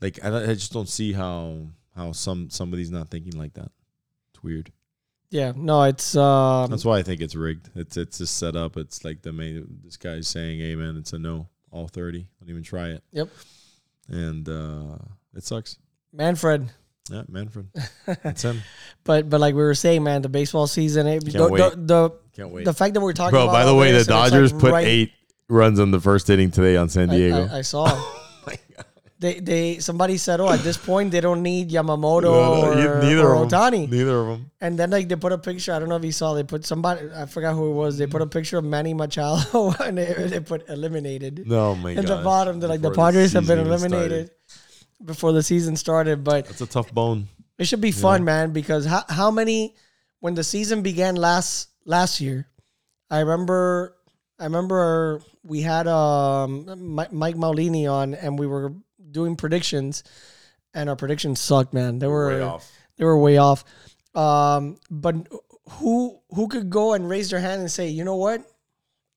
Like 0.00 0.18
I, 0.22 0.50
I 0.50 0.54
just 0.54 0.72
don't 0.72 0.88
see 0.88 1.12
how 1.12 1.66
how 1.94 2.12
some 2.12 2.50
somebody's 2.50 2.90
not 2.90 3.08
thinking 3.08 3.38
like 3.38 3.54
that. 3.54 3.70
It's 4.46 4.52
weird. 4.54 4.72
Yeah. 5.30 5.52
No, 5.56 5.82
it's 5.82 6.16
um, 6.16 6.70
That's 6.70 6.84
why 6.84 6.98
I 6.98 7.02
think 7.02 7.20
it's 7.20 7.34
rigged. 7.34 7.70
It's 7.74 7.96
it's 7.96 8.18
just 8.18 8.36
set 8.36 8.54
up. 8.54 8.76
It's 8.76 9.04
like 9.04 9.22
the 9.22 9.32
main. 9.32 9.80
This 9.82 9.96
guy's 9.96 10.28
saying, 10.28 10.60
"Hey, 10.60 10.74
man, 10.76 10.96
it's 10.96 11.12
a 11.12 11.18
no. 11.18 11.48
All 11.72 11.88
thirty. 11.88 12.26
Don't 12.40 12.48
even 12.50 12.62
try 12.62 12.90
it." 12.90 13.02
Yep. 13.12 13.28
And 14.08 14.48
uh 14.48 14.98
it 15.34 15.42
sucks. 15.44 15.78
Manfred. 16.12 16.70
Yeah, 17.10 17.22
Manfred. 17.28 17.68
That's 18.22 18.42
him. 18.42 18.62
But 19.04 19.28
but 19.28 19.40
like 19.40 19.54
we 19.54 19.62
were 19.62 19.74
saying, 19.74 20.02
man, 20.04 20.22
the 20.22 20.28
baseball 20.28 20.66
season. 20.66 21.06
It, 21.06 21.24
the, 21.24 21.48
wait. 21.48 21.58
the, 21.58 21.70
the 21.76 22.10
Can't 22.34 22.50
wait. 22.50 22.64
the 22.64 22.72
fact 22.72 22.94
that 22.94 23.00
we're 23.00 23.12
talking 23.12 23.32
Bro, 23.32 23.44
about 23.44 23.52
by 23.52 23.64
the 23.64 23.74
way, 23.74 23.90
the 23.92 23.98
this, 23.98 24.08
and 24.08 24.16
it's, 24.16 24.22
like, 24.22 24.30
Dodgers 24.32 24.52
put 24.52 24.72
right- 24.72 24.86
eight 24.86 25.12
runs 25.48 25.80
on 25.80 25.90
the 25.90 26.00
first 26.00 26.30
inning 26.30 26.50
today 26.50 26.76
on 26.76 26.88
San 26.88 27.10
I- 27.10 27.16
Diego. 27.16 27.48
I, 27.50 27.58
I 27.58 27.62
saw. 27.62 27.86
They 29.18 29.40
they 29.40 29.78
somebody 29.78 30.18
said, 30.18 30.40
oh, 30.40 30.50
at 30.50 30.60
this 30.60 30.76
point 30.76 31.10
they 31.10 31.22
don't 31.22 31.42
need 31.42 31.70
Yamamoto 31.70 32.22
No, 32.22 32.66
or, 32.66 33.00
neither 33.02 33.28
or. 33.30 33.46
Ohtani. 33.46 33.88
Neither 33.88 34.18
of 34.20 34.26
them. 34.26 34.50
And 34.60 34.78
then 34.78 34.90
like 34.90 35.08
they 35.08 35.16
put 35.16 35.32
a 35.32 35.38
picture. 35.38 35.72
I 35.72 35.78
don't 35.78 35.88
know 35.88 35.96
if 35.96 36.04
you 36.04 36.12
saw. 36.12 36.34
They 36.34 36.44
put 36.44 36.66
somebody. 36.66 37.08
I 37.16 37.24
forgot 37.24 37.54
who 37.54 37.70
it 37.70 37.74
was. 37.74 37.96
They 37.96 38.06
put 38.06 38.20
a 38.20 38.26
picture 38.26 38.58
of 38.58 38.64
Manny 38.64 38.92
Machado 38.92 39.74
and 39.80 39.96
they, 39.96 40.12
they 40.28 40.40
put 40.40 40.68
eliminated. 40.68 41.46
No, 41.46 41.74
my 41.74 41.94
god. 41.94 42.04
At 42.04 42.08
the 42.08 42.22
bottom, 42.22 42.60
they're 42.60 42.68
like 42.68 42.82
the 42.82 42.90
Padres 42.90 43.32
have 43.32 43.46
been 43.46 43.58
eliminated 43.58 44.30
before 45.02 45.32
the 45.32 45.42
season 45.42 45.76
started. 45.76 46.22
But 46.22 46.50
it's 46.50 46.60
a 46.60 46.66
tough 46.66 46.92
bone. 46.92 47.28
it 47.58 47.64
should 47.66 47.80
be 47.80 47.92
fun, 47.92 48.22
man. 48.22 48.52
Because 48.52 48.84
how 48.84 49.04
how 49.08 49.30
many 49.30 49.76
when 50.20 50.34
the 50.34 50.44
season 50.44 50.82
began 50.82 51.16
last 51.16 51.68
last 51.86 52.20
year, 52.20 52.48
I 53.10 53.20
remember 53.20 53.96
I 54.38 54.44
remember 54.44 55.22
we 55.42 55.62
had 55.62 55.86
um 55.88 56.66
Mike 57.12 57.36
Maulini 57.36 57.90
on 57.90 58.12
and 58.14 58.38
we 58.38 58.46
were 58.46 58.74
doing 59.10 59.36
predictions, 59.36 60.02
and 60.74 60.88
our 60.88 60.96
predictions 60.96 61.40
sucked, 61.40 61.72
man. 61.74 61.98
They 61.98 62.06
were 62.06 62.28
Way 62.28 62.42
off. 62.42 62.70
they 62.96 63.04
were 63.04 63.18
way 63.18 63.36
off. 63.38 63.64
Um, 64.14 64.78
but 64.90 65.14
who 65.70 66.18
who 66.30 66.48
could 66.48 66.70
go 66.70 66.94
and 66.94 67.08
raise 67.08 67.30
their 67.30 67.40
hand 67.40 67.60
and 67.60 67.70
say, 67.70 67.88
you 67.88 68.04
know 68.04 68.16
what, 68.16 68.42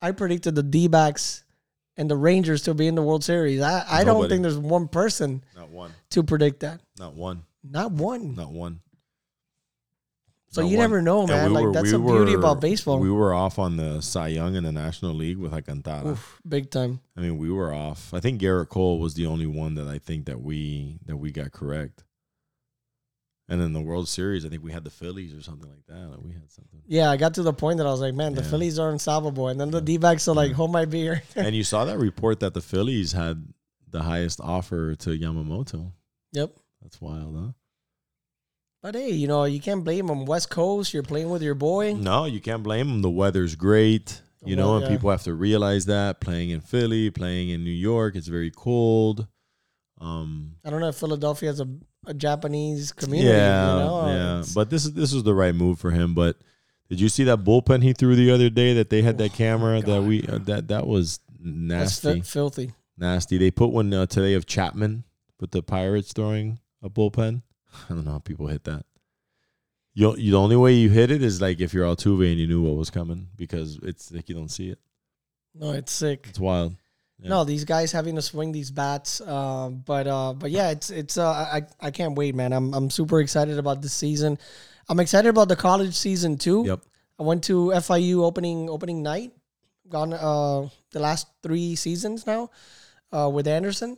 I 0.02 0.12
predicted 0.12 0.56
the 0.56 0.64
D 0.64 0.88
backs 0.88 1.44
and 1.98 2.10
the 2.10 2.16
Rangers 2.18 2.64
to 2.64 2.74
be 2.74 2.88
in 2.88 2.96
the 2.96 3.04
World 3.04 3.24
Series. 3.24 3.62
I, 3.62 3.86
I 3.90 4.04
don't 4.04 4.30
think 4.30 4.42
there's 4.42 4.58
one 4.58 4.88
person 4.88 5.44
Not 5.56 5.70
one. 5.70 5.92
to 6.12 6.24
predict 6.24 6.62
that. 6.62 6.80
Not 6.98 7.14
one. 7.14 7.44
Not 7.64 7.92
one. 7.92 8.36
Not 8.36 8.52
one. 8.52 8.80
So 10.52 10.62
you 10.62 10.78
one. 10.78 10.84
never 10.84 11.02
know, 11.02 11.28
man. 11.28 11.50
we 11.50 11.56
like 11.56 11.64
were- 11.66 11.72
that's 11.74 11.84
we 11.86 11.92
the 11.92 12.00
beauty 12.00 12.32
were- 12.34 12.40
about 12.40 12.60
baseball. 12.60 13.00
We 13.00 13.12
were 13.12 13.34
off 13.34 13.60
on 13.60 13.78
the 13.78 14.02
Cy 14.02 14.30
Young 14.30 14.56
in 14.56 14.64
the 14.64 14.72
National 14.72 15.14
League 15.14 15.38
with 15.38 15.54
Alcantara. 15.54 16.10
Oof, 16.12 16.42
big 16.48 16.72
time. 16.72 17.02
I 17.16 17.22
mean, 17.22 17.38
we 17.38 17.52
were 17.52 17.72
off. 17.74 18.14
I 18.14 18.20
think 18.20 18.42
Gerrit 18.42 18.70
Cole 18.70 19.00
was 19.00 19.14
the 19.14 19.28
only 19.28 19.46
one 19.46 19.76
that 19.76 19.88
I 19.88 20.00
think 20.00 20.26
that 20.26 20.42
we 20.42 21.00
that 21.06 21.18
we 21.18 21.32
got 21.32 21.52
correct. 21.52 22.04
And 23.52 23.62
in 23.64 23.74
the 23.74 23.82
World 23.82 24.08
Series, 24.08 24.46
I 24.46 24.50
think 24.50 24.64
we 24.64 24.72
had 24.72 24.84
the 24.84 24.92
Phillies 24.92 25.34
or 25.34 25.42
something 25.42 25.68
like 25.70 25.86
that. 25.88 26.10
Like 26.12 26.20
we 26.24 26.34
had 26.34 26.52
something. 26.52 26.82
Yeah, 26.86 27.10
I 27.10 27.18
got 27.18 27.34
to 27.36 27.42
the 27.44 27.54
point 27.54 27.78
that 27.80 27.88
I 27.88 27.92
was 27.92 28.00
like, 28.00 28.14
man, 28.14 28.36
the 28.36 28.44
Yeah. 28.44 28.50
Phillies 28.50 28.78
are 28.78 28.90
unstoppable, 28.92 29.48
and 29.48 29.60
then 29.60 29.72
the 29.72 29.82
D 29.82 29.98
backs 29.98 30.28
are 30.28 30.36
like, 30.36 30.52
hold 30.52 30.72
my 30.72 30.86
beer. 30.86 31.24
and 31.36 31.56
you 31.56 31.64
saw 31.64 31.86
that 31.86 31.98
report 31.98 32.40
that 32.42 32.54
the 32.54 32.62
Phillies 32.62 33.12
had 33.14 33.48
the 33.90 34.04
highest 34.04 34.40
offer 34.40 34.94
to 34.96 35.10
Yamamoto. 35.18 35.92
yep. 36.32 36.56
That's 36.82 37.02
wild, 37.02 37.36
huh? 37.36 37.52
But 38.82 38.96
hey, 38.96 39.10
you 39.12 39.28
know, 39.28 39.44
you 39.44 39.60
can't 39.60 39.84
blame 39.84 40.08
them. 40.08 40.26
West 40.26 40.50
Coast, 40.50 40.94
you're 40.94 41.04
playing 41.04 41.30
with 41.30 41.42
your 41.42 41.56
boy. 41.56 41.94
No, 41.94 42.26
you 42.26 42.40
can't 42.40 42.64
blame 42.64 42.88
them. 42.88 43.02
The 43.02 43.10
weather's 43.10 43.56
great. 43.56 44.22
You 44.46 44.56
The 44.56 44.62
know, 44.62 44.76
and 44.76 44.84
yeah. 44.84 44.90
people 44.90 45.12
have 45.12 45.24
to 45.24 45.34
realize 45.34 45.86
that 45.88 46.22
playing 46.22 46.52
in 46.52 46.62
Philly, 46.62 47.10
playing 47.12 47.50
in 47.50 47.64
New 47.66 47.72
York, 47.72 48.16
it's 48.16 48.28
very 48.28 48.52
cold. 48.52 49.28
Um, 50.00 50.56
I 50.64 50.70
don't 50.70 50.80
know 50.80 50.88
if 50.88 50.96
Philadelphia 50.96 51.50
has 51.50 51.60
a, 51.60 51.68
a 52.06 52.14
Japanese 52.14 52.94
community. 52.94 53.30
yeah, 53.34 53.74
you 53.74 53.80
know? 53.80 54.08
yeah. 54.08 54.30
It's- 54.40 54.54
But 54.54 54.70
this 54.70 54.86
is 54.86 54.94
this 54.94 55.14
was 55.14 55.24
the 55.24 55.34
right 55.36 55.54
move 55.54 55.78
for 55.78 55.92
him. 55.92 56.14
But 56.14 56.38
did 56.90 57.02
you 57.02 57.10
see 57.10 57.26
that 57.26 57.44
bullpen 57.44 57.84
he 57.84 57.92
threw 57.92 58.16
the 58.16 58.32
other 58.32 58.50
day? 58.50 58.74
That 58.76 58.90
they 58.90 59.02
had 59.02 59.18
that 59.18 59.34
camera 59.34 59.82
that 59.82 60.04
we 60.04 60.26
uh, 60.26 60.38
that 60.46 60.70
that 60.70 60.88
was 60.88 61.20
nasty, 61.38 62.22
fi- 62.22 62.22
filthy. 62.22 62.72
nasty. 62.98 63.38
They 63.38 63.52
put 63.52 63.72
one 63.74 63.94
uh, 63.94 64.06
today 64.06 64.36
of 64.36 64.46
Chapman 64.46 65.04
with 65.42 65.52
the 65.52 65.62
Pirates 65.62 66.14
throwing 66.14 66.60
a 66.82 66.90
bullpen. 66.90 67.42
I 67.90 67.94
don't 67.94 68.06
know 68.06 68.12
how 68.12 68.20
people 68.20 68.48
hit 68.48 68.64
that. 68.66 68.86
You, 69.94 70.16
you 70.16 70.32
the 70.32 70.40
only 70.40 70.56
way 70.56 70.74
you 70.74 70.90
hit 70.90 71.12
it 71.12 71.24
is 71.24 71.42
like 71.42 71.60
if 71.60 71.74
you're 71.74 71.86
Altuve 71.86 72.30
and 72.30 72.40
you 72.40 72.48
knew 72.48 72.62
what 72.62 72.78
was 72.78 72.90
coming 72.90 73.28
because 73.36 73.80
it's 73.84 74.12
like 74.12 74.30
you 74.30 74.36
don't 74.36 74.50
see 74.50 74.70
it. 74.70 74.80
No, 75.54 75.72
it's 75.72 75.92
sick. 75.92 76.28
It's 76.30 76.40
wild. 76.40 76.76
Yeah. 77.22 77.30
No, 77.30 77.44
these 77.44 77.66
guys 77.66 77.92
having 77.92 78.16
to 78.16 78.22
swing 78.22 78.52
these 78.52 78.72
bats. 78.72 79.20
Uh, 79.20 79.70
but 79.70 80.08
uh, 80.08 80.34
but 80.34 80.52
yeah, 80.52 80.70
it's 80.70 80.90
it's 80.90 81.18
uh, 81.18 81.30
I 81.30 81.64
I 81.82 81.92
can't 81.92 82.16
wait, 82.16 82.34
man. 82.34 82.54
I'm 82.54 82.74
I'm 82.74 82.90
super 82.90 83.20
excited 83.20 83.58
about 83.58 83.82
this 83.82 83.92
season. 83.92 84.38
I'm 84.88 85.00
excited 85.00 85.28
about 85.28 85.50
the 85.50 85.56
college 85.56 85.96
season 85.96 86.38
too. 86.38 86.64
Yep. 86.66 86.80
I 87.20 87.24
went 87.24 87.44
to 87.46 87.72
FIU 87.76 88.24
opening 88.24 88.70
opening 88.70 89.04
night. 89.04 89.34
Gone 89.90 90.14
uh 90.14 90.70
the 90.92 91.00
last 91.00 91.28
three 91.44 91.76
seasons 91.76 92.26
now, 92.26 92.52
uh 93.12 93.30
with 93.34 93.48
Anderson. 93.48 93.98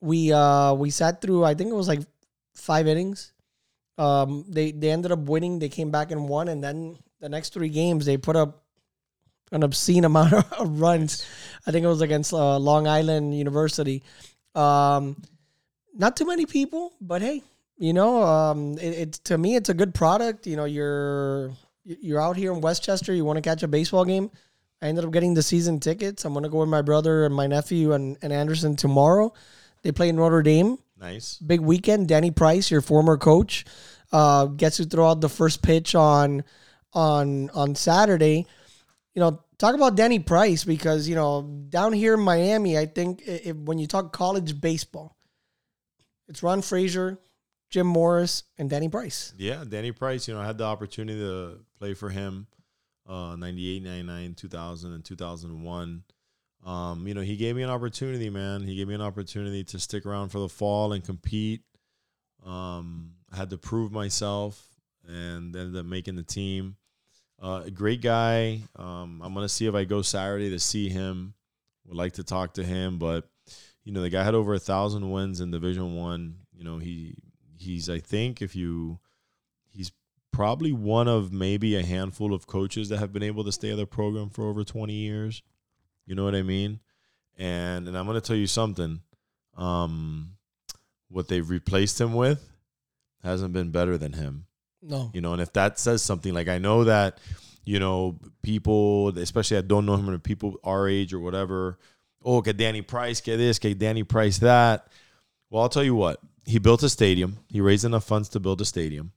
We 0.00 0.32
uh 0.32 0.74
we 0.74 0.90
sat 0.90 1.20
through 1.20 1.44
I 1.44 1.54
think 1.54 1.70
it 1.70 1.76
was 1.76 1.86
like 1.86 2.00
five 2.58 2.86
innings. 2.86 3.32
Um 3.96 4.44
they 4.48 4.72
they 4.72 4.90
ended 4.90 5.12
up 5.12 5.20
winning. 5.20 5.58
They 5.58 5.68
came 5.68 5.90
back 5.90 6.10
and 6.10 6.28
won, 6.28 6.48
and 6.48 6.62
then 6.62 6.98
the 7.20 7.28
next 7.28 7.52
three 7.52 7.68
games 7.68 8.06
they 8.06 8.16
put 8.16 8.36
up 8.36 8.64
an 9.52 9.62
obscene 9.62 10.04
amount 10.10 10.32
of 10.32 10.80
runs. 10.80 11.26
I 11.66 11.70
think 11.70 11.84
it 11.84 11.88
was 11.88 12.00
against 12.00 12.32
uh, 12.32 12.58
Long 12.58 12.86
Island 12.86 13.36
University. 13.36 14.02
Um, 14.54 15.22
not 15.94 16.16
too 16.16 16.26
many 16.26 16.46
people, 16.46 16.92
but 17.00 17.22
hey, 17.22 17.42
you 17.76 17.92
know, 17.92 18.22
um, 18.22 18.78
it, 18.78 18.94
it's 18.94 19.18
to 19.20 19.38
me, 19.38 19.56
it's 19.56 19.68
a 19.68 19.74
good 19.74 19.94
product. 19.94 20.46
You 20.46 20.56
know, 20.56 20.64
you're 20.64 21.52
you're 21.84 22.20
out 22.20 22.36
here 22.36 22.52
in 22.52 22.60
Westchester. 22.60 23.14
You 23.14 23.24
want 23.24 23.36
to 23.36 23.42
catch 23.42 23.62
a 23.62 23.68
baseball 23.68 24.04
game. 24.04 24.30
I 24.80 24.86
ended 24.86 25.04
up 25.04 25.12
getting 25.12 25.34
the 25.34 25.42
season 25.42 25.80
tickets. 25.80 26.24
I'm 26.24 26.34
gonna 26.34 26.48
go 26.48 26.58
with 26.58 26.68
my 26.68 26.82
brother 26.82 27.24
and 27.24 27.34
my 27.34 27.46
nephew 27.46 27.92
and, 27.92 28.16
and 28.22 28.32
Anderson 28.32 28.76
tomorrow. 28.76 29.32
They 29.82 29.92
play 29.92 30.08
in 30.08 30.16
Notre 30.16 30.42
Dame. 30.42 30.78
Nice. 31.00 31.38
Big 31.38 31.60
weekend. 31.60 32.08
Danny 32.08 32.30
Price, 32.30 32.70
your 32.70 32.80
former 32.80 33.16
coach, 33.16 33.64
uh, 34.12 34.46
gets 34.46 34.78
to 34.78 34.84
throw 34.84 35.10
out 35.10 35.20
the 35.20 35.28
first 35.28 35.62
pitch 35.62 35.94
on 35.94 36.44
on 36.92 37.50
on 37.50 37.74
Saturday. 37.74 38.46
You 39.14 39.20
know, 39.20 39.42
talk 39.58 39.74
about 39.74 39.96
Danny 39.96 40.18
Price 40.18 40.64
because 40.64 41.08
you 41.08 41.14
know 41.14 41.42
down 41.68 41.92
here 41.92 42.14
in 42.14 42.20
Miami, 42.20 42.76
I 42.76 42.86
think 42.86 43.22
if, 43.26 43.56
when 43.56 43.78
you 43.78 43.86
talk 43.86 44.12
college 44.12 44.60
baseball, 44.60 45.16
it's 46.28 46.42
Ron 46.42 46.62
Fraser, 46.62 47.18
Jim 47.70 47.86
Morris, 47.86 48.44
and 48.58 48.68
Danny 48.68 48.88
Price. 48.88 49.32
Yeah, 49.36 49.64
Danny 49.68 49.92
Price, 49.92 50.26
you 50.26 50.34
know, 50.34 50.40
I 50.40 50.46
had 50.46 50.58
the 50.58 50.64
opportunity 50.64 51.18
to 51.20 51.58
play 51.78 51.94
for 51.94 52.10
him 52.10 52.46
uh 53.08 53.36
98, 53.36 53.82
99, 53.82 54.34
2000 54.34 54.92
and 54.92 55.04
2001. 55.04 56.02
Um, 56.68 57.08
you 57.08 57.14
know, 57.14 57.22
he 57.22 57.36
gave 57.36 57.56
me 57.56 57.62
an 57.62 57.70
opportunity, 57.70 58.28
man. 58.28 58.62
He 58.62 58.76
gave 58.76 58.88
me 58.88 58.94
an 58.94 59.00
opportunity 59.00 59.64
to 59.64 59.78
stick 59.78 60.04
around 60.04 60.28
for 60.28 60.38
the 60.38 60.50
fall 60.50 60.92
and 60.92 61.02
compete. 61.02 61.62
Um, 62.44 63.12
I 63.32 63.36
had 63.36 63.48
to 63.50 63.56
prove 63.56 63.90
myself 63.90 64.62
and 65.06 65.56
ended 65.56 65.80
up 65.80 65.86
making 65.86 66.16
the 66.16 66.22
team. 66.22 66.76
Uh, 67.42 67.62
a 67.64 67.70
great 67.70 68.02
guy. 68.02 68.60
Um, 68.76 69.22
I'm 69.24 69.32
gonna 69.32 69.48
see 69.48 69.66
if 69.66 69.74
I 69.74 69.84
go 69.84 70.02
Saturday 70.02 70.50
to 70.50 70.58
see 70.58 70.90
him. 70.90 71.32
Would 71.86 71.96
like 71.96 72.12
to 72.14 72.22
talk 72.22 72.52
to 72.54 72.64
him, 72.64 72.98
but 72.98 73.26
you 73.82 73.92
know, 73.92 74.02
the 74.02 74.10
guy 74.10 74.22
had 74.22 74.34
over 74.34 74.52
a 74.52 74.58
thousand 74.58 75.10
wins 75.10 75.40
in 75.40 75.50
Division 75.50 75.94
One. 75.94 76.36
You 76.54 76.64
know, 76.64 76.76
he 76.76 77.14
he's 77.56 77.88
I 77.88 77.98
think 77.98 78.42
if 78.42 78.54
you 78.54 78.98
he's 79.70 79.90
probably 80.32 80.72
one 80.72 81.08
of 81.08 81.32
maybe 81.32 81.76
a 81.76 81.82
handful 81.82 82.34
of 82.34 82.46
coaches 82.46 82.90
that 82.90 82.98
have 82.98 83.14
been 83.14 83.22
able 83.22 83.44
to 83.44 83.52
stay 83.52 83.70
at 83.70 83.78
the 83.78 83.86
program 83.86 84.28
for 84.28 84.46
over 84.50 84.64
20 84.64 84.92
years. 84.92 85.42
You 86.08 86.16
know 86.16 86.24
what 86.24 86.34
I 86.34 86.42
mean? 86.42 86.80
And 87.36 87.86
and 87.86 87.96
I'm 87.96 88.06
going 88.06 88.20
to 88.20 88.26
tell 88.26 88.36
you 88.36 88.48
something. 88.48 89.00
Um 89.56 90.32
what 91.10 91.28
they've 91.28 91.48
replaced 91.48 92.00
him 92.00 92.12
with 92.14 92.50
hasn't 93.22 93.52
been 93.52 93.70
better 93.70 93.96
than 93.96 94.12
him. 94.12 94.46
No. 94.82 95.10
You 95.14 95.20
know, 95.20 95.32
and 95.32 95.40
if 95.40 95.52
that 95.54 95.78
says 95.78 96.02
something 96.02 96.34
like 96.34 96.48
I 96.48 96.58
know 96.58 96.84
that 96.84 97.18
you 97.68 97.78
know, 97.78 98.18
people, 98.42 99.08
especially 99.18 99.58
I 99.58 99.60
don't 99.60 99.84
know 99.84 99.94
him 99.94 100.08
or 100.08 100.18
people 100.18 100.58
our 100.64 100.88
age 100.88 101.12
or 101.12 101.20
whatever, 101.20 101.78
oh, 102.24 102.40
get 102.40 102.56
Danny 102.56 102.80
Price, 102.80 103.20
get 103.20 103.36
this, 103.36 103.58
get 103.58 103.78
Danny 103.78 104.04
Price 104.04 104.38
that. 104.38 104.88
Well, 105.50 105.62
I'll 105.62 105.68
tell 105.68 105.84
you 105.84 105.94
what. 105.94 106.18
He 106.46 106.58
built 106.58 106.82
a 106.82 106.88
stadium. 106.88 107.36
He 107.50 107.60
raised 107.60 107.84
enough 107.84 108.04
funds 108.04 108.30
to 108.30 108.40
build 108.40 108.62
a 108.62 108.64
stadium. 108.64 109.12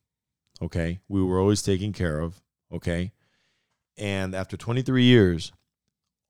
Okay. 0.61 0.99
We 1.07 1.23
were 1.23 1.39
always 1.39 1.61
taken 1.61 1.93
care 1.93 2.19
of. 2.19 2.41
Okay. 2.73 3.13
And 3.97 4.35
after 4.35 4.57
23 4.57 5.03
years, 5.03 5.53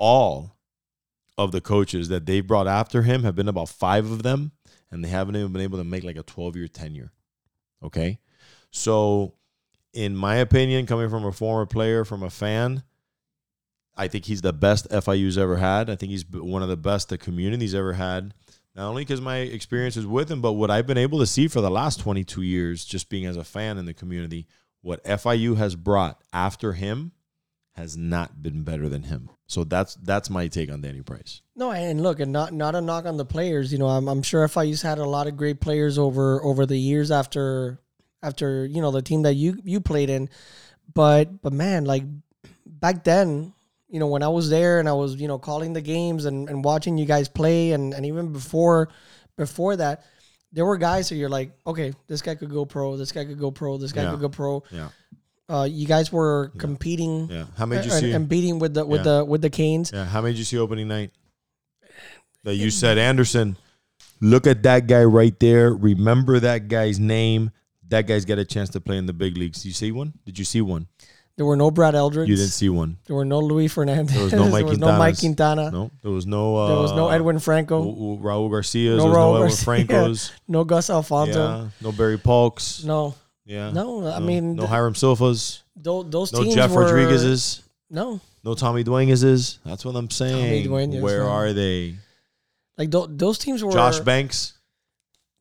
all 0.02 0.58
of 1.38 1.52
the 1.52 1.62
coaches 1.62 2.10
that 2.10 2.26
they've 2.26 2.46
brought 2.46 2.68
after 2.68 3.04
him 3.04 3.24
have 3.24 3.36
been 3.36 3.48
about 3.48 3.70
five 3.70 4.10
of 4.10 4.24
them, 4.24 4.52
and 4.90 5.06
they 5.06 5.10
haven't 5.10 5.36
even 5.36 5.54
been 5.54 5.62
able 5.62 5.78
to 5.78 5.84
make 5.84 6.04
like 6.04 6.18
a 6.18 6.24
12 6.24 6.56
year 6.56 6.68
tenure. 6.68 7.14
Okay. 7.84 8.18
So, 8.72 9.36
in 9.94 10.16
my 10.16 10.38
opinion, 10.38 10.88
coming 10.88 11.10
from 11.10 11.24
a 11.24 11.32
former 11.32 11.68
player, 11.68 12.04
from 12.04 12.24
a 12.24 12.32
fan, 12.32 12.84
I 13.96 14.08
think 14.08 14.26
he's 14.26 14.42
the 14.42 14.54
best 14.54 14.90
FIU's 14.90 15.38
ever 15.38 15.58
had. 15.58 15.90
I 15.90 15.96
think 15.96 16.12
he's 16.12 16.26
one 16.28 16.64
of 16.64 16.70
the 16.70 16.78
best 16.78 17.10
the 17.10 17.18
community's 17.20 17.76
ever 17.76 17.94
had. 17.94 18.34
Not 18.76 18.88
only 18.88 19.04
because 19.04 19.22
my 19.22 19.38
experiences 19.38 20.08
with 20.08 20.32
him, 20.32 20.42
but 20.42 20.54
what 20.54 20.72
I've 20.72 20.88
been 20.88 20.98
able 20.98 21.20
to 21.20 21.28
see 21.28 21.48
for 21.48 21.62
the 21.62 21.70
last 21.70 22.00
22 22.00 22.42
years, 22.42 22.86
just 22.86 23.10
being 23.10 23.26
as 23.26 23.38
a 23.38 23.44
fan 23.44 23.78
in 23.78 23.86
the 23.86 23.94
community, 23.94 24.48
what 24.82 25.04
FIU 25.04 25.58
has 25.58 25.76
brought 25.76 26.24
after 26.34 26.74
him 26.74 27.12
has 27.74 27.96
not 27.96 28.42
been 28.44 28.64
better 28.64 28.90
than 28.90 29.04
him. 29.04 29.30
So 29.48 29.64
that's 29.64 29.96
that's 29.96 30.30
my 30.30 30.48
take 30.48 30.72
on 30.72 30.82
Danny 30.82 31.02
Price. 31.02 31.42
No, 31.56 31.72
and 31.72 32.02
look, 32.02 32.20
and 32.20 32.32
not 32.32 32.54
not 32.54 32.76
a 32.76 32.82
knock 32.82 33.06
on 33.06 33.18
the 33.18 33.26
players. 33.26 33.72
You 33.72 33.80
know, 33.80 33.88
I'm, 33.88 34.08
I'm 34.08 34.24
sure 34.24 34.48
FIU's 34.48 34.82
had 34.82 34.98
a 34.98 35.06
lot 35.06 35.28
of 35.28 35.38
great 35.38 35.60
players 35.62 35.98
over 35.98 36.44
over 36.44 36.66
the 36.66 36.78
years 36.78 37.12
after 37.12 37.80
after 38.24 38.66
you 38.66 38.82
know 38.82 38.92
the 38.92 39.02
team 39.02 39.24
that 39.24 39.34
you 39.36 39.58
you 39.64 39.80
played 39.82 40.10
in, 40.10 40.30
but 40.94 41.42
but 41.42 41.54
man, 41.54 41.86
like 41.86 42.04
back 42.66 43.04
then, 43.04 43.54
you 43.90 44.00
know, 44.00 44.08
when 44.08 44.24
I 44.24 44.28
was 44.30 44.50
there 44.50 44.80
and 44.80 44.88
I 44.88 44.94
was, 44.94 45.16
you 45.16 45.28
know, 45.28 45.38
calling 45.38 45.74
the 45.74 45.82
games 45.82 46.26
and, 46.26 46.50
and 46.50 46.64
watching 46.64 46.98
you 46.98 47.06
guys 47.06 47.28
play 47.30 47.72
and, 47.74 47.94
and 47.94 48.06
even 48.06 48.32
before 48.34 48.90
before 49.38 49.76
that, 49.78 50.04
there 50.52 50.66
were 50.66 50.78
guys 50.78 51.10
who 51.10 51.16
you're 51.16 51.30
like, 51.30 51.52
okay, 51.68 51.94
this 52.08 52.22
guy 52.22 52.36
could 52.36 52.50
go 52.52 52.66
pro, 52.66 52.96
this 52.98 53.12
guy 53.12 53.26
could 53.26 53.40
go 53.40 53.52
pro, 53.52 53.78
this 53.78 53.92
guy 53.92 54.04
Yeah. 54.04 54.12
could 54.12 54.22
go 54.22 54.30
pro. 54.30 54.64
Yeah. 54.72 54.90
Uh, 55.52 55.64
you 55.66 55.86
guys 55.86 56.12
were 56.12 56.52
competing 56.58 57.28
Yeah. 57.30 57.46
How 57.58 57.66
many 57.66 57.82
did 57.82 57.88
you 57.90 57.94
and, 57.98 58.02
see? 58.06 58.12
and 58.14 58.30
beating 58.30 58.60
with 58.60 58.74
the 58.74 58.86
with 58.86 59.00
Yeah. 59.06 59.18
the 59.20 59.26
with 59.26 59.42
the 59.42 59.50
Canes. 59.50 59.92
Yeah. 59.94 60.06
How 60.06 60.22
many 60.22 60.34
did 60.34 60.40
you 60.40 60.46
see 60.46 60.58
opening 60.58 60.88
night? 60.88 61.12
That 62.44 62.56
you 62.56 62.72
said, 62.72 62.98
Anderson, 62.98 63.56
look 64.20 64.48
at 64.48 64.64
that 64.64 64.88
guy 64.88 65.04
right 65.04 65.38
there. 65.40 65.74
Remember 65.74 66.40
that 66.40 66.68
guy's 66.68 67.00
name. 67.00 67.52
That 67.90 68.08
guy's 68.08 68.26
got 68.26 68.40
a 68.40 68.46
chance 68.46 68.70
to 68.70 68.82
play 68.82 68.98
in 68.98 69.06
the 69.06 69.14
big 69.14 69.38
leagues. 69.38 69.60
Did 69.62 69.68
you 69.68 69.74
see 69.74 69.92
one? 69.92 70.14
Did 70.26 70.40
you 70.40 70.46
see 70.46 70.62
one? 70.62 70.88
There 71.38 71.46
were 71.46 71.56
no 71.56 71.70
Brad 71.72 71.94
Eldred. 71.96 72.28
You 72.30 72.36
didn't 72.36 72.52
see 72.52 72.70
one. 72.70 72.98
There 73.06 73.16
were 73.16 73.26
no 73.26 73.40
Luis 73.40 73.74
Fernandez. 73.74 74.14
There 74.16 74.24
was 74.24 74.34
no 74.44 74.46
Mike 74.50 74.54
there 74.54 74.66
was 74.66 74.78
no 74.80 74.98
Mike 74.98 75.20
Quintana. 75.20 75.70
No, 75.72 75.92
there 76.02 76.12
was 76.12 76.26
no. 76.26 76.56
Uh, 76.56 76.68
There 76.68 76.78
was 76.78 76.92
no 76.94 77.10
Edwin 77.10 77.40
Franco. 77.40 77.84
Raul 78.18 78.50
Garcia's. 78.50 78.98
No 78.98 79.04
there 79.04 79.10
was 79.10 79.18
Raul 79.18 79.32
no 79.32 79.36
Edwin 79.36 79.50
Garcia. 79.50 79.64
Franco's. 79.66 80.32
No 80.48 80.64
Gus 80.64 80.90
Alfonso. 80.90 81.40
Yeah. 81.64 81.68
No 81.82 81.92
Barry 81.92 82.18
Polks. 82.18 82.84
No, 82.84 83.14
Yeah. 83.52 83.72
no. 83.72 84.08
I 84.08 84.20
mean, 84.20 84.56
no 84.56 84.66
Hiram 84.66 84.96
Silvas. 84.96 85.64
tho- 85.76 86.04
those 86.04 86.32
No 86.32 86.44
teams 86.44 86.56
Jeff 86.56 86.72
were, 86.72 86.84
Rodriguez's. 86.86 87.64
No, 87.90 88.22
No 88.46 88.54
Tommy 88.54 88.84
Dueñas's. 88.86 89.60
That's 89.66 89.84
what 89.84 89.96
I'm 89.96 90.10
saying. 90.10 90.72
Where 91.02 91.28
are 91.28 91.52
they? 91.52 91.96
like 92.78 92.90
tho- 92.90 93.08
those 93.08 93.38
teams 93.38 93.64
were. 93.64 93.72
Josh 93.72 94.00
Banks. 94.00 94.54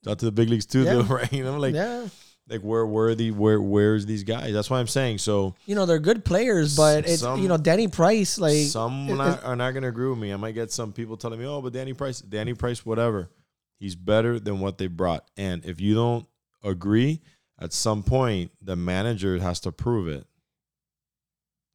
Got 0.05 0.19
to 0.19 0.25
the 0.25 0.33
big 0.33 0.49
leagues 0.49 0.67
too, 0.67 0.83
Yeah. 0.83 0.95
though, 0.95 1.03
right? 1.15 1.33
You 1.33 1.45
know, 1.45 1.59
like, 1.59 1.75
yeah, 1.75 2.09
like 2.49 2.63
where, 2.63 2.83
are 2.85 3.15
the, 3.15 3.31
where, 3.31 3.61
where's 3.61 4.07
these 4.07 4.25
guys? 4.25 4.53
That's 4.53 4.69
why 4.71 4.81
I'm 4.81 4.87
saying. 4.89 5.19
So 5.19 5.55
you 5.67 5.75
know 5.77 5.87
they're 5.87 5.99
good 6.01 6.25
players, 6.25 6.77
but 6.77 7.07
it's 7.07 7.21
Some- 7.23 7.41
you 7.41 7.47
know 7.49 7.59
Danny 7.59 7.87
Price. 7.87 8.39
Like 8.39 8.67
some 8.67 9.09
it- 9.09 9.15
not, 9.15 9.45
are 9.45 9.55
not 9.57 9.71
going 9.71 9.83
to 9.85 9.89
agree 9.89 10.09
with 10.09 10.19
me. 10.19 10.33
I 10.33 10.37
might 10.37 10.55
get 10.57 10.73
some 10.73 10.93
people 10.93 11.17
telling 11.17 11.39
me, 11.39 11.47
"Oh, 11.47 11.63
but 11.63 11.73
Danny 11.73 11.93
Price, 11.93 12.21
Danny 12.21 12.55
Price, 12.55 12.85
whatever. 12.85 13.31
He's 13.79 13.95
better 13.95 14.41
than 14.41 14.59
what 14.59 14.79
they 14.79 14.89
brought." 14.89 15.25
And 15.37 15.65
if 15.65 15.81
you 15.81 15.95
don't 15.95 16.27
agree, 16.65 17.21
at 17.61 17.73
some 17.73 18.03
point 18.03 18.51
the 18.63 18.77
manager 18.77 19.39
has 19.39 19.61
to 19.61 19.73
prove 19.73 20.09
it. 20.09 20.27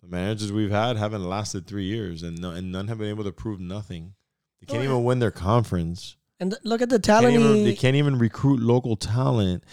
The 0.01 0.07
managers 0.09 0.51
we've 0.51 0.71
had 0.71 0.97
haven't 0.97 1.23
lasted 1.27 1.65
three 1.67 1.86
years, 1.86 2.21
and 2.23 2.39
no, 2.39 2.51
and 2.51 2.71
none 2.71 2.88
have 2.88 2.99
been 2.99 3.09
able 3.09 3.23
to 3.23 3.31
prove 3.31 3.59
nothing. 3.59 4.13
They 4.61 4.67
can't 4.67 4.81
Oh, 4.81 4.83
even 4.86 5.03
win 5.03 5.19
their 5.19 5.31
conference. 5.31 6.15
and 6.39 6.51
th- 6.51 6.61
look 6.63 6.81
at 6.81 6.89
the 6.89 6.95
Can't 6.95 7.03
talent. 7.23 7.36
even- 7.39 7.63
they 7.63 7.75
can't 7.75 7.95
even 7.95 8.17
recruit 8.17 8.59
local 8.59 8.95
talent. 8.97 9.63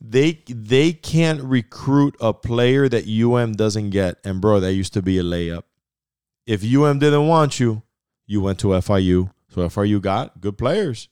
They 0.00 0.42
they 0.48 0.92
can't 0.92 1.42
recruit 1.42 2.16
a 2.20 2.32
player 2.34 2.88
that 2.88 3.06
UM 3.06 3.52
doesn't 3.54 3.90
get. 3.90 4.18
And 4.24 4.40
bro, 4.40 4.60
that 4.60 4.72
used 4.74 4.92
to 4.94 5.02
be 5.02 5.18
a 5.18 5.22
layup. 5.22 5.62
If 6.46 6.62
UM 6.64 6.98
didn't 6.98 7.26
want 7.26 7.58
you, 7.60 7.82
you 8.26 8.40
went 8.40 8.58
to 8.60 8.68
FIU. 8.74 9.30
So 9.48 9.62
FIU 9.68 10.00
got 10.00 10.40
good 10.40 10.56
players. 10.58 11.08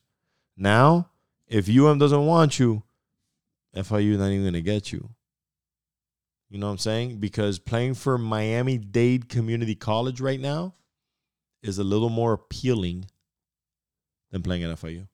Now, 0.57 1.11
if 1.49 1.69
UM 1.69 1.99
doesn't 1.99 2.25
want 2.27 2.59
you, 2.59 2.83
FIU 3.75 4.19
not 4.19 4.31
even 4.31 4.45
gonna 4.45 4.61
get 4.61 4.93
you. 4.93 5.11
You 6.51 6.59
know 6.59 6.67
what 6.67 6.73
I'm 6.73 6.79
saying? 6.79 7.19
Because 7.19 7.59
playing 7.59 7.95
for 7.95 8.17
Miami 8.17 8.79
Dade 8.79 9.29
Community 9.29 9.75
College 9.75 10.21
right 10.21 10.41
now 10.41 10.75
is 11.63 11.79
a 11.79 11.85
little 11.85 12.11
more 12.11 12.35
appealing 12.35 13.07
than 14.31 14.43
playing 14.43 14.63
at 14.63 14.79
FIU. 14.79 15.09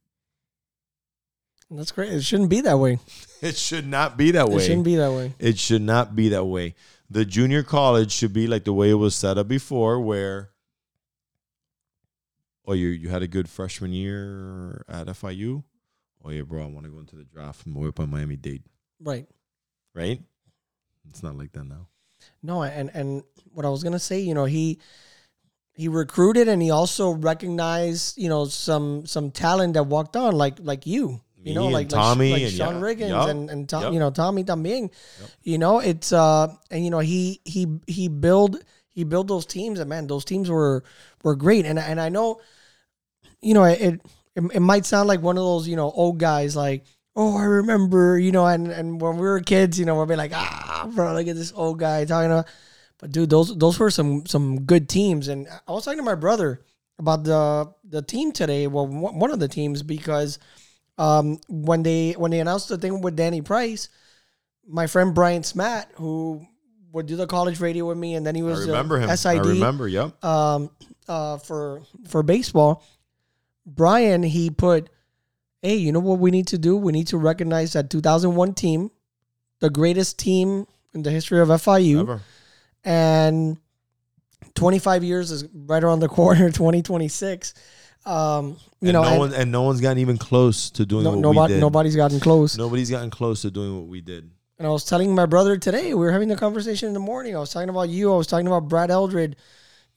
That's 1.70 1.92
great. 1.92 2.12
It 2.12 2.24
shouldn't 2.24 2.50
be 2.50 2.60
that 2.62 2.78
way. 2.78 2.98
It 3.42 3.56
should 3.56 3.86
not 3.86 4.18
be 4.18 4.32
that 4.32 4.50
way. 4.50 4.56
It 4.56 4.66
shouldn't 4.66 4.84
be 4.84 4.96
that 4.96 5.12
way. 5.12 5.32
It 5.38 5.58
should 5.58 5.80
not 5.80 6.14
be 6.14 6.28
that 6.28 6.44
way. 6.44 6.74
The 7.08 7.24
junior 7.24 7.62
college 7.62 8.12
should 8.12 8.34
be 8.34 8.46
like 8.46 8.64
the 8.64 8.74
way 8.74 8.90
it 8.90 8.94
was 8.94 9.14
set 9.14 9.38
up 9.38 9.48
before, 9.48 9.98
where 9.98 10.50
oh 12.66 12.74
you 12.74 12.88
you 12.88 13.08
had 13.08 13.22
a 13.22 13.26
good 13.26 13.48
freshman 13.48 13.94
year 13.94 14.84
at 14.90 15.06
FIU. 15.06 15.64
Oh 16.24 16.30
yeah, 16.30 16.42
bro, 16.42 16.62
I 16.62 16.66
want 16.66 16.84
to 16.84 16.90
go 16.90 16.98
into 16.98 17.16
the 17.16 17.24
draft 17.24 17.62
from 17.62 17.74
way 17.74 17.88
up 17.88 18.00
on 18.00 18.10
Miami 18.10 18.36
Dade. 18.36 18.62
Right. 19.00 19.26
Right? 19.94 20.20
It's 21.08 21.22
not 21.22 21.36
like 21.36 21.52
that 21.52 21.64
now. 21.64 21.86
No, 22.42 22.62
and 22.62 22.90
and 22.94 23.22
what 23.52 23.64
I 23.64 23.70
was 23.70 23.82
gonna 23.82 23.98
say, 23.98 24.20
you 24.20 24.34
know, 24.34 24.44
he 24.44 24.78
he 25.74 25.88
recruited 25.88 26.48
and 26.48 26.60
he 26.60 26.70
also 26.70 27.10
recognized, 27.10 28.18
you 28.18 28.28
know, 28.28 28.44
some 28.44 29.06
some 29.06 29.30
talent 29.30 29.74
that 29.74 29.84
walked 29.84 30.16
on, 30.16 30.34
like 30.34 30.58
like 30.60 30.86
you. 30.86 31.20
Me 31.42 31.50
You 31.50 31.54
know, 31.54 31.68
like 31.68 31.88
Tommy 31.88 32.32
like, 32.32 32.42
like 32.42 32.48
and 32.48 32.52
Sean 32.52 32.74
yeah, 32.74 32.80
Riggins 32.82 33.08
yup, 33.08 33.28
and 33.30 33.50
and 33.50 33.68
Tom, 33.68 33.82
yup. 33.84 33.92
you 33.94 33.98
know 33.98 34.10
Tommy 34.10 34.44
también. 34.44 34.90
Yup. 35.20 35.30
You 35.42 35.56
know, 35.56 35.78
it's 35.78 36.12
uh 36.12 36.54
and 36.70 36.84
you 36.84 36.90
know 36.90 36.98
he 36.98 37.40
he 37.44 37.66
he 37.86 38.08
build 38.08 38.62
he 38.90 39.04
built 39.04 39.28
those 39.28 39.46
teams 39.46 39.80
and 39.80 39.88
man, 39.88 40.06
those 40.06 40.24
teams 40.26 40.50
were 40.50 40.84
were 41.24 41.36
great. 41.36 41.64
And 41.64 41.78
and 41.78 41.98
I 41.98 42.10
know, 42.10 42.40
you 43.40 43.54
know, 43.54 43.64
it 43.64 44.02
it, 44.44 44.56
it 44.56 44.60
might 44.60 44.86
sound 44.86 45.08
like 45.08 45.22
one 45.22 45.36
of 45.36 45.44
those 45.44 45.68
you 45.68 45.76
know 45.76 45.90
old 45.90 46.18
guys 46.18 46.56
like. 46.56 46.84
Oh, 47.16 47.36
I 47.36 47.42
remember, 47.42 48.16
you 48.20 48.30
know, 48.30 48.46
and, 48.46 48.68
and 48.68 49.00
when 49.00 49.16
we 49.16 49.22
were 49.22 49.40
kids, 49.40 49.80
you 49.80 49.84
know, 49.84 49.98
we'd 49.98 50.08
be 50.08 50.14
like, 50.14 50.30
ah, 50.32 50.88
bro, 50.94 51.12
look 51.12 51.26
at 51.26 51.34
this 51.34 51.52
old 51.52 51.80
guy 51.80 52.04
talking 52.04 52.30
about. 52.30 52.46
But 53.00 53.10
dude, 53.10 53.28
those 53.28 53.54
those 53.58 53.78
were 53.78 53.90
some 53.90 54.26
some 54.26 54.64
good 54.64 54.88
teams, 54.88 55.26
and 55.26 55.48
I 55.66 55.72
was 55.72 55.84
talking 55.84 55.98
to 55.98 56.04
my 56.04 56.14
brother 56.14 56.62
about 57.00 57.24
the 57.24 57.74
the 57.82 58.00
team 58.00 58.30
today. 58.30 58.68
Well, 58.68 58.86
one 58.86 59.18
one 59.18 59.30
of 59.32 59.40
the 59.40 59.48
teams 59.48 59.82
because 59.82 60.38
um, 60.98 61.40
when 61.48 61.82
they 61.82 62.12
when 62.12 62.30
they 62.30 62.40
announced 62.40 62.68
the 62.68 62.78
thing 62.78 63.00
with 63.00 63.16
Danny 63.16 63.40
Price, 63.40 63.88
my 64.68 64.86
friend 64.86 65.14
Brian 65.14 65.42
Smat, 65.42 65.90
who 65.94 66.46
would 66.92 67.06
do 67.06 67.16
the 67.16 67.26
college 67.26 67.58
radio 67.58 67.86
with 67.86 67.96
me, 67.96 68.14
and 68.14 68.26
then 68.26 68.34
he 68.34 68.42
I 68.42 68.44
was 68.44 68.66
remember 68.66 68.98
uh, 68.98 69.08
him. 69.08 69.16
SID 69.16 69.30
I 69.30 69.38
remember, 69.38 69.88
yep. 69.88 70.22
um, 70.22 70.70
uh, 71.08 71.38
for 71.38 71.82
for 72.08 72.22
baseball. 72.22 72.84
Brian, 73.66 74.22
he 74.22 74.50
put, 74.50 74.90
hey, 75.62 75.76
you 75.76 75.92
know 75.92 76.00
what 76.00 76.18
we 76.18 76.30
need 76.30 76.46
to 76.48 76.58
do? 76.58 76.76
We 76.76 76.92
need 76.92 77.08
to 77.08 77.18
recognize 77.18 77.72
that 77.74 77.90
2001 77.90 78.54
team, 78.54 78.90
the 79.60 79.70
greatest 79.70 80.18
team 80.18 80.66
in 80.94 81.02
the 81.02 81.10
history 81.10 81.40
of 81.40 81.48
FIU, 81.48 82.00
Ever. 82.00 82.20
and 82.84 83.58
25 84.54 85.04
years 85.04 85.30
is 85.30 85.44
right 85.54 85.82
around 85.82 86.00
the 86.00 86.08
corner, 86.08 86.50
2026. 86.50 87.54
Um, 88.06 88.56
you 88.80 88.88
and 88.88 88.92
know, 88.94 89.02
no 89.02 89.08
and 89.10 89.18
one 89.18 89.34
and 89.34 89.52
no 89.52 89.62
one's 89.62 89.80
gotten 89.82 89.98
even 89.98 90.16
close 90.16 90.70
to 90.70 90.86
doing 90.86 91.04
no, 91.04 91.10
what 91.10 91.18
nobody, 91.18 91.52
we 91.52 91.56
did. 91.56 91.60
nobody's 91.60 91.96
gotten 91.96 92.18
close. 92.18 92.56
Nobody's 92.56 92.90
gotten 92.90 93.10
close 93.10 93.42
to 93.42 93.50
doing 93.50 93.76
what 93.76 93.88
we 93.88 94.00
did. 94.00 94.30
And 94.58 94.66
I 94.66 94.70
was 94.70 94.84
telling 94.86 95.14
my 95.14 95.26
brother 95.26 95.58
today, 95.58 95.88
we 95.88 96.00
were 96.00 96.10
having 96.10 96.28
the 96.28 96.36
conversation 96.36 96.88
in 96.88 96.94
the 96.94 97.00
morning. 97.00 97.36
I 97.36 97.40
was 97.40 97.50
talking 97.50 97.68
about 97.68 97.90
you. 97.90 98.12
I 98.12 98.16
was 98.16 98.26
talking 98.26 98.46
about 98.46 98.68
Brad 98.68 98.90
Eldred. 98.90 99.36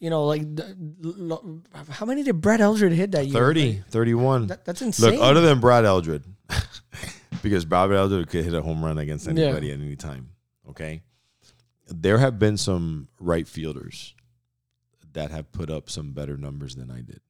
You 0.03 0.09
know, 0.09 0.25
like, 0.25 0.43
how 1.89 2.05
many 2.05 2.23
did 2.23 2.41
Brad 2.41 2.59
Eldred 2.59 2.91
hit 2.91 3.11
that 3.11 3.25
year? 3.25 3.39
30, 3.39 3.83
31. 3.89 4.47
That, 4.47 4.65
that's 4.65 4.81
insane. 4.81 5.11
Look, 5.11 5.21
other 5.21 5.39
than 5.39 5.61
Brad 5.61 5.85
Eldred, 5.85 6.25
because 7.41 7.63
Bobby 7.63 7.95
Aldo 7.95 8.25
could 8.25 8.43
hit 8.43 8.53
a 8.53 8.61
home 8.61 8.83
run 8.83 8.97
against 8.97 9.29
anybody 9.29 9.71
at 9.71 9.79
any 9.79 9.95
time. 9.95 10.31
Okay. 10.69 11.03
There 11.87 12.17
have 12.17 12.37
been 12.37 12.57
some 12.57 13.07
right 13.17 13.47
fielders 13.47 14.13
that 15.13 15.31
have 15.31 15.49
put 15.53 15.69
up 15.69 15.89
some 15.89 16.11
better 16.11 16.35
numbers 16.35 16.75
than 16.75 16.91
I 16.91 16.99
did. 16.99 17.21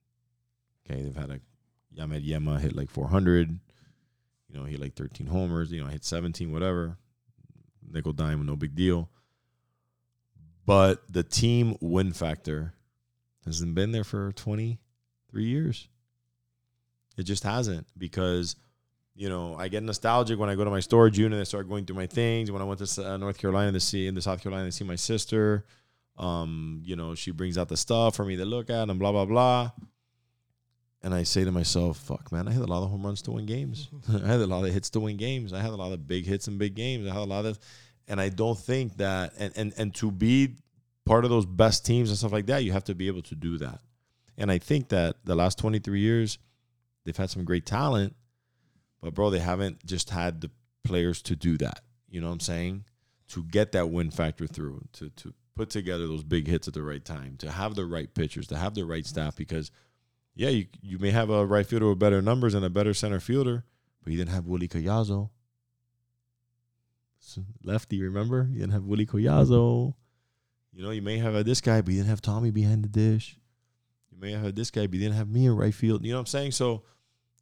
Okay. 0.90 1.04
They've 1.04 1.16
had 1.16 1.30
a 1.30 1.40
Yamed 1.96 2.28
Yema 2.28 2.60
hit 2.60 2.76
like 2.76 2.90
400. 2.90 3.52
You 4.50 4.60
know, 4.60 4.66
he 4.66 4.72
had 4.72 4.82
like 4.82 4.96
13 4.96 5.28
homers. 5.28 5.72
You 5.72 5.84
know, 5.84 5.92
hit 5.92 6.04
17, 6.04 6.52
whatever. 6.52 6.98
Nickel 7.88 8.14
dime, 8.14 8.44
no 8.48 8.56
big 8.56 8.74
deal. 8.74 9.12
But 10.66 11.04
the 11.10 11.24
team 11.24 11.78
win 11.82 12.14
factor 12.14 12.74
hasn't 13.46 13.76
been 13.76 13.92
there 13.92 14.04
for 14.04 14.32
23 14.32 15.44
years. 15.44 15.88
It 17.18 17.24
just 17.24 17.44
hasn't 17.44 17.86
because 17.98 18.56
you 19.16 19.30
know, 19.30 19.56
I 19.58 19.68
get 19.68 19.84
nostalgic 19.84 20.40
when 20.40 20.50
I 20.50 20.56
go 20.56 20.64
to 20.64 20.72
my 20.72 20.80
storage 20.80 21.20
unit. 21.20 21.40
I 21.40 21.44
start 21.44 21.70
going 21.70 21.86
through 21.86 21.98
my 21.98 22.08
things. 22.08 22.52
When 22.52 22.62
I 22.62 22.66
went 22.66 22.84
to 22.84 23.08
uh, 23.08 23.18
North 23.18 23.38
Carolina 23.38 23.72
to 23.74 23.80
see 23.80 24.08
in 24.08 24.16
the 24.16 24.22
South 24.22 24.42
Carolina 24.42 24.66
to 24.66 24.72
see 24.72 24.84
my 24.84 24.96
sister, 24.96 25.66
um, 26.18 26.82
you 26.84 26.96
know, 26.96 27.14
she 27.14 27.32
brings 27.32 27.58
out 27.58 27.70
the 27.70 27.78
stuff 27.78 28.16
for 28.16 28.26
me 28.26 28.38
to 28.38 28.46
look 28.46 28.70
at 28.70 28.90
and 28.90 29.00
blah 29.00 29.12
blah 29.12 29.26
blah. 29.26 29.72
And 31.04 31.14
I 31.14 31.24
say 31.24 31.44
to 31.44 31.52
myself, 31.52 31.98
"Fuck, 31.98 32.32
man! 32.32 32.48
I 32.48 32.52
had 32.52 32.64
a 32.64 32.68
lot 32.68 32.84
of 32.84 32.90
home 32.90 33.06
runs 33.06 33.22
to 33.24 33.32
win 33.32 33.46
games. 33.46 33.90
I 34.10 34.26
had 34.26 34.40
a 34.40 34.48
lot 34.48 34.66
of 34.66 34.74
hits 34.74 34.90
to 34.92 35.00
win 35.00 35.18
games. 35.18 35.54
I 35.54 35.60
had 35.60 35.72
a 35.72 35.76
lot 35.76 35.92
of 35.92 36.08
big 36.08 36.26
hits 36.26 36.48
and 36.48 36.58
big 36.58 36.76
games. 36.76 37.08
I 37.08 37.14
had 37.14 37.22
a 37.22 37.26
lot 37.26 37.46
of, 37.46 37.60
and 38.08 38.20
I 38.20 38.30
don't 38.30 38.58
think 38.58 38.98
that, 38.98 39.34
and 39.38 39.54
and 39.56 39.74
and 39.78 39.96
to 39.96 40.12
be 40.12 40.56
part 41.06 41.26
of 41.26 41.30
those 41.30 41.46
best 41.46 41.86
teams 41.86 42.10
and 42.10 42.18
stuff 42.18 42.32
like 42.32 42.46
that, 42.48 42.64
you 42.64 42.72
have 42.72 42.86
to 42.86 42.96
be 42.96 43.08
able 43.08 43.24
to 43.24 43.36
do 43.36 43.58
that. 43.58 43.82
And 44.38 44.52
I 44.52 44.58
think 44.58 44.90
that 44.90 45.18
the 45.24 45.36
last 45.36 45.58
twenty 45.58 45.80
three 45.80 46.02
years, 46.02 46.38
they've 47.04 47.16
had 47.16 47.30
some 47.30 47.44
great 47.44 47.66
talent 47.66 48.16
but 49.04 49.14
bro, 49.14 49.30
they 49.30 49.40
haven't 49.40 49.86
just 49.86 50.10
had 50.10 50.40
the 50.40 50.50
players 50.86 51.22
to 51.24 51.36
do 51.36 51.58
that. 51.58 51.82
You 52.10 52.22
know 52.22 52.28
what 52.28 52.34
I'm 52.34 52.40
saying? 52.40 52.86
To 53.30 53.44
get 53.44 53.74
that 53.74 53.90
win 53.90 54.12
factor 54.12 54.48
through, 54.48 54.82
to 54.94 55.10
to 55.10 55.34
put 55.56 55.70
together 55.70 56.08
those 56.08 56.24
big 56.24 56.48
hits 56.48 56.68
at 56.70 56.74
the 56.74 56.82
right 56.82 57.04
time, 57.04 57.36
to 57.40 57.52
have 57.52 57.76
the 57.76 57.86
right 57.86 58.12
pitchers, 58.12 58.48
to 58.48 58.58
have 58.58 58.76
the 58.76 58.86
right 58.86 59.06
staff. 59.06 59.36
Because 59.36 59.72
yeah, 60.36 60.50
you 60.50 60.68
you 60.82 61.00
may 61.00 61.12
have 61.12 61.30
a 61.30 61.46
right 61.46 61.68
fielder 61.68 61.90
with 61.90 62.00
better 62.00 62.22
numbers 62.22 62.54
and 62.54 62.64
a 62.64 62.70
better 62.70 62.94
center 62.94 63.20
fielder, 63.20 63.66
but 64.04 64.14
you 64.14 64.18
didn't 64.18 64.34
have 64.34 64.48
Willie 64.48 64.70
Collazo. 64.70 65.30
Lefty, 67.64 68.02
remember? 68.02 68.48
You 68.52 68.60
didn't 68.60 68.74
have 68.74 68.86
Willie 68.86 69.06
Collazo. 69.06 69.94
You 70.72 70.84
know, 70.84 70.92
you 70.92 71.02
may 71.02 71.18
have 71.20 71.34
had 71.34 71.46
this 71.46 71.62
guy, 71.62 71.82
but 71.82 71.92
you 71.92 72.00
didn't 72.00 72.10
have 72.10 72.22
Tommy 72.22 72.52
behind 72.52 72.84
the 72.84 72.90
dish. 72.90 73.38
You 74.12 74.18
may 74.20 74.32
have 74.32 74.42
had 74.42 74.56
this 74.56 74.72
guy, 74.72 74.88
but 74.88 74.96
you 74.96 75.02
didn't 75.02 75.16
have 75.16 75.30
me 75.30 75.46
in 75.46 75.56
right 75.56 75.74
field. 75.74 76.04
You 76.04 76.12
know 76.12 76.18
what 76.18 76.22
I'm 76.22 76.26
saying? 76.28 76.52
So 76.52 76.84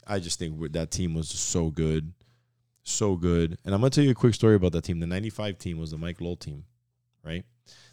I 0.06 0.20
just 0.20 0.40
think 0.40 0.74
that 0.74 0.92
team 0.92 1.14
was 1.14 1.30
so 1.30 1.70
good, 1.70 2.14
so 2.84 3.16
good. 3.16 3.58
And 3.64 3.74
I'm 3.74 3.82
gonna 3.82 3.90
tell 3.90 4.04
you 4.04 4.12
a 4.12 4.16
quick 4.16 4.34
story 4.34 4.56
about 4.56 4.74
that 4.74 4.84
team. 4.84 5.00
The 5.00 5.08
'95 5.08 5.58
team 5.58 5.78
was 5.78 5.92
the 5.92 5.98
Mike 5.98 6.20
Lowell 6.20 6.36
team, 6.36 6.66
right? 7.24 7.46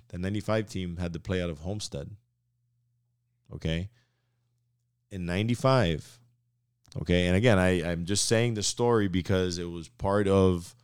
The 0.09 0.19
'95 0.19 0.69
team 0.69 0.97
had 0.97 1.13
to 1.13 1.21
play 1.21 1.43
out 1.43 1.51
of 1.51 1.61
Homestead. 1.61 2.11
Okay. 3.55 3.91
In 5.11 5.25
'95, 5.25 6.19
okay, 7.01 7.27
and 7.27 7.37
again, 7.37 7.59
I 7.59 7.91
I'm 7.91 8.05
just 8.05 8.27
saying 8.27 8.55
the 8.55 8.63
story 8.63 9.09
because 9.09 9.59
it 9.59 9.71
was 9.71 9.89
part 9.89 10.29
of 10.29 10.75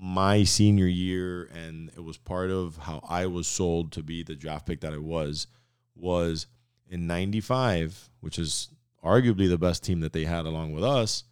my 0.00 0.44
senior 0.44 0.86
year 0.86 1.48
and 1.52 1.90
it 1.96 2.02
was 2.02 2.16
part 2.16 2.50
of 2.50 2.76
how 2.76 3.00
I 3.08 3.26
was 3.26 3.46
sold 3.46 3.92
to 3.92 4.02
be 4.02 4.22
the 4.22 4.34
draft 4.34 4.66
pick 4.66 4.80
that 4.80 4.92
I 4.92 4.98
was 4.98 5.46
was 5.94 6.46
in 6.88 7.06
95 7.06 8.10
which 8.20 8.38
is 8.38 8.70
arguably 9.04 9.48
the 9.48 9.58
best 9.58 9.82
team 9.82 10.00
that 10.00 10.12
they 10.12 10.24
had 10.24 10.46
along 10.46 10.72
with 10.72 10.84
us. 10.84 11.24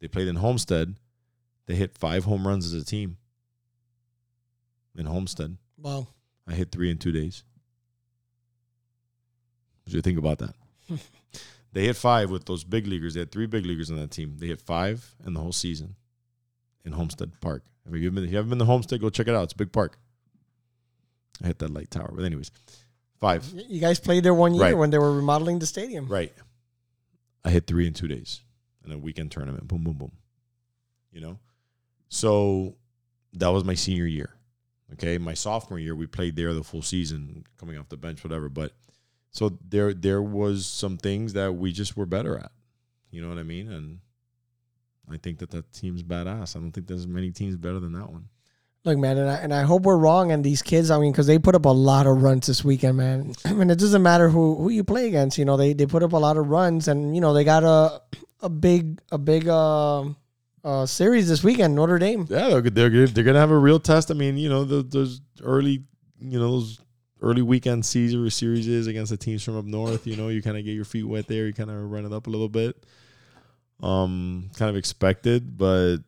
They 0.00 0.08
played 0.08 0.28
in 0.28 0.36
Homestead. 0.36 0.96
They 1.66 1.74
hit 1.76 1.96
five 1.96 2.24
home 2.24 2.46
runs 2.46 2.66
as 2.66 2.80
a 2.80 2.84
team 2.84 3.16
in 4.96 5.06
Homestead. 5.06 5.56
Wow. 5.78 6.08
I 6.46 6.54
hit 6.54 6.72
three 6.72 6.90
in 6.90 6.98
two 6.98 7.12
days. 7.12 7.44
What 9.84 9.90
do 9.90 9.96
you 9.96 10.02
think 10.02 10.18
about 10.18 10.38
that? 10.38 10.54
they 11.72 11.84
hit 11.84 11.96
five 11.96 12.30
with 12.30 12.46
those 12.46 12.64
big 12.64 12.86
leaguers. 12.86 13.14
They 13.14 13.20
had 13.20 13.30
three 13.30 13.46
big 13.46 13.64
leaguers 13.64 13.90
on 13.90 13.96
that 13.96 14.10
team. 14.10 14.36
They 14.38 14.48
hit 14.48 14.60
five 14.60 15.14
in 15.24 15.34
the 15.34 15.40
whole 15.40 15.52
season 15.52 15.94
in 16.84 16.92
Homestead 16.92 17.32
Park. 17.40 17.64
If 17.86 17.94
you, 18.00 18.10
been, 18.10 18.24
if 18.24 18.30
you 18.30 18.36
haven't 18.36 18.50
been 18.50 18.58
to 18.60 18.64
Homestead, 18.64 19.00
go 19.00 19.10
check 19.10 19.28
it 19.28 19.34
out. 19.34 19.44
It's 19.44 19.52
a 19.52 19.56
big 19.56 19.72
park. 19.72 19.98
I 21.42 21.48
hit 21.48 21.58
that 21.58 21.72
light 21.72 21.90
tower. 21.90 22.12
But 22.14 22.24
anyways, 22.24 22.50
five. 23.18 23.44
You 23.68 23.80
guys 23.80 23.98
played 23.98 24.22
there 24.24 24.34
one 24.34 24.54
year 24.54 24.62
Right. 24.64 24.76
when 24.76 24.90
they 24.90 24.98
were 24.98 25.12
remodeling 25.16 25.58
the 25.58 25.66
stadium. 25.66 26.06
Right. 26.06 26.32
I 27.44 27.50
hit 27.50 27.66
three 27.66 27.86
in 27.88 27.92
two 27.94 28.06
days 28.06 28.40
in 28.84 28.92
a 28.92 28.98
weekend 28.98 29.32
tournament. 29.32 29.66
Boom, 29.66 29.82
boom, 29.82 29.94
boom. 29.94 30.12
You 31.10 31.20
know? 31.20 31.38
So 32.08 32.76
that 33.32 33.48
was 33.48 33.64
my 33.64 33.74
senior 33.74 34.06
year. 34.06 34.34
Okay. 34.92 35.18
My 35.18 35.34
sophomore 35.34 35.78
year, 35.80 35.96
we 35.96 36.06
played 36.06 36.36
there 36.36 36.54
the 36.54 36.62
full 36.62 36.82
season, 36.82 37.44
coming 37.58 37.76
off 37.78 37.88
the 37.88 37.96
bench, 37.96 38.22
whatever. 38.22 38.48
But 38.48 38.72
so 39.30 39.58
there 39.68 39.92
there 39.94 40.22
was 40.22 40.66
some 40.66 40.98
things 40.98 41.32
that 41.32 41.54
we 41.54 41.72
just 41.72 41.96
were 41.96 42.06
better 42.06 42.38
at. 42.38 42.52
You 43.10 43.22
know 43.22 43.28
what 43.28 43.38
I 43.38 43.42
mean? 43.42 43.70
And 43.72 43.98
I 45.12 45.18
think 45.18 45.38
that 45.38 45.50
that 45.50 45.72
team's 45.72 46.02
badass. 46.02 46.56
I 46.56 46.60
don't 46.60 46.72
think 46.72 46.86
there's 46.86 47.06
many 47.06 47.30
teams 47.30 47.56
better 47.56 47.80
than 47.80 47.92
that 47.92 48.10
one. 48.10 48.28
Look, 48.84 48.98
man, 48.98 49.16
and 49.16 49.30
I, 49.30 49.34
and 49.36 49.54
I 49.54 49.62
hope 49.62 49.82
we're 49.82 49.96
wrong. 49.96 50.32
And 50.32 50.42
these 50.42 50.60
kids, 50.60 50.90
I 50.90 50.98
mean, 50.98 51.12
because 51.12 51.28
they 51.28 51.38
put 51.38 51.54
up 51.54 51.66
a 51.66 51.68
lot 51.68 52.08
of 52.08 52.20
runs 52.20 52.48
this 52.48 52.64
weekend, 52.64 52.96
man. 52.96 53.32
I 53.44 53.52
mean, 53.52 53.70
it 53.70 53.78
doesn't 53.78 54.02
matter 54.02 54.28
who 54.28 54.56
who 54.56 54.70
you 54.70 54.82
play 54.82 55.06
against. 55.06 55.38
You 55.38 55.44
know, 55.44 55.56
they 55.56 55.72
they 55.72 55.86
put 55.86 56.02
up 56.02 56.12
a 56.12 56.18
lot 56.18 56.36
of 56.36 56.48
runs, 56.48 56.88
and 56.88 57.14
you 57.14 57.20
know 57.20 57.32
they 57.32 57.44
got 57.44 57.62
a 57.62 58.02
a 58.40 58.48
big 58.48 59.00
a 59.12 59.18
big 59.18 59.46
uh, 59.48 60.04
uh 60.64 60.86
series 60.86 61.28
this 61.28 61.44
weekend, 61.44 61.76
Notre 61.76 61.98
Dame. 61.98 62.26
Yeah, 62.28 62.48
they're 62.48 62.62
they're 62.62 62.90
good. 62.90 63.10
they're 63.10 63.24
gonna 63.24 63.38
have 63.38 63.52
a 63.52 63.58
real 63.58 63.78
test. 63.78 64.10
I 64.10 64.14
mean, 64.14 64.36
you 64.36 64.48
know, 64.48 64.64
the, 64.64 64.82
those 64.82 65.20
early, 65.42 65.84
you 66.18 66.40
know, 66.40 66.50
those 66.50 66.80
early 67.20 67.42
weekend 67.42 67.86
Caesar 67.86 68.28
series 68.30 68.66
is 68.66 68.88
against 68.88 69.10
the 69.10 69.16
teams 69.16 69.44
from 69.44 69.56
up 69.56 69.64
north. 69.64 70.08
You 70.08 70.16
know, 70.16 70.28
you 70.28 70.42
kind 70.42 70.58
of 70.58 70.64
get 70.64 70.72
your 70.72 70.84
feet 70.84 71.04
wet 71.04 71.28
there. 71.28 71.46
You 71.46 71.52
kind 71.52 71.70
of 71.70 71.76
run 71.88 72.04
it 72.04 72.12
up 72.12 72.26
a 72.26 72.30
little 72.30 72.48
bit. 72.48 72.84
Um, 73.82 74.50
kind 74.56 74.70
of 74.70 74.76
expected, 74.76 75.58
but 75.58 75.98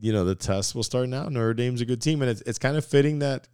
you 0.00 0.12
know, 0.12 0.24
the 0.24 0.34
test 0.34 0.74
will 0.74 0.82
start 0.82 1.08
now. 1.08 1.28
Notre 1.28 1.54
Dame's 1.54 1.80
a 1.80 1.84
good 1.84 2.00
team, 2.00 2.22
and 2.22 2.30
it's 2.30 2.42
it's 2.42 2.58
kind 2.58 2.76
of 2.76 2.84
fitting 2.84 3.18
that. 3.20 3.48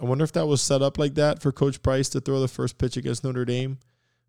I 0.00 0.04
wonder 0.04 0.24
if 0.24 0.32
that 0.32 0.46
was 0.46 0.62
set 0.62 0.80
up 0.80 0.98
like 0.98 1.14
that 1.16 1.42
for 1.42 1.52
Coach 1.52 1.82
Price 1.82 2.08
to 2.10 2.20
throw 2.20 2.40
the 2.40 2.48
first 2.48 2.78
pitch 2.78 2.96
against 2.96 3.22
Notre 3.22 3.44
Dame, 3.44 3.78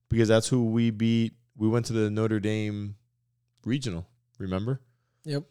because 0.10 0.28
that's 0.28 0.48
who 0.48 0.66
we 0.66 0.92
beat. 0.92 1.34
We 1.56 1.68
went 1.70 1.86
to 1.86 1.94
the 1.94 2.10
Notre 2.10 2.40
Dame 2.40 2.96
regional. 3.66 4.06
Remember? 4.38 4.82
Yep. 5.24 5.44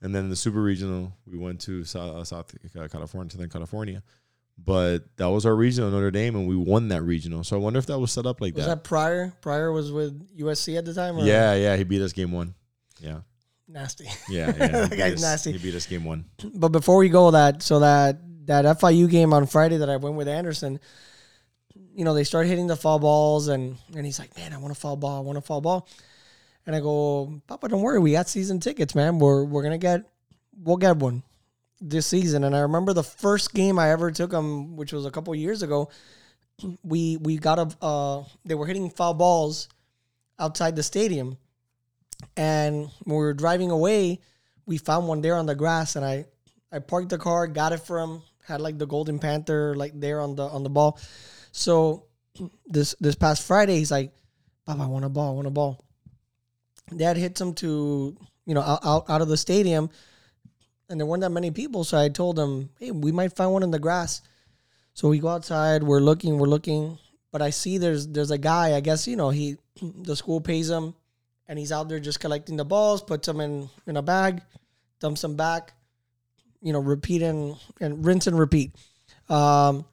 And 0.00 0.14
then 0.14 0.30
the 0.30 0.36
super 0.36 0.62
regional, 0.62 1.12
we 1.26 1.38
went 1.38 1.60
to 1.62 1.84
South, 1.84 2.26
South 2.26 2.54
California, 2.90 3.30
Southern 3.32 3.50
California. 3.50 4.02
But 4.56 5.16
that 5.16 5.26
was 5.26 5.46
our 5.46 5.54
regional, 5.54 5.90
Notre 5.90 6.10
Dame, 6.10 6.34
and 6.34 6.48
we 6.48 6.56
won 6.56 6.88
that 6.88 7.02
regional. 7.02 7.44
So 7.44 7.56
I 7.56 7.60
wonder 7.60 7.78
if 7.78 7.86
that 7.86 7.98
was 7.98 8.10
set 8.10 8.26
up 8.26 8.40
like 8.40 8.54
Was 8.54 8.64
that. 8.64 8.70
Was 8.70 8.76
that 8.76 8.84
Prior? 8.84 9.32
Prior 9.40 9.70
was 9.70 9.92
with 9.92 10.36
USC 10.36 10.76
at 10.76 10.84
the 10.84 10.94
time. 10.94 11.16
Or 11.16 11.22
Yeah, 11.22 11.54
yeah, 11.54 11.76
he 11.76 11.84
beat 11.84 12.02
us 12.02 12.12
game 12.12 12.32
one. 12.32 12.54
Yeah, 13.00 13.20
Nasty. 13.66 14.06
yeah, 14.28 14.46
yeah. 14.58 14.66
That 14.68 14.82
he, 14.84 14.88
beat 14.90 14.98
guy's 14.98 15.14
us, 15.14 15.22
nasty. 15.22 15.52
he 15.52 15.58
beat 15.58 15.74
us 15.74 15.86
game 15.86 16.04
one. 16.04 16.24
But 16.54 16.68
before 16.70 16.96
we 16.98 17.08
go, 17.08 17.30
that 17.32 17.62
so 17.62 17.80
that 17.80 18.18
that 18.46 18.64
FIU 18.78 19.10
game 19.10 19.32
on 19.32 19.46
Friday 19.46 19.76
that 19.78 19.90
I 19.90 19.96
went 19.96 20.16
with 20.16 20.26
Anderson, 20.28 20.80
you 21.94 22.04
know, 22.04 22.14
they 22.14 22.24
start 22.24 22.46
hitting 22.46 22.66
the 22.66 22.76
foul 22.76 22.98
balls, 22.98 23.48
and 23.48 23.76
and 23.94 24.04
he's 24.06 24.18
like, 24.18 24.36
"Man, 24.36 24.52
I 24.52 24.58
want 24.58 24.72
a 24.72 24.74
foul 24.74 24.96
ball. 24.96 25.18
I 25.18 25.20
want 25.20 25.38
a 25.38 25.42
foul 25.42 25.60
ball." 25.60 25.88
And 26.66 26.74
I 26.76 26.80
go, 26.80 27.40
"Papa, 27.46 27.68
don't 27.68 27.80
worry. 27.82 27.98
We 27.98 28.12
got 28.12 28.28
season 28.28 28.60
tickets, 28.60 28.94
man. 28.94 29.18
We're 29.18 29.44
we're 29.44 29.62
gonna 29.62 29.78
get 29.78 30.02
we'll 30.56 30.76
get 30.76 30.96
one 30.96 31.22
this 31.80 32.06
season." 32.06 32.44
And 32.44 32.54
I 32.56 32.60
remember 32.60 32.92
the 32.92 33.02
first 33.04 33.54
game 33.54 33.78
I 33.78 33.90
ever 33.90 34.10
took 34.10 34.32
him, 34.32 34.76
which 34.76 34.92
was 34.92 35.06
a 35.06 35.10
couple 35.10 35.34
years 35.34 35.62
ago. 35.62 35.90
We 36.82 37.16
we 37.18 37.36
got 37.38 37.58
a 37.58 37.84
uh, 37.84 38.24
they 38.44 38.54
were 38.54 38.66
hitting 38.66 38.90
foul 38.90 39.14
balls 39.14 39.68
outside 40.38 40.74
the 40.76 40.82
stadium, 40.82 41.36
and 42.36 42.88
when 43.04 43.16
we 43.16 43.22
were 43.22 43.34
driving 43.34 43.70
away, 43.70 44.20
we 44.66 44.78
found 44.78 45.08
one 45.08 45.20
there 45.20 45.36
on 45.36 45.46
the 45.46 45.54
grass, 45.54 45.96
and 45.96 46.04
I 46.04 46.26
I 46.70 46.78
parked 46.80 47.08
the 47.08 47.18
car, 47.18 47.46
got 47.46 47.72
it 47.72 47.80
from 47.80 48.22
had 48.48 48.60
like 48.60 48.78
the 48.78 48.86
Golden 48.86 49.18
Panther 49.18 49.74
like 49.76 49.98
there 49.98 50.20
on 50.20 50.34
the 50.34 50.44
on 50.44 50.62
the 50.62 50.70
ball. 50.70 50.98
So 51.52 52.06
this 52.66 52.94
this 53.00 53.14
past 53.14 53.46
Friday, 53.46 53.76
he's 53.76 53.90
like, 53.90 54.12
"Bob, 54.66 54.80
I 54.80 54.86
want 54.86 55.04
a 55.04 55.08
ball, 55.08 55.32
I 55.32 55.34
want 55.34 55.46
a 55.46 55.50
ball." 55.50 55.84
Dad 56.96 57.16
hits 57.16 57.40
him 57.40 57.52
to 57.54 58.16
you 58.46 58.54
know 58.54 58.62
out, 58.62 58.84
out 58.84 59.10
out 59.10 59.22
of 59.22 59.28
the 59.28 59.36
stadium, 59.36 59.90
and 60.88 60.98
there 60.98 61.06
weren't 61.06 61.20
that 61.20 61.30
many 61.30 61.50
people. 61.50 61.84
So 61.84 61.98
I 61.98 62.08
told 62.08 62.38
him, 62.38 62.70
"Hey, 62.78 62.90
we 62.90 63.12
might 63.12 63.36
find 63.36 63.52
one 63.52 63.62
in 63.62 63.70
the 63.70 63.78
grass." 63.78 64.22
So 64.94 65.08
we 65.08 65.20
go 65.20 65.28
outside. 65.28 65.82
We're 65.82 66.00
looking. 66.00 66.38
We're 66.38 66.48
looking. 66.48 66.98
But 67.30 67.42
I 67.42 67.50
see 67.50 67.78
there's 67.78 68.08
there's 68.08 68.30
a 68.30 68.38
guy. 68.38 68.74
I 68.74 68.80
guess 68.80 69.06
you 69.06 69.16
know 69.16 69.30
he 69.30 69.56
the 69.82 70.16
school 70.16 70.40
pays 70.40 70.70
him, 70.70 70.94
and 71.48 71.58
he's 71.58 71.72
out 71.72 71.88
there 71.88 71.98
just 71.98 72.20
collecting 72.20 72.56
the 72.56 72.64
balls, 72.64 73.02
puts 73.02 73.26
them 73.26 73.40
in 73.40 73.68
in 73.86 73.96
a 73.96 74.02
bag, 74.02 74.42
dumps 75.00 75.22
them 75.22 75.36
back. 75.36 75.72
You 76.60 76.72
know, 76.72 76.80
repeat 76.80 77.22
and 77.22 77.56
and 77.80 78.04
rinse 78.04 78.26
and 78.26 78.38
repeat. 78.38 78.74
Um, 79.28 79.84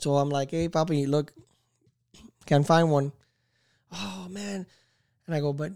so 0.00 0.16
I'm 0.16 0.28
like, 0.30 0.50
hey, 0.50 0.68
Papa, 0.68 0.92
look, 0.92 1.32
can't 2.46 2.66
find 2.66 2.90
one. 2.90 3.12
Oh 3.92 4.26
man, 4.30 4.66
and 5.26 5.34
I 5.34 5.40
go, 5.40 5.52
but 5.52 5.72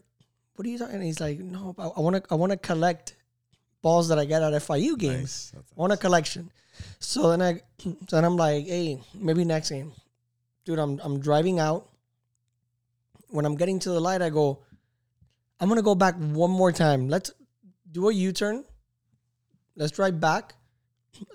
what 0.55 0.66
are 0.66 0.68
you 0.70 0.78
talking? 0.78 0.97
And 0.97 1.05
he's 1.05 1.20
like, 1.20 1.39
no, 1.39 1.74
I 1.78 2.01
want 2.01 2.16
to 2.16 2.22
I 2.31 2.35
want 2.35 2.53
to 2.53 2.59
collect 2.59 3.16
balls 3.83 4.09
that 4.09 4.18
I 4.18 4.24
get 4.26 4.43
at 4.43 4.53
FIU 4.53 4.99
games. 4.99 5.20
Nice. 5.20 5.51
That's- 5.53 5.72
I 5.76 5.81
want 5.81 5.93
a 5.93 5.97
collection. 5.97 6.51
So 6.99 7.31
then 7.31 7.43
I, 7.43 7.61
so 8.09 8.16
then 8.16 8.24
I'm 8.24 8.37
like, 8.37 8.66
hey, 8.66 9.01
maybe 9.14 9.45
next 9.45 9.70
game, 9.70 9.93
dude. 10.64 10.78
I'm 10.78 11.01
I'm 11.03 11.18
driving 11.20 11.59
out. 11.59 11.89
When 13.28 13.45
I'm 13.45 13.55
getting 13.57 13.78
to 13.81 13.91
the 13.91 14.01
light, 14.01 14.22
I 14.22 14.31
go, 14.31 14.64
I'm 15.61 15.68
gonna 15.68 15.82
go 15.82 15.94
back 15.94 16.14
one 16.16 16.50
more 16.50 16.72
time. 16.72 17.08
Let's 17.08 17.30
do 17.90 18.08
a 18.08 18.12
U-turn. 18.12 18.64
Let's 19.76 19.92
drive 19.92 20.18
back. 20.18 20.54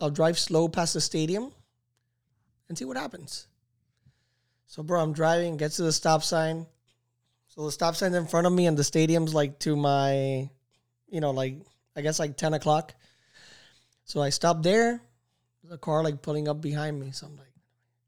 I'll 0.02 0.10
drive 0.10 0.40
slow 0.40 0.68
past 0.68 0.96
the 0.96 1.02
stadium, 1.02 1.52
and 2.68 2.78
see 2.78 2.86
what 2.86 2.98
happens. 2.98 3.48
So, 4.68 4.82
bro, 4.82 5.00
I'm 5.00 5.14
driving, 5.14 5.58
gets 5.58 5.76
to 5.76 5.84
the 5.84 5.92
stop 5.92 6.24
sign. 6.24 6.66
So 7.48 7.66
the 7.66 7.72
stop 7.72 7.96
sign's 7.96 8.16
in 8.16 8.26
front 8.26 8.48
of 8.48 8.54
me, 8.54 8.66
and 8.66 8.76
the 8.76 8.84
stadium's 8.84 9.34
like 9.34 9.60
to 9.60 9.76
my, 9.76 10.50
you 11.08 11.22
know, 11.22 11.32
like 11.32 11.58
I 11.96 12.02
guess 12.02 12.20
like 12.20 12.36
ten 12.36 12.54
o'clock. 12.54 12.96
So 14.06 14.22
I 14.22 14.30
stop 14.30 14.64
there. 14.64 15.02
A 15.72 15.78
car 15.78 16.04
like 16.04 16.22
pulling 16.22 16.48
up 16.48 16.62
behind 16.62 17.00
me. 17.00 17.12
So 17.12 17.28
I'm 17.28 17.38
like, 17.38 17.54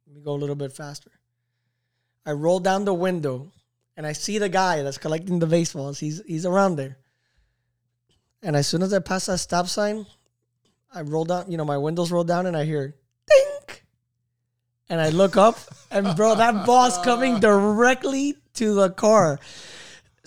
let 0.06 0.16
me 0.16 0.22
go 0.22 0.34
a 0.34 0.38
little 0.38 0.56
bit 0.56 0.74
faster. 0.74 1.12
I 2.26 2.32
roll 2.32 2.60
down 2.60 2.86
the 2.86 2.94
window 2.94 3.52
and 3.98 4.06
I 4.06 4.14
see 4.14 4.38
the 4.38 4.48
guy 4.48 4.84
that's 4.84 5.00
collecting 5.00 5.40
the 5.40 5.48
baseballs. 5.48 6.00
He's 6.00 6.22
he's 6.26 6.46
around 6.46 6.76
there. 6.76 6.98
And 8.44 8.56
as 8.56 8.68
soon 8.68 8.84
as 8.84 8.94
I 8.94 9.00
pass 9.00 9.26
that 9.26 9.40
stop 9.40 9.68
sign, 9.68 10.06
I 10.94 11.02
roll 11.02 11.26
down, 11.26 11.52
you 11.52 11.58
know, 11.58 11.66
my 11.66 11.80
windows 11.80 12.12
roll 12.12 12.24
down 12.24 12.46
and 12.46 12.56
I 12.56 12.64
hear 12.64 12.96
dink. 13.28 13.86
And 14.88 15.02
I 15.02 15.10
look 15.10 15.36
up 15.36 15.58
and 15.90 16.16
bro, 16.16 16.36
that 16.36 16.66
ball's 16.66 17.00
coming 17.00 17.40
directly 17.42 18.38
to 18.54 18.76
the 18.76 18.92
car. 18.92 19.40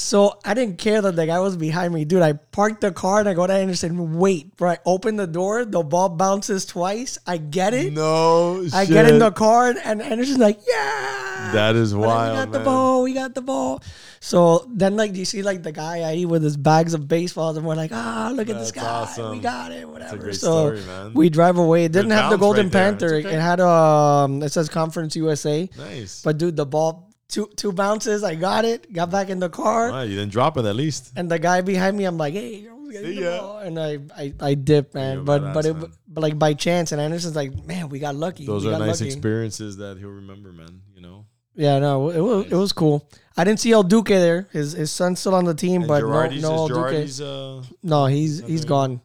So 0.01 0.39
I 0.45 0.55
didn't 0.55 0.79
care 0.79 1.03
that 1.03 1.15
the 1.15 1.27
guy 1.27 1.39
was 1.41 1.57
behind 1.57 1.93
me, 1.93 2.05
dude. 2.05 2.23
I 2.23 2.33
parked 2.33 2.81
the 2.81 2.91
car 2.91 3.21
and 3.21 3.29
I 3.29 3.35
go 3.35 3.47
to 3.47 3.53
Anderson. 3.53 4.19
Wait, 4.19 4.57
bro. 4.57 4.71
I 4.71 4.79
open 4.87 5.17
the 5.17 5.27
door. 5.27 5.65
The 5.65 5.83
ball 5.83 6.09
bounces 6.09 6.65
twice. 6.65 7.19
I 7.27 7.37
get 7.37 7.75
it. 7.75 7.93
No, 7.93 8.67
I 8.73 8.87
get 8.87 9.09
in 9.11 9.19
the 9.19 9.31
car 9.31 9.75
and 9.85 10.01
Anderson's 10.01 10.39
like, 10.39 10.59
yeah. 10.67 11.53
That 11.53 11.77
is 11.77 11.93
But 11.93 12.01
wild, 12.01 12.31
We 12.31 12.45
got 12.45 12.53
the 12.53 12.65
ball. 12.65 13.03
We 13.03 13.13
got 13.15 13.35
the 13.35 13.43
ball. 13.43 13.83
So 14.21 14.67
then, 14.71 14.97
like, 14.97 15.17
you 15.17 15.25
see, 15.25 15.43
like 15.43 15.63
the 15.63 15.73
guy 15.73 16.01
I 16.01 16.15
eat 16.15 16.27
with 16.27 16.43
his 16.43 16.57
bags 16.57 16.93
of 16.93 17.09
baseballs, 17.09 17.57
and 17.57 17.67
we're 17.67 17.75
like, 17.75 17.91
ah, 17.93 18.31
look 18.35 18.51
at 18.51 18.57
this 18.57 18.71
guy. 18.71 18.85
awesome. 18.85 19.31
We 19.33 19.41
got 19.41 19.73
it. 19.73 19.89
Whatever. 19.89 20.33
so 20.35 20.77
story, 20.77 20.83
man. 20.83 21.15
we 21.15 21.31
drive 21.31 21.57
away. 21.57 21.85
It 21.87 21.93
didn't 21.93 22.11
have 22.11 22.31
the 22.31 22.37
Golden 22.37 22.67
right. 22.67 22.73
Panther. 22.73 23.15
Okay. 23.15 23.35
It 23.35 23.41
had 23.41 23.61
um. 23.61 24.43
It 24.43 24.51
says 24.51 24.69
Conference 24.69 25.17
USA. 25.17 25.69
Nice. 25.77 26.23
But 26.23 26.39
dude, 26.39 26.57
the 26.57 26.67
ball 26.67 27.10
two 27.31 27.49
two 27.57 27.73
bounces. 27.73 28.23
I 28.25 28.35
got 28.35 28.65
it. 28.65 28.93
Got 28.93 29.11
back 29.11 29.29
in 29.31 29.39
the 29.41 29.49
car. 29.49 30.05
You 30.05 30.17
didn't 30.17 30.33
drop 30.33 30.57
it 30.59 30.65
at 30.65 30.77
least. 30.77 31.13
And 31.17 31.31
the 31.31 31.39
guy 31.39 31.61
behind 31.63 31.97
me, 31.97 32.05
I'm 32.05 32.19
like, 32.19 32.35
hey, 32.35 32.69
See 32.91 33.21
ya. 33.23 33.59
and 33.59 33.79
I, 33.79 33.99
I, 34.17 34.35
I 34.41 34.55
dipped, 34.55 34.95
man. 34.95 35.17
You're 35.17 35.25
but 35.25 35.55
but 35.55 35.65
it, 35.65 35.75
man. 35.75 35.93
but 36.09 36.21
like 36.23 36.39
by 36.39 36.55
chance, 36.55 36.91
and 36.93 37.01
Anderson's 37.01 37.37
like, 37.37 37.55
man, 37.65 37.89
we 37.89 38.01
got 38.01 38.15
lucky. 38.17 38.47
Those 38.47 38.67
we 38.67 38.73
are 38.75 38.79
nice 38.79 39.01
lucky. 39.01 39.07
experiences 39.07 39.77
that 39.77 39.97
he'll 39.99 40.09
remember, 40.11 40.53
man. 40.53 40.83
You 40.95 41.03
know. 41.03 41.27
Yeah, 41.55 41.79
no, 41.79 42.11
it 42.11 42.21
was 42.21 42.47
it 42.47 42.55
was 42.57 42.73
cool. 42.73 43.09
I 43.37 43.45
didn't 43.45 43.61
see 43.61 43.71
El 43.73 43.85
Duque 43.85 44.09
there. 44.09 44.49
His 44.53 44.73
his 44.73 44.91
son's 44.91 45.21
still 45.21 45.35
on 45.35 45.45
the 45.45 45.55
team, 45.55 45.83
And 45.83 45.89
but 45.89 46.01
no, 46.03 46.09
Girardi's, 46.09 46.43
no 46.43 46.67
El 46.67 46.85
is 46.95 47.19
Duque. 47.19 47.27
Uh, 47.27 47.67
No, 47.83 48.07
he's 48.07 48.41
he's 48.45 48.65
gone. 48.65 49.01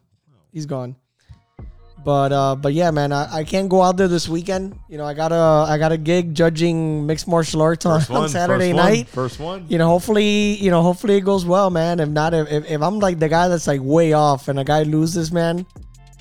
He's 0.52 0.66
gone. 0.66 0.96
But 2.04 2.32
uh, 2.32 2.54
but 2.54 2.72
yeah, 2.72 2.92
man, 2.92 3.10
I, 3.10 3.38
I 3.38 3.44
can't 3.44 3.68
go 3.68 3.82
out 3.82 3.96
there 3.96 4.06
this 4.06 4.28
weekend. 4.28 4.78
You 4.88 4.96
know, 4.96 5.04
I 5.04 5.14
got 5.14 5.32
a 5.32 5.66
I 5.68 5.76
got 5.76 5.90
a 5.90 5.96
gig 5.96 6.34
judging 6.34 7.04
mixed 7.04 7.26
martial 7.26 7.62
arts 7.62 7.84
on, 7.84 8.00
first 8.00 8.10
on 8.12 8.28
Saturday 8.28 8.70
first 8.70 8.76
one, 8.76 8.92
night. 8.92 9.08
First 9.08 9.40
one. 9.40 9.66
You 9.68 9.78
know, 9.78 9.88
hopefully, 9.88 10.54
you 10.54 10.70
know, 10.70 10.82
hopefully 10.82 11.16
it 11.16 11.22
goes 11.22 11.44
well, 11.44 11.68
man. 11.68 11.98
If 11.98 12.08
not, 12.08 12.32
if, 12.32 12.50
if, 12.50 12.70
if 12.70 12.82
I'm 12.82 13.00
like 13.00 13.18
the 13.18 13.28
guy 13.28 13.48
that's 13.48 13.66
like 13.66 13.80
way 13.82 14.12
off 14.12 14.46
and 14.46 14.60
a 14.60 14.64
guy 14.64 14.84
loses, 14.84 15.32
man, 15.32 15.66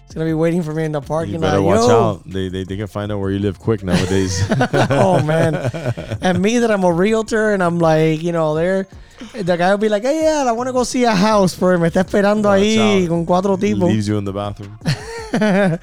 it's 0.05 0.13
gonna 0.15 0.25
be 0.25 0.33
waiting 0.33 0.63
for 0.63 0.73
me 0.73 0.85
in 0.85 0.91
the 0.91 1.01
parking 1.01 1.41
lot. 1.41 1.53
You 1.53 1.61
lot. 1.61 1.75
better 1.75 1.83
watch 1.83 1.89
Yo! 1.89 2.03
out. 2.03 2.29
They, 2.29 2.49
they 2.49 2.63
they 2.63 2.77
can 2.77 2.87
find 2.87 3.11
out 3.11 3.19
where 3.19 3.29
you 3.29 3.39
live 3.39 3.59
quick 3.59 3.83
nowadays. 3.83 4.43
oh 4.89 5.21
man. 5.23 5.53
And 6.21 6.41
me 6.41 6.57
that 6.59 6.71
I'm 6.71 6.83
a 6.83 6.91
realtor 6.91 7.53
and 7.53 7.61
I'm 7.61 7.77
like, 7.77 8.23
you 8.23 8.31
know, 8.31 8.55
there 8.55 8.87
the 9.33 9.55
guy 9.55 9.69
will 9.69 9.77
be 9.77 9.89
like, 9.89 10.03
Hey 10.03 10.23
yeah, 10.23 10.45
I 10.47 10.51
wanna 10.51 10.73
go 10.73 10.83
see 10.83 11.03
a 11.03 11.13
house 11.13 11.53
for 11.53 11.77
me 11.77 11.89
está 11.89 12.03
esperando 12.03 12.49
Watch 12.49 12.61
ahí 12.61 13.03
out. 13.03 13.09
con 13.09 13.25
cuatro 13.25 13.59
tipos. 13.59 13.89
Leaves 13.89 14.07
you 14.07 14.17
in 14.17 14.25
the 14.25 14.33
bathroom. 14.33 14.79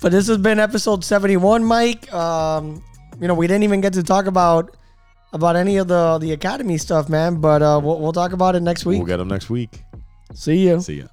but 0.00 0.12
this 0.12 0.26
has 0.28 0.38
been 0.38 0.58
episode 0.58 1.04
71, 1.04 1.64
Mike. 1.64 2.12
Um, 2.12 2.82
you 3.20 3.28
know, 3.28 3.34
we 3.34 3.46
didn't 3.46 3.64
even 3.64 3.80
get 3.80 3.92
to 3.94 4.02
talk 4.02 4.26
about 4.26 4.76
about 5.32 5.56
any 5.56 5.76
of 5.76 5.88
the 5.88 6.18
the 6.18 6.32
academy 6.32 6.78
stuff, 6.78 7.08
man. 7.08 7.40
But 7.40 7.62
uh, 7.62 7.80
we'll, 7.82 8.00
we'll 8.00 8.12
talk 8.12 8.32
about 8.32 8.56
it 8.56 8.60
next 8.62 8.86
week. 8.86 8.98
We'll 8.98 9.06
get 9.06 9.18
them 9.18 9.28
next 9.28 9.50
week. 9.50 9.82
See 10.34 10.68
you. 10.68 10.80
See 10.80 11.00
ya. 11.00 11.06